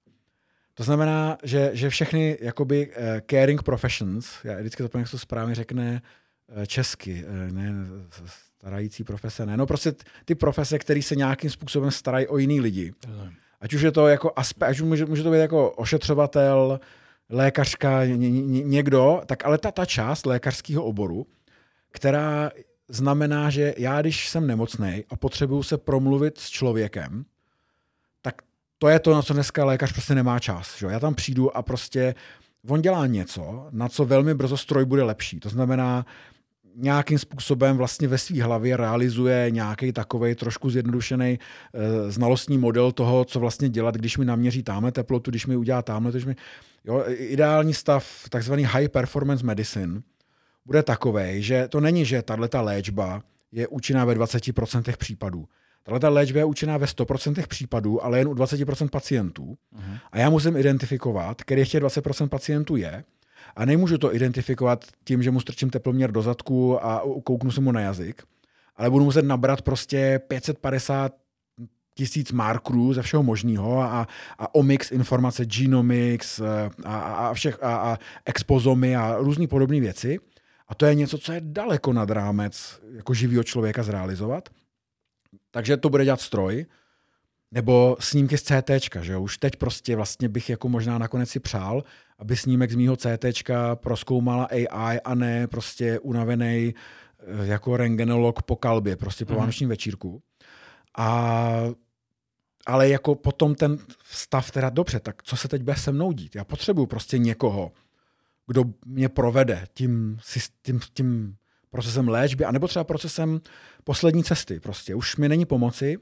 To 0.75 0.83
znamená, 0.83 1.39
že, 1.43 1.71
že 1.73 1.91
všechny 1.91 2.39
jakoby 2.41 2.87
uh, 2.87 2.95
caring 3.31 3.63
professions, 3.63 4.31
já 4.45 4.59
vždycky 4.59 4.89
to 4.89 4.99
jak 4.99 5.11
to 5.11 5.19
správně 5.19 5.55
řekne 5.55 6.03
uh, 6.57 6.65
česky, 6.65 7.25
uh, 7.25 7.53
ne 7.53 7.75
starající 8.27 9.05
profese, 9.05 9.47
ne, 9.47 9.57
no 9.57 9.67
prostě 9.67 9.95
ty 10.25 10.35
profese, 10.35 10.79
které 10.79 11.03
se 11.03 11.17
nějakým 11.17 11.51
způsobem 11.51 11.91
starají 11.91 12.27
o 12.27 12.39
jiný 12.39 12.61
lidi. 12.61 12.93
Mm 13.09 13.31
Ať 13.61 13.75
už 13.75 13.83
je 13.83 13.93
to 13.93 14.09
jako 14.09 14.33
aspekt, 14.37 14.69
ať 14.69 14.81
může, 14.81 15.07
může 15.07 15.23
to 15.23 15.31
být 15.31 15.39
jako 15.39 15.71
ošetřovatel, 15.71 16.81
lékařka, 17.31 18.05
ně, 18.05 18.31
ně, 18.31 18.63
někdo, 18.63 19.23
tak 19.27 19.47
ale 19.47 19.59
ta, 19.59 19.71
ta 19.71 19.85
část 19.85 20.27
lékařského 20.27 20.85
oboru, 20.85 21.27
která 21.91 22.51
znamená, 22.89 23.51
že 23.51 23.75
já, 23.79 24.01
když 24.01 24.29
jsem 24.29 24.47
nemocný 24.47 25.05
a 25.11 25.17
potřebuju 25.17 25.63
se 25.63 25.79
promluvit 25.79 26.39
s 26.39 26.51
člověkem, 26.51 27.25
tak 28.23 28.43
to 28.79 28.89
je 28.89 28.99
to, 28.99 29.15
na 29.15 29.23
co 29.23 29.35
dneska 29.35 29.65
lékař 29.65 29.93
prostě 29.93 30.15
nemá 30.15 30.39
čas. 30.39 30.79
Že? 30.79 30.87
Já 30.87 31.01
tam 31.01 31.15
přijdu 31.15 31.57
a 31.57 31.63
prostě 31.63 32.15
on 32.69 32.83
dělá 32.83 33.07
něco, 33.07 33.69
na 33.71 33.89
co 33.89 34.05
velmi 34.05 34.35
brzo 34.35 34.57
stroj 34.57 34.85
bude 34.85 35.03
lepší. 35.03 35.41
To 35.41 35.49
znamená, 35.49 36.07
nějakým 36.79 37.19
způsobem 37.19 37.77
vlastně 37.77 38.09
ve 38.09 38.19
své 38.19 38.43
hlavě 38.43 38.77
realizuje 38.77 39.51
nějaký 39.51 39.93
takový 39.93 40.35
trošku 40.35 40.71
zjednodušený 40.71 41.39
e, 41.39 41.39
znalostní 42.11 42.59
model 42.59 42.93
toho, 42.93 43.25
co 43.25 43.41
vlastně 43.41 43.69
dělat, 43.69 43.95
když 43.95 44.17
mi 44.19 44.25
naměří 44.25 44.63
tamhle 44.63 44.93
teplotu, 44.93 45.31
když 45.31 45.47
mi 45.47 45.57
udělá 45.57 45.83
tamhle, 45.83 46.13
když 46.13 46.25
mi... 46.25 46.37
Jo, 46.85 47.05
ideální 47.09 47.75
stav, 47.75 48.07
takzvaný 48.31 48.65
high 48.65 48.89
performance 48.89 49.47
medicine, 49.47 50.01
bude 50.67 50.83
takový, 50.83 51.43
že 51.43 51.69
to 51.69 51.81
není, 51.81 52.05
že 52.05 52.23
tahle 52.23 52.49
léčba 52.55 53.23
je 53.53 53.69
účinná 53.69 54.05
ve 54.05 54.15
20% 54.15 54.97
případů. 54.97 55.45
Tahle 55.83 56.09
léčba 56.09 56.39
je 56.39 56.45
účinná 56.45 56.77
ve 56.77 56.87
100% 56.87 57.47
případů, 57.47 58.05
ale 58.05 58.19
jen 58.19 58.29
u 58.29 58.35
20% 58.35 58.89
pacientů. 58.89 59.57
Uh-huh. 59.77 59.99
A 60.13 60.19
já 60.19 60.31
musím 60.31 60.57
identifikovat, 60.57 61.43
který 61.43 61.65
těch 61.65 61.83
20% 61.83 62.29
pacientů 62.29 62.77
je, 62.77 63.05
a 63.59 63.65
nemůžu 63.65 63.99
to 63.99 64.15
identifikovat 64.15 64.85
tím, 65.05 65.23
že 65.23 65.31
mu 65.31 65.41
strčím 65.41 65.71
teploměr 65.71 66.13
do 66.13 66.23
zadku 66.23 66.85
a 66.85 67.03
kouknu 67.25 67.51
se 67.51 67.61
mu 67.61 67.73
na 67.73 67.81
jazyk, 67.81 68.23
ale 68.77 68.91
budu 68.91 69.05
muset 69.05 69.25
nabrat 69.25 69.63
prostě 69.63 70.21
550 70.29 71.13
tisíc 71.95 72.33
markerů 72.33 72.93
ze 72.93 73.03
všeho 73.03 73.23
možného 73.23 73.81
a, 73.81 74.07
a 74.39 74.55
omix 74.55 74.93
informace, 74.93 75.45
genomics 75.45 76.41
eh, 76.41 76.71
a, 76.85 76.99
a, 76.99 77.35
všech, 77.35 77.63
a, 77.63 77.77
a 77.77 77.99
expozomy 78.25 78.97
a 78.97 79.17
různé 79.19 79.47
podobné 79.47 79.81
věci. 79.81 80.19
A 80.69 80.75
to 80.75 80.87
je 80.87 80.95
něco, 80.95 81.19
co 81.19 81.33
je 81.33 81.41
daleko 81.45 81.93
nad 81.93 82.11
rámec 82.11 82.81
jako 82.93 83.15
živého 83.15 83.45
člověka 83.45 83.83
zrealizovat. 83.83 84.49
Takže 85.51 85.77
to 85.77 85.91
bude 85.91 86.05
dělat 86.05 86.21
stroj, 86.21 86.67
nebo 87.53 87.97
snímky 88.01 88.39
z 88.39 88.43
CT, 88.43 88.71
že 89.01 89.13
jo? 89.13 89.23
Už 89.23 89.39
teď 89.39 89.57
prostě 89.57 89.97
vlastně 89.97 90.29
bych 90.29 90.51
jako 90.51 90.69
možná 90.69 90.99
nakonec 90.99 91.31
si 91.31 91.41
přál, 91.41 91.85
aby 92.19 92.37
snímek 92.37 92.71
z 92.71 92.75
mýho 92.75 92.97
CT 92.97 93.51
proskoumala 93.75 94.45
AI 94.45 95.01
a 95.01 95.15
ne 95.15 95.47
prostě 95.47 95.99
unavený 95.99 96.75
eh, 96.75 97.47
jako 97.47 97.77
rengenolog 97.77 98.43
po 98.43 98.57
kalbě, 98.57 98.97
prostě 98.97 99.25
po 99.25 99.33
mm. 99.33 99.39
vánočním 99.39 99.69
večírku. 99.69 100.23
A 100.97 101.63
ale 102.67 102.89
jako 102.89 103.15
potom 103.15 103.55
ten 103.55 103.79
stav 104.05 104.51
teda 104.51 104.71
dobře, 104.71 105.01
tak 105.01 105.23
co 105.23 105.37
se 105.37 105.49
teď 105.49 105.63
bude 105.63 105.77
se 105.77 105.93
mnou 105.93 106.13
dít? 106.13 106.37
Já 106.37 106.45
potřebuju 106.45 106.87
prostě 106.87 107.19
někoho, 107.19 107.73
kdo 108.47 108.65
mě 108.87 109.09
provede 109.09 109.67
tím, 109.75 110.19
tím, 110.63 110.81
tím 110.95 111.37
procesem 111.71 112.09
léčby, 112.09 112.45
anebo 112.45 112.69
třeba 112.69 112.85
procesem 112.85 113.41
poslední 113.85 114.25
cesty. 114.25 114.61
Prostě 114.61 114.95
už 114.95 115.17
mi 115.17 115.29
není 115.29 115.45
pomoci. 115.45 115.97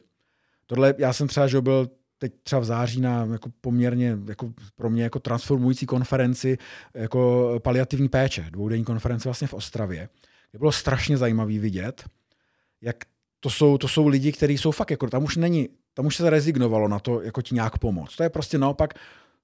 Tohle, 0.66 0.94
já 0.98 1.12
jsem 1.12 1.28
třeba, 1.28 1.46
že 1.46 1.60
byl 1.60 1.90
teď 2.18 2.32
třeba 2.42 2.60
v 2.60 2.64
září 2.64 3.00
na 3.00 3.28
jako 3.32 3.50
poměrně 3.60 4.18
jako 4.28 4.52
pro 4.76 4.90
mě 4.90 5.02
jako 5.02 5.18
transformující 5.18 5.86
konferenci 5.86 6.58
jako 6.94 7.52
paliativní 7.62 8.08
péče, 8.08 8.46
dvoudenní 8.50 8.84
konference 8.84 9.28
vlastně 9.28 9.48
v 9.48 9.54
Ostravě, 9.54 10.08
kde 10.50 10.58
bylo 10.58 10.72
strašně 10.72 11.16
zajímavý 11.16 11.58
vidět, 11.58 12.04
jak 12.80 12.96
to 13.40 13.50
jsou, 13.50 13.78
to 13.78 13.88
jsou 13.88 14.08
lidi, 14.08 14.32
kteří 14.32 14.58
jsou 14.58 14.70
fakt, 14.70 14.90
jako, 14.90 15.10
tam 15.10 15.24
už 15.24 15.36
není, 15.36 15.68
tam 15.94 16.06
už 16.06 16.16
se 16.16 16.30
rezignovalo 16.30 16.88
na 16.88 16.98
to, 16.98 17.22
jako 17.22 17.42
ti 17.42 17.54
nějak 17.54 17.78
pomoct. 17.78 18.16
To 18.16 18.22
je 18.22 18.30
prostě 18.30 18.58
naopak 18.58 18.94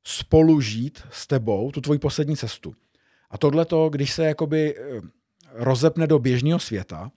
spolu 0.05 0.61
žít 0.61 1.03
s 1.11 1.27
tebou 1.27 1.71
tu 1.71 1.81
tvoji 1.81 1.99
poslední 1.99 2.37
cestu. 2.37 2.75
A 3.31 3.39
tohle 3.39 3.65
to, 3.65 3.89
když 3.89 4.13
se 4.13 4.25
jakoby 4.25 4.77
eh, 4.77 5.01
rozepne 5.53 6.07
do 6.07 6.19
běžného 6.19 6.59
světa, 6.59 7.11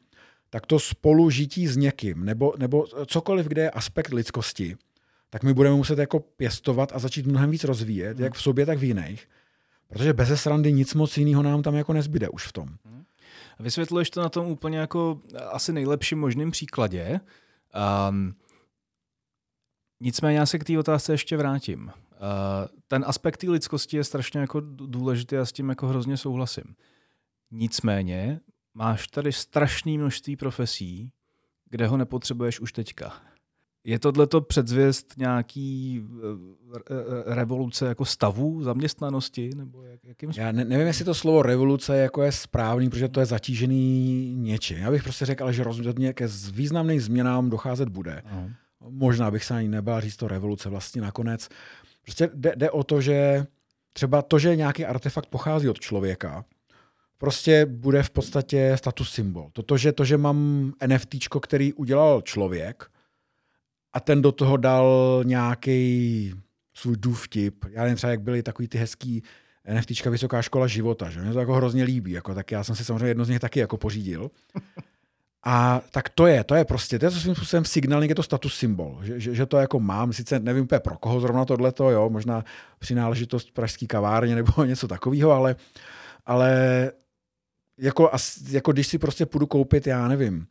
tak 0.56 0.66
to 0.66 0.80
spolužití 0.80 1.68
s 1.68 1.78
někým, 1.78 2.26
nebo, 2.26 2.54
nebo 2.58 2.88
cokoliv, 3.06 3.46
kde 3.48 3.62
je 3.62 3.72
aspekt 3.72 4.14
lidskosti, 4.14 4.78
tak 5.30 5.44
my 5.44 5.54
budeme 5.54 5.76
muset 5.76 6.00
jako 6.00 6.20
pěstovat 6.20 6.92
a 6.96 7.00
začít 7.00 7.26
mnohem 7.26 7.52
víc 7.52 7.64
rozvíjet, 7.64 8.20
jak 8.20 8.34
v 8.34 8.42
sobě, 8.42 8.66
tak 8.66 8.78
v 8.78 8.84
jiných. 8.84 9.30
Protože 9.88 10.14
bez 10.14 10.42
srandy 10.42 10.74
nic 10.74 10.94
moc 10.94 11.18
jiného 11.18 11.44
nám 11.44 11.62
tam 11.62 11.76
jako 11.76 11.94
nezbyde 11.94 12.30
už 12.30 12.48
v 12.48 12.52
tom. 12.54 12.70
Vysvětluješ 13.60 14.10
to 14.10 14.22
na 14.22 14.30
tom 14.30 14.48
úplně 14.48 14.78
jako 14.78 15.22
asi 15.52 15.74
nejlepším 15.74 16.20
možným 16.20 16.52
příkladě. 16.52 17.20
Um, 18.10 18.36
nicméně 20.00 20.38
já 20.38 20.46
se 20.46 20.60
k 20.60 20.64
té 20.64 20.80
otázce 20.80 21.14
ještě 21.14 21.38
vrátím. 21.38 21.84
Uh, 21.84 21.92
ten 22.88 23.06
aspekt 23.08 23.38
té 23.38 23.50
lidskosti 23.50 23.98
je 23.98 24.04
strašně 24.04 24.40
jako 24.40 24.60
důležitý 24.66 25.38
a 25.38 25.46
s 25.46 25.52
tím 25.52 25.70
jako 25.70 25.88
hrozně 25.88 26.18
souhlasím. 26.18 26.76
Nicméně 27.52 28.40
máš 28.76 29.08
tady 29.08 29.32
strašné 29.32 29.92
množství 29.92 30.36
profesí, 30.36 31.12
kde 31.70 31.88
ho 31.88 31.98
nepotřebuješ 31.98 32.60
už 32.60 32.74
teďka. 32.74 33.14
Je 33.84 34.00
tohleto 34.00 34.42
předzvěst 34.42 35.14
nějaký 35.18 36.02
eh, 36.76 36.80
eh, 36.90 37.36
revoluce 37.36 37.86
jako 37.86 38.06
stavu 38.06 38.64
zaměstnanosti? 38.64 39.50
Nebo 39.56 39.84
jak, 39.84 40.04
jakým 40.04 40.32
Já 40.36 40.52
ne, 40.52 40.66
nevím, 40.66 40.88
jestli 40.88 41.06
to 41.06 41.14
slovo 41.14 41.42
revoluce 41.42 41.98
jako 41.98 42.24
je 42.24 42.32
správný, 42.32 42.90
protože 42.90 43.08
to 43.08 43.20
je 43.20 43.26
zatížený 43.26 44.36
něčím. 44.36 44.78
Já 44.78 44.92
bych 44.92 45.04
prostě 45.04 45.26
řekl, 45.26 45.52
že 45.52 45.64
rozhodně 45.64 46.14
ke 46.14 46.28
významným 46.52 47.02
změnám 47.02 47.50
docházet 47.50 47.90
bude. 47.90 48.22
Aha. 48.26 48.50
Možná 48.90 49.32
bych 49.32 49.44
se 49.44 49.54
ani 49.54 49.68
nebál 49.68 50.02
říct 50.02 50.18
to 50.18 50.28
revoluce 50.28 50.70
vlastně 50.70 51.02
nakonec. 51.02 51.50
Prostě 52.02 52.30
jde, 52.34 52.54
jde 52.56 52.72
o 52.72 52.84
to, 52.84 53.02
že 53.02 53.46
třeba 53.94 54.22
to, 54.22 54.40
že 54.40 54.56
nějaký 54.56 54.86
artefakt 54.86 55.30
pochází 55.30 55.70
od 55.70 55.80
člověka, 55.80 56.46
prostě 57.18 57.66
bude 57.66 58.04
v 58.04 58.10
podstatě 58.10 58.72
status 58.76 59.12
symbol. 59.12 59.50
Toto, 59.54 59.78
že, 59.78 59.92
to, 59.92 60.06
že 60.06 60.18
mám 60.18 60.72
NFT, 60.88 61.16
který 61.42 61.74
udělal 61.74 62.22
člověk 62.22 62.86
a 63.94 64.00
ten 64.00 64.22
do 64.22 64.32
toho 64.32 64.58
dal 64.58 65.22
nějaký 65.26 66.34
svůj 66.74 66.98
důvtip. 66.98 67.66
Já 67.70 67.82
nevím 67.82 67.98
třeba, 67.98 68.12
jak 68.12 68.22
byly 68.22 68.44
takový 68.44 68.68
ty 68.68 68.78
hezký 68.78 69.24
NFTčka 69.74 70.10
Vysoká 70.10 70.42
škola 70.42 70.68
života, 70.68 71.10
že 71.10 71.22
mě 71.22 71.34
to 71.34 71.40
jako 71.40 71.54
hrozně 71.54 71.84
líbí, 71.84 72.12
jako, 72.12 72.36
tak 72.36 72.52
já 72.52 72.64
jsem 72.64 72.76
si 72.76 72.86
samozřejmě 72.86 73.08
jedno 73.08 73.26
z 73.26 73.30
nich 73.30 73.40
taky 73.40 73.60
jako 73.60 73.78
pořídil. 73.78 74.32
A 75.48 75.82
tak 75.92 76.10
to 76.10 76.28
je, 76.28 76.44
to 76.44 76.56
je 76.56 76.66
prostě, 76.66 77.00
to 77.00 77.06
je 77.06 77.12
svým 77.12 77.36
způsobem 77.36 77.66
signálník, 77.66 78.10
je 78.10 78.16
to 78.16 78.24
status 78.24 78.56
symbol, 78.56 79.00
že, 79.04 79.20
že, 79.20 79.36
že, 79.36 79.46
to 79.46 79.58
jako 79.58 79.80
mám, 79.80 80.14
sice 80.14 80.40
nevím 80.40 80.64
úplně 80.64 80.80
pro 80.80 80.98
koho 80.98 81.20
zrovna 81.20 81.46
tohleto, 81.46 81.90
jo, 81.90 82.10
možná 82.10 82.44
přináležitost 82.80 83.52
pražský 83.52 83.88
kavárně 83.88 84.36
nebo 84.36 84.64
něco 84.66 84.88
takového, 84.88 85.32
ale, 85.32 85.56
ale 86.26 86.92
jako, 87.78 88.12
jako 88.50 88.72
když 88.72 88.88
si 88.88 88.98
prostě 88.98 89.26
půjdu 89.26 89.48
koupit, 89.48 89.88
já 89.88 90.08
nevím, 90.08 90.48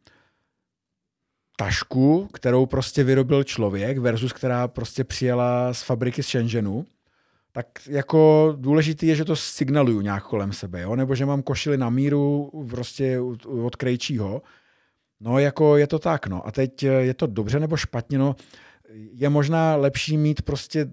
tašku, 1.56 2.28
kterou 2.32 2.66
prostě 2.66 3.04
vyrobil 3.04 3.44
člověk 3.44 3.98
versus 3.98 4.32
která 4.32 4.68
prostě 4.68 5.04
přijela 5.04 5.74
z 5.74 5.82
fabriky 5.82 6.22
z 6.22 6.26
Shenzhenu, 6.26 6.86
tak 7.52 7.66
jako 7.86 8.52
důležitý 8.58 9.06
je, 9.06 9.16
že 9.16 9.24
to 9.24 9.36
signaluju 9.36 10.00
nějak 10.00 10.24
kolem 10.24 10.52
sebe, 10.52 10.80
jo? 10.80 10.96
nebo 10.96 11.14
že 11.14 11.26
mám 11.26 11.42
košili 11.42 11.76
na 11.78 11.90
míru 11.90 12.50
prostě 12.70 13.20
od 13.64 13.76
krejčího. 13.76 14.42
No 15.20 15.38
jako 15.38 15.76
je 15.76 15.86
to 15.86 15.98
tak, 15.98 16.26
no. 16.26 16.46
A 16.46 16.52
teď 16.52 16.82
je 16.82 17.14
to 17.14 17.26
dobře 17.26 17.60
nebo 17.60 17.76
špatně, 17.76 18.18
no. 18.18 18.36
Je 19.12 19.28
možná 19.28 19.76
lepší 19.76 20.16
mít 20.16 20.42
prostě 20.42 20.90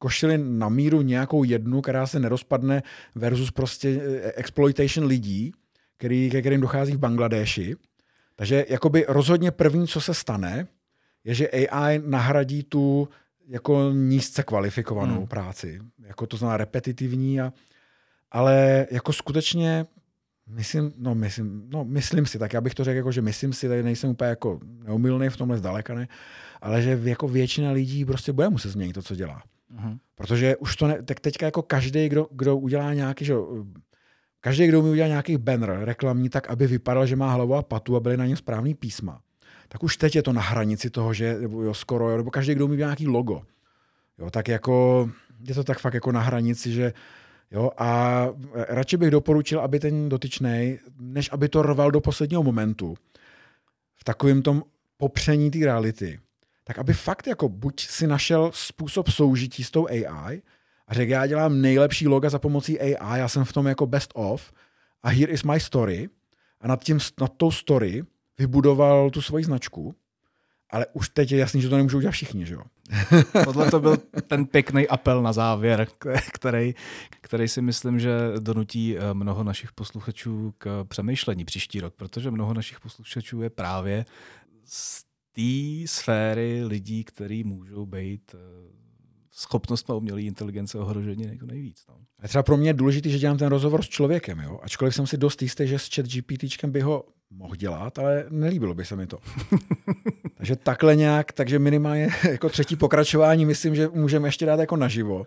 košili 0.00 0.38
na 0.38 0.68
míru 0.68 1.02
nějakou 1.02 1.44
jednu, 1.44 1.80
která 1.80 2.06
se 2.06 2.20
nerozpadne 2.20 2.82
versus 3.14 3.50
prostě 3.50 3.88
eh, 3.88 4.32
exploitation 4.36 5.06
lidí, 5.06 5.52
který, 5.96 6.30
ke 6.30 6.40
kterým 6.40 6.60
dochází 6.60 6.92
v 6.92 6.98
Bangladeši. 6.98 7.76
Takže 8.36 8.66
jakoby 8.68 9.04
rozhodně 9.08 9.50
první, 9.50 9.86
co 9.86 10.00
se 10.00 10.14
stane, 10.14 10.66
je, 11.24 11.34
že 11.34 11.48
AI 11.48 12.02
nahradí 12.06 12.62
tu 12.62 13.08
jako 13.48 13.90
nízce 13.92 14.42
kvalifikovanou 14.42 15.18
hmm. 15.18 15.26
práci. 15.26 15.80
Jako 16.06 16.26
to 16.26 16.36
znamená 16.36 16.56
repetitivní, 16.56 17.40
a, 17.40 17.52
ale 18.30 18.86
jako 18.90 19.12
skutečně 19.12 19.86
myslím, 20.48 20.92
no 20.96 21.14
myslím, 21.14 21.68
no 21.68 21.84
myslím 21.84 22.26
si, 22.26 22.38
tak 22.38 22.52
já 22.52 22.60
bych 22.60 22.74
to 22.74 22.84
řekl 22.84 22.96
jako, 22.96 23.12
že 23.12 23.22
myslím 23.22 23.52
si, 23.52 23.68
tady 23.68 23.82
nejsem 23.82 24.10
úplně 24.10 24.30
jako 24.30 24.60
neumilný 24.64 25.28
v 25.28 25.36
tomhle 25.36 25.58
zdaleka, 25.58 25.94
ne, 25.94 26.08
ale 26.60 26.82
že 26.82 27.00
jako 27.02 27.28
většina 27.28 27.70
lidí 27.70 28.04
prostě 28.04 28.32
bude 28.32 28.48
muset 28.48 28.70
změnit 28.70 28.92
to, 28.92 29.02
co 29.02 29.14
dělá. 29.14 29.42
Uh-huh. 29.76 29.98
Protože 30.14 30.56
už 30.56 30.76
to 30.76 30.86
ne, 30.86 31.02
tak 31.02 31.20
teďka 31.20 31.46
jako 31.46 31.62
každý, 31.62 32.08
kdo, 32.08 32.28
kdo 32.30 32.56
udělá 32.56 32.94
nějaký, 32.94 33.24
že 33.24 33.34
každý, 34.40 34.66
kdo 34.66 34.82
mi 34.82 34.90
udělá 34.90 35.08
nějaký 35.08 35.36
banner 35.36 35.78
reklamní, 35.82 36.28
tak 36.28 36.50
aby 36.50 36.66
vypadal, 36.66 37.06
že 37.06 37.16
má 37.16 37.32
hlavu 37.32 37.54
a 37.54 37.62
patu 37.62 37.96
a 37.96 38.00
byly 38.00 38.16
na 38.16 38.26
něm 38.26 38.36
správný 38.36 38.74
písma, 38.74 39.20
tak 39.68 39.82
už 39.82 39.96
teď 39.96 40.16
je 40.16 40.22
to 40.22 40.32
na 40.32 40.42
hranici 40.42 40.90
toho, 40.90 41.14
že 41.14 41.36
jo, 41.40 41.74
skoro, 41.74 42.10
jo, 42.10 42.16
nebo 42.16 42.30
každý, 42.30 42.54
kdo 42.54 42.68
mi 42.68 42.72
udělá 42.74 42.88
nějaký 42.88 43.06
logo, 43.06 43.42
jo, 44.18 44.30
tak 44.30 44.48
jako 44.48 45.10
je 45.48 45.54
to 45.54 45.64
tak 45.64 45.78
fakt 45.78 45.94
jako 45.94 46.12
na 46.12 46.20
hranici, 46.20 46.72
že 46.72 46.92
Jo, 47.52 47.70
a 47.78 48.28
radši 48.68 48.96
bych 48.96 49.10
doporučil, 49.10 49.60
aby 49.60 49.80
ten 49.80 50.08
dotyčný, 50.08 50.78
než 51.00 51.32
aby 51.32 51.48
to 51.48 51.62
rval 51.62 51.90
do 51.90 52.00
posledního 52.00 52.42
momentu, 52.42 52.94
v 53.96 54.04
takovém 54.04 54.42
tom 54.42 54.62
popření 54.96 55.50
té 55.50 55.58
reality, 55.58 56.20
tak 56.70 56.78
aby 56.78 56.94
fakt 56.94 57.26
jako 57.26 57.48
buď 57.48 57.86
si 57.86 58.06
našel 58.06 58.50
způsob 58.54 59.08
soužití 59.08 59.64
s 59.64 59.70
tou 59.70 59.86
AI 59.88 60.42
a 60.86 60.94
řekl, 60.94 61.12
já 61.12 61.26
dělám 61.26 61.60
nejlepší 61.60 62.08
loga 62.08 62.30
za 62.30 62.38
pomocí 62.38 62.80
AI, 62.80 63.20
já 63.20 63.28
jsem 63.28 63.44
v 63.44 63.52
tom 63.52 63.66
jako 63.66 63.86
best 63.86 64.10
of 64.14 64.52
a 65.02 65.08
here 65.08 65.32
is 65.32 65.42
my 65.42 65.60
story 65.60 66.08
a 66.60 66.68
nad, 66.68 66.84
tím, 66.84 66.98
nad 67.20 67.32
tou 67.36 67.50
story 67.50 68.02
vybudoval 68.38 69.10
tu 69.10 69.22
svoji 69.22 69.44
značku, 69.44 69.94
ale 70.70 70.86
už 70.92 71.08
teď 71.08 71.32
je 71.32 71.38
jasný, 71.38 71.62
že 71.62 71.68
to 71.68 71.76
nemůžou 71.76 71.98
udělat 71.98 72.12
všichni, 72.12 72.46
že 72.46 72.54
jo? 72.54 72.62
Tohle 73.44 73.70
to 73.70 73.80
byl 73.80 73.96
ten 74.26 74.46
pěkný 74.46 74.88
apel 74.88 75.22
na 75.22 75.32
závěr, 75.32 75.86
který, 76.32 76.74
který 77.20 77.48
si 77.48 77.62
myslím, 77.62 78.00
že 78.00 78.10
donutí 78.38 78.98
eh, 78.98 79.14
mnoho 79.14 79.44
našich 79.44 79.72
posluchačů 79.72 80.54
k 80.58 80.84
přemýšlení 80.88 81.44
příští 81.44 81.80
rok, 81.80 81.94
protože 81.94 82.30
mnoho 82.30 82.54
našich 82.54 82.80
posluchačů 82.80 83.42
je 83.42 83.50
právě 83.50 84.04
z 84.64 85.09
té 85.40 85.88
sféry 85.88 86.64
lidí, 86.64 87.04
kteří 87.04 87.44
můžou 87.44 87.86
být 87.86 88.34
eh, 88.34 88.38
schopnost 89.30 89.90
umělé 89.90 90.22
inteligence 90.22 90.78
ohrožení 90.78 91.24
jako 91.24 91.46
nejvíc. 91.46 91.84
No. 91.88 91.94
A 92.22 92.28
třeba 92.28 92.42
pro 92.42 92.56
mě 92.56 92.68
je 92.68 92.74
důležité, 92.74 93.08
že 93.08 93.18
dělám 93.18 93.38
ten 93.38 93.48
rozhovor 93.48 93.82
s 93.82 93.88
člověkem, 93.88 94.40
jo? 94.40 94.60
ačkoliv 94.62 94.94
jsem 94.94 95.06
si 95.06 95.16
dost 95.16 95.42
jistý, 95.42 95.66
že 95.66 95.78
s 95.78 95.88
chat 95.94 96.06
GPT 96.06 96.64
by 96.64 96.80
ho 96.80 97.04
mohl 97.30 97.56
dělat, 97.56 97.98
ale 97.98 98.24
nelíbilo 98.30 98.74
by 98.74 98.84
se 98.84 98.96
mi 98.96 99.06
to. 99.06 99.18
takže 100.36 100.56
takhle 100.56 100.96
nějak, 100.96 101.32
takže 101.32 101.58
minimálně 101.58 102.08
jako 102.30 102.48
třetí 102.48 102.76
pokračování 102.76 103.46
myslím, 103.46 103.74
že 103.74 103.88
můžeme 103.88 104.28
ještě 104.28 104.46
dát 104.46 104.60
jako 104.60 104.76
naživo. 104.76 105.26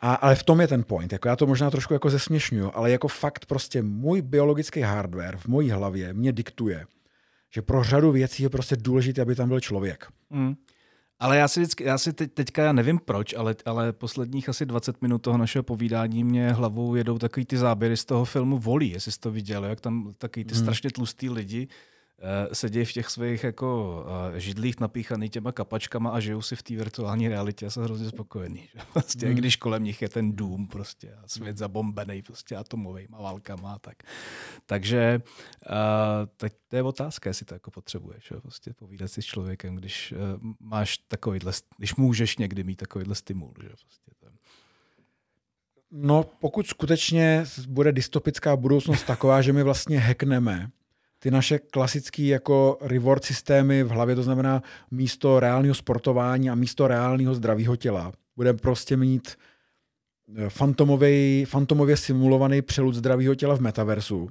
A, 0.00 0.14
ale 0.14 0.34
v 0.34 0.42
tom 0.42 0.60
je 0.60 0.68
ten 0.68 0.84
point. 0.84 1.12
Jako 1.12 1.28
já 1.28 1.36
to 1.36 1.46
možná 1.46 1.70
trošku 1.70 1.92
jako 1.92 2.10
zesměšňuju, 2.10 2.70
ale 2.74 2.90
jako 2.90 3.08
fakt 3.08 3.46
prostě 3.46 3.82
můj 3.82 4.22
biologický 4.22 4.80
hardware 4.80 5.36
v 5.36 5.46
mojí 5.46 5.70
hlavě 5.70 6.14
mě 6.14 6.32
diktuje, 6.32 6.86
že 7.54 7.62
pro 7.62 7.84
řadu 7.84 8.12
věcí 8.12 8.42
je 8.42 8.50
prostě 8.50 8.76
důležité, 8.76 9.22
aby 9.22 9.34
tam 9.34 9.48
byl 9.48 9.60
člověk. 9.60 10.06
Mm. 10.30 10.54
Ale 11.18 11.36
já 11.36 11.48
si, 11.48 11.60
vždycky, 11.60 11.84
já 11.84 11.98
si 11.98 12.12
teď, 12.12 12.32
teďka, 12.32 12.64
já 12.64 12.72
nevím 12.72 12.98
proč, 12.98 13.34
ale, 13.34 13.56
ale 13.66 13.92
posledních 13.92 14.48
asi 14.48 14.66
20 14.66 15.02
minut 15.02 15.18
toho 15.18 15.38
našeho 15.38 15.62
povídání 15.62 16.24
mě 16.24 16.52
hlavou 16.52 16.94
jedou 16.94 17.18
takový 17.18 17.46
ty 17.46 17.56
záběry 17.58 17.96
z 17.96 18.04
toho 18.04 18.24
filmu 18.24 18.58
Volí, 18.58 18.90
jestli 18.90 19.12
jsi 19.12 19.20
to 19.20 19.30
viděl, 19.30 19.64
jak 19.64 19.80
tam 19.80 20.14
takový 20.18 20.44
ty 20.44 20.54
hmm. 20.54 20.62
strašně 20.62 20.90
tlustý 20.90 21.30
lidi 21.30 21.68
sedí 22.52 22.84
v 22.84 22.92
těch 22.92 23.10
svých 23.10 23.44
jako 23.44 24.00
uh, 24.30 24.38
židlích 24.38 24.80
napíchaný 24.80 25.28
těma 25.28 25.52
kapačkama 25.52 26.10
a 26.10 26.20
žijou 26.20 26.42
si 26.42 26.56
v 26.56 26.62
té 26.62 26.76
virtuální 26.76 27.28
realitě 27.28 27.66
a 27.66 27.70
jsou 27.70 27.80
hrozně 27.80 28.08
spokojení. 28.08 28.68
Že? 28.72 28.80
Prostě, 28.92 29.26
hmm. 29.26 29.34
Když 29.34 29.56
kolem 29.56 29.84
nich 29.84 30.02
je 30.02 30.08
ten 30.08 30.36
dům 30.36 30.66
prostě 30.66 31.14
a 31.14 31.28
svět 31.28 31.56
zabombený 31.56 32.22
prostě 32.22 32.56
atomovými 32.56 33.08
válkama 33.10 33.72
a 33.72 33.78
tak. 33.78 34.02
Takže 34.66 35.22
uh, 35.70 35.76
teď 36.36 36.52
to 36.68 36.76
je 36.76 36.82
otázka, 36.82 37.30
jestli 37.30 37.46
to 37.46 37.54
jako 37.54 37.70
potřebuješ. 37.70 38.24
Že? 38.24 38.40
Prostě 38.40 38.72
povídat 38.74 39.10
si 39.10 39.22
s 39.22 39.24
člověkem, 39.24 39.76
když 39.76 40.12
uh, 40.12 40.52
máš 40.60 40.98
takovýhle, 40.98 41.52
když 41.78 41.94
můžeš 41.94 42.36
někdy 42.38 42.64
mít 42.64 42.76
takovýhle 42.76 43.14
stimul. 43.14 43.54
Že? 43.62 43.68
Prostě 43.68 44.10
to... 44.20 44.26
No, 45.90 46.24
pokud 46.24 46.66
skutečně 46.66 47.44
bude 47.68 47.92
dystopická 47.92 48.56
budoucnost 48.56 49.02
taková, 49.02 49.42
že 49.42 49.52
my 49.52 49.62
vlastně 49.62 49.98
hackneme 49.98 50.70
ty 51.22 51.30
naše 51.30 51.58
klasické 51.58 52.22
jako 52.22 52.78
reward 52.80 53.24
systémy 53.24 53.82
v 53.82 53.88
hlavě, 53.88 54.14
to 54.14 54.22
znamená 54.22 54.62
místo 54.90 55.40
reálného 55.40 55.74
sportování 55.74 56.50
a 56.50 56.54
místo 56.54 56.88
reálného 56.88 57.34
zdravého 57.34 57.76
těla. 57.76 58.12
Budeme 58.36 58.58
prostě 58.58 58.96
mít 58.96 59.36
eh, 60.36 60.50
fantomový, 60.50 61.44
fantomově 61.44 61.96
simulovaný 61.96 62.62
přelud 62.62 62.94
zdravého 62.94 63.34
těla 63.34 63.56
v 63.56 63.60
metaversu. 63.60 64.28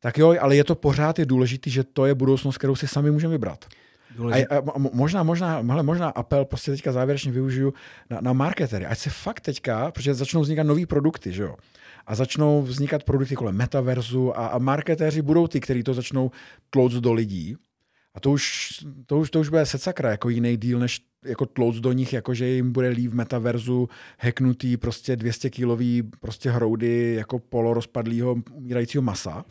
Tak 0.00 0.18
jo, 0.18 0.36
ale 0.40 0.56
je 0.56 0.64
to 0.64 0.74
pořád 0.74 1.18
je 1.18 1.26
důležité, 1.26 1.70
že 1.70 1.84
to 1.84 2.06
je 2.06 2.14
budoucnost, 2.14 2.58
kterou 2.58 2.76
si 2.76 2.88
sami 2.88 3.10
můžeme 3.10 3.32
vybrat. 3.32 3.64
A, 4.32 4.56
a, 4.56 4.62
možná, 4.92 5.22
možná, 5.22 5.62
možná 5.62 6.08
apel, 6.08 6.44
prostě 6.44 6.70
teďka 6.70 6.92
závěrečně 6.92 7.32
využiju 7.32 7.74
na, 8.10 8.20
na 8.20 8.32
marketery. 8.32 8.86
Ať 8.86 8.98
se 8.98 9.10
fakt 9.10 9.40
teďka, 9.40 9.90
protože 9.90 10.14
začnou 10.14 10.40
vznikat 10.40 10.62
nové 10.62 10.86
produkty, 10.86 11.32
že 11.32 11.42
jo 11.42 11.56
a 12.06 12.14
začnou 12.14 12.62
vznikat 12.62 13.04
produkty 13.04 13.34
kolem 13.34 13.56
metaverzu 13.56 14.38
a, 14.38 14.46
a 14.46 14.58
marketéři 14.58 15.22
budou 15.22 15.46
ty, 15.46 15.60
kteří 15.60 15.82
to 15.82 15.94
začnou 15.94 16.30
tlouct 16.70 16.94
do 16.94 17.12
lidí. 17.12 17.56
A 18.14 18.20
to 18.20 18.30
už, 18.30 18.70
to 19.06 19.18
už, 19.18 19.30
to 19.30 19.40
už 19.40 19.48
bude 19.48 19.66
secakra 19.66 20.10
jako 20.10 20.28
jiný 20.28 20.56
díl, 20.56 20.78
než 20.78 21.00
jako 21.24 21.46
tlouc 21.46 21.76
do 21.76 21.92
nich, 21.92 22.12
jako 22.12 22.34
že 22.34 22.46
jim 22.46 22.72
bude 22.72 22.88
líp 22.88 23.10
v 23.10 23.14
metaverzu 23.14 23.88
heknutý 24.18 24.76
prostě 24.76 25.16
200 25.16 25.50
kilový 25.50 26.02
prostě 26.02 26.50
hroudy 26.50 27.14
jako 27.14 27.38
polorozpadlýho 27.38 28.36
umírajícího 28.52 29.02
masa. 29.02 29.44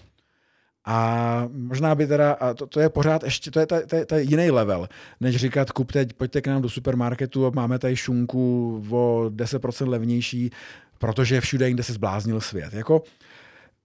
A 0.87 1.47
možná 1.51 1.95
by 1.95 2.07
teda, 2.07 2.31
a 2.31 2.53
to, 2.53 2.67
to 2.67 2.79
je 2.79 2.89
pořád 2.89 3.23
ještě, 3.23 3.51
to 3.51 3.59
je, 3.59 3.67
je, 3.93 4.05
to 4.05 4.15
je 4.15 4.21
jiný 4.21 4.51
level, 4.51 4.87
než 5.19 5.35
říkat, 5.35 5.71
kupte, 5.71 6.05
pojďte 6.17 6.41
k 6.41 6.47
nám 6.47 6.61
do 6.61 6.69
supermarketu 6.69 7.45
a 7.45 7.49
máme 7.49 7.79
tady 7.79 7.95
šunku 7.95 8.75
o 8.89 9.25
10% 9.29 9.89
levnější, 9.89 10.51
protože 10.97 11.41
všude 11.41 11.67
jinde 11.67 11.83
se 11.83 11.93
zbláznil 11.93 12.41
svět. 12.41 12.73
Jako, 12.73 13.03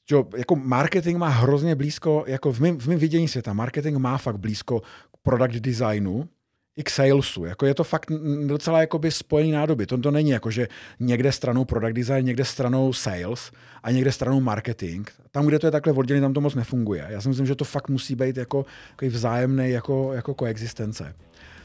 čo, 0.07 0.29
jako 0.37 0.57
marketing 0.57 1.19
má 1.19 1.29
hrozně 1.29 1.75
blízko, 1.75 2.25
jako 2.27 2.53
v 2.53 2.61
mém, 2.61 2.79
v 2.79 2.87
vidění 2.87 3.29
světa, 3.29 3.53
marketing 3.53 3.97
má 3.97 4.19
fakt 4.19 4.37
blízko 4.37 4.81
k 4.81 5.17
product 5.23 5.61
designu, 5.61 6.29
i 6.77 6.83
k 6.83 6.91
salesu. 6.91 7.45
Jako 7.45 7.67
je 7.67 7.75
to 7.75 7.85
fakt 7.85 8.13
docela 8.47 8.81
jakoby 8.81 9.11
spojený 9.11 9.53
nádoby. 9.53 9.87
To, 9.87 9.99
to 9.99 10.11
není 10.11 10.31
jako, 10.31 10.51
že 10.51 10.69
někde 11.01 11.33
stranou 11.33 11.65
product 11.65 11.95
design, 11.95 12.27
někde 12.27 12.45
stranou 12.45 12.93
sales 12.93 13.53
a 13.83 13.91
někde 13.91 14.13
stranou 14.13 14.41
marketing. 14.41 15.09
Tam, 15.31 15.47
kde 15.47 15.59
to 15.59 15.67
je 15.67 15.71
takhle 15.71 15.93
oddělené, 15.93 16.25
tam 16.25 16.35
to 16.35 16.41
moc 16.41 16.55
nefunguje. 16.55 17.07
Já 17.09 17.21
si 17.21 17.29
myslím, 17.29 17.47
že 17.47 17.55
to 17.55 17.65
fakt 17.65 17.89
musí 17.89 18.15
být 18.15 18.37
jako, 18.37 18.67
jako 18.91 19.15
vzájemné 19.17 19.71
jako, 19.71 20.13
jako 20.13 20.35
koexistence. 20.35 21.15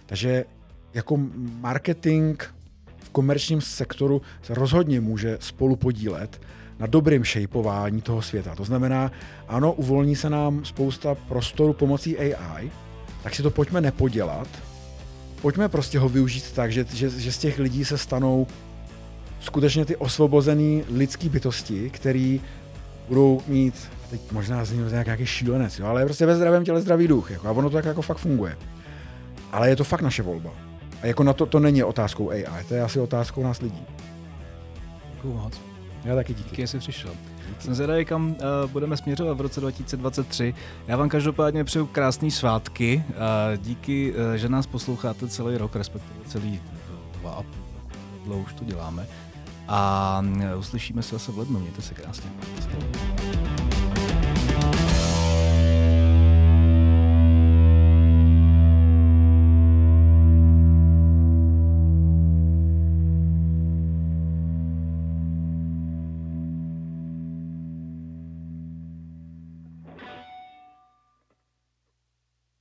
Takže 0.06 0.46
jako 0.94 1.18
marketing 1.60 2.44
komerčním 3.16 3.62
sektoru 3.62 4.22
se 4.42 4.54
rozhodně 4.54 5.02
může 5.02 5.38
spolu 5.42 5.76
podílet 5.76 6.42
na 6.80 6.88
dobrým 6.88 7.24
šejpování 7.24 8.02
toho 8.02 8.22
světa. 8.22 8.56
To 8.56 8.64
znamená, 8.64 9.12
ano, 9.48 9.74
uvolní 9.74 10.16
se 10.16 10.30
nám 10.30 10.66
spousta 10.66 11.16
prostoru 11.16 11.74
pomocí 11.74 12.18
AI, 12.20 12.72
tak 13.24 13.36
si 13.36 13.44
to 13.44 13.52
pojďme 13.52 13.82
nepodělat, 13.82 14.48
pojďme 15.42 15.70
prostě 15.70 16.00
ho 16.00 16.10
využít 16.10 16.52
tak, 16.52 16.72
že, 16.72 16.86
že, 16.94 17.10
že 17.10 17.32
z 17.32 17.38
těch 17.38 17.60
lidí 17.60 17.86
se 17.86 17.98
stanou 17.98 18.48
skutečně 19.40 19.86
ty 19.86 19.96
osvobozený 19.96 20.84
lidský 20.92 21.30
bytosti, 21.30 21.90
který 21.90 22.42
budou 23.08 23.42
mít, 23.48 23.76
teď 24.10 24.32
možná 24.32 24.66
zní 24.66 24.80
nějak 24.90 25.06
nějaký 25.06 25.26
šílenec, 25.26 25.80
jo, 25.80 25.86
ale 25.86 26.06
prostě 26.06 26.26
ve 26.26 26.36
zdravém 26.36 26.66
těle 26.66 26.82
zdravý 26.82 27.08
duch, 27.08 27.32
jako, 27.32 27.48
a 27.48 27.52
ono 27.52 27.70
to 27.70 27.76
tak 27.76 27.86
jako 27.86 28.02
fakt 28.02 28.18
funguje. 28.18 28.58
Ale 29.52 29.70
je 29.70 29.76
to 29.76 29.84
fakt 29.84 30.02
naše 30.02 30.24
volba. 30.24 30.65
A 31.06 31.08
jako 31.08 31.24
na 31.24 31.34
to, 31.34 31.46
to 31.46 31.60
není 31.60 31.84
otázkou 31.84 32.30
AI, 32.30 32.64
to 32.68 32.74
je 32.74 32.82
asi 32.82 33.00
otázkou 33.00 33.44
nás 33.44 33.62
lidí. 33.62 33.84
Děkuju 35.16 35.34
moc. 35.34 35.62
Já 36.04 36.16
taky 36.16 36.34
díky. 36.34 36.50
Díky, 36.50 36.62
že 36.62 36.68
jsi 36.68 36.80
přišel. 36.80 37.12
Jsem 37.60 37.76
zvědavý, 37.76 38.06
kam 38.06 38.30
uh, 38.30 38.72
budeme 38.72 38.98
směřovat 38.98 39.38
v 39.38 39.42
roce 39.42 39.60
2023. 39.62 40.54
Já 40.88 40.98
vám 40.98 41.10
každopádně 41.10 41.64
přeju 41.64 41.86
krásné 41.86 42.32
svátky. 42.32 43.04
Uh, 43.08 43.14
díky, 43.58 44.14
uh, 44.14 44.34
že 44.34 44.50
nás 44.50 44.68
posloucháte 44.68 45.28
celý 45.28 45.58
rok, 45.58 45.76
respektive 45.76 46.20
celý 46.28 46.62
dva 47.22 47.32
a 47.32 47.42
půl 47.44 47.66
dlouho 48.26 48.42
už 48.42 48.54
to 48.54 48.66
děláme. 48.66 49.08
A 49.68 50.22
uslyšíme 50.58 51.04
se 51.04 51.16
zase 51.16 51.32
v 51.32 51.38
lednu. 51.38 51.60
Mějte 51.60 51.82
se 51.82 51.94
krásně. 51.94 52.30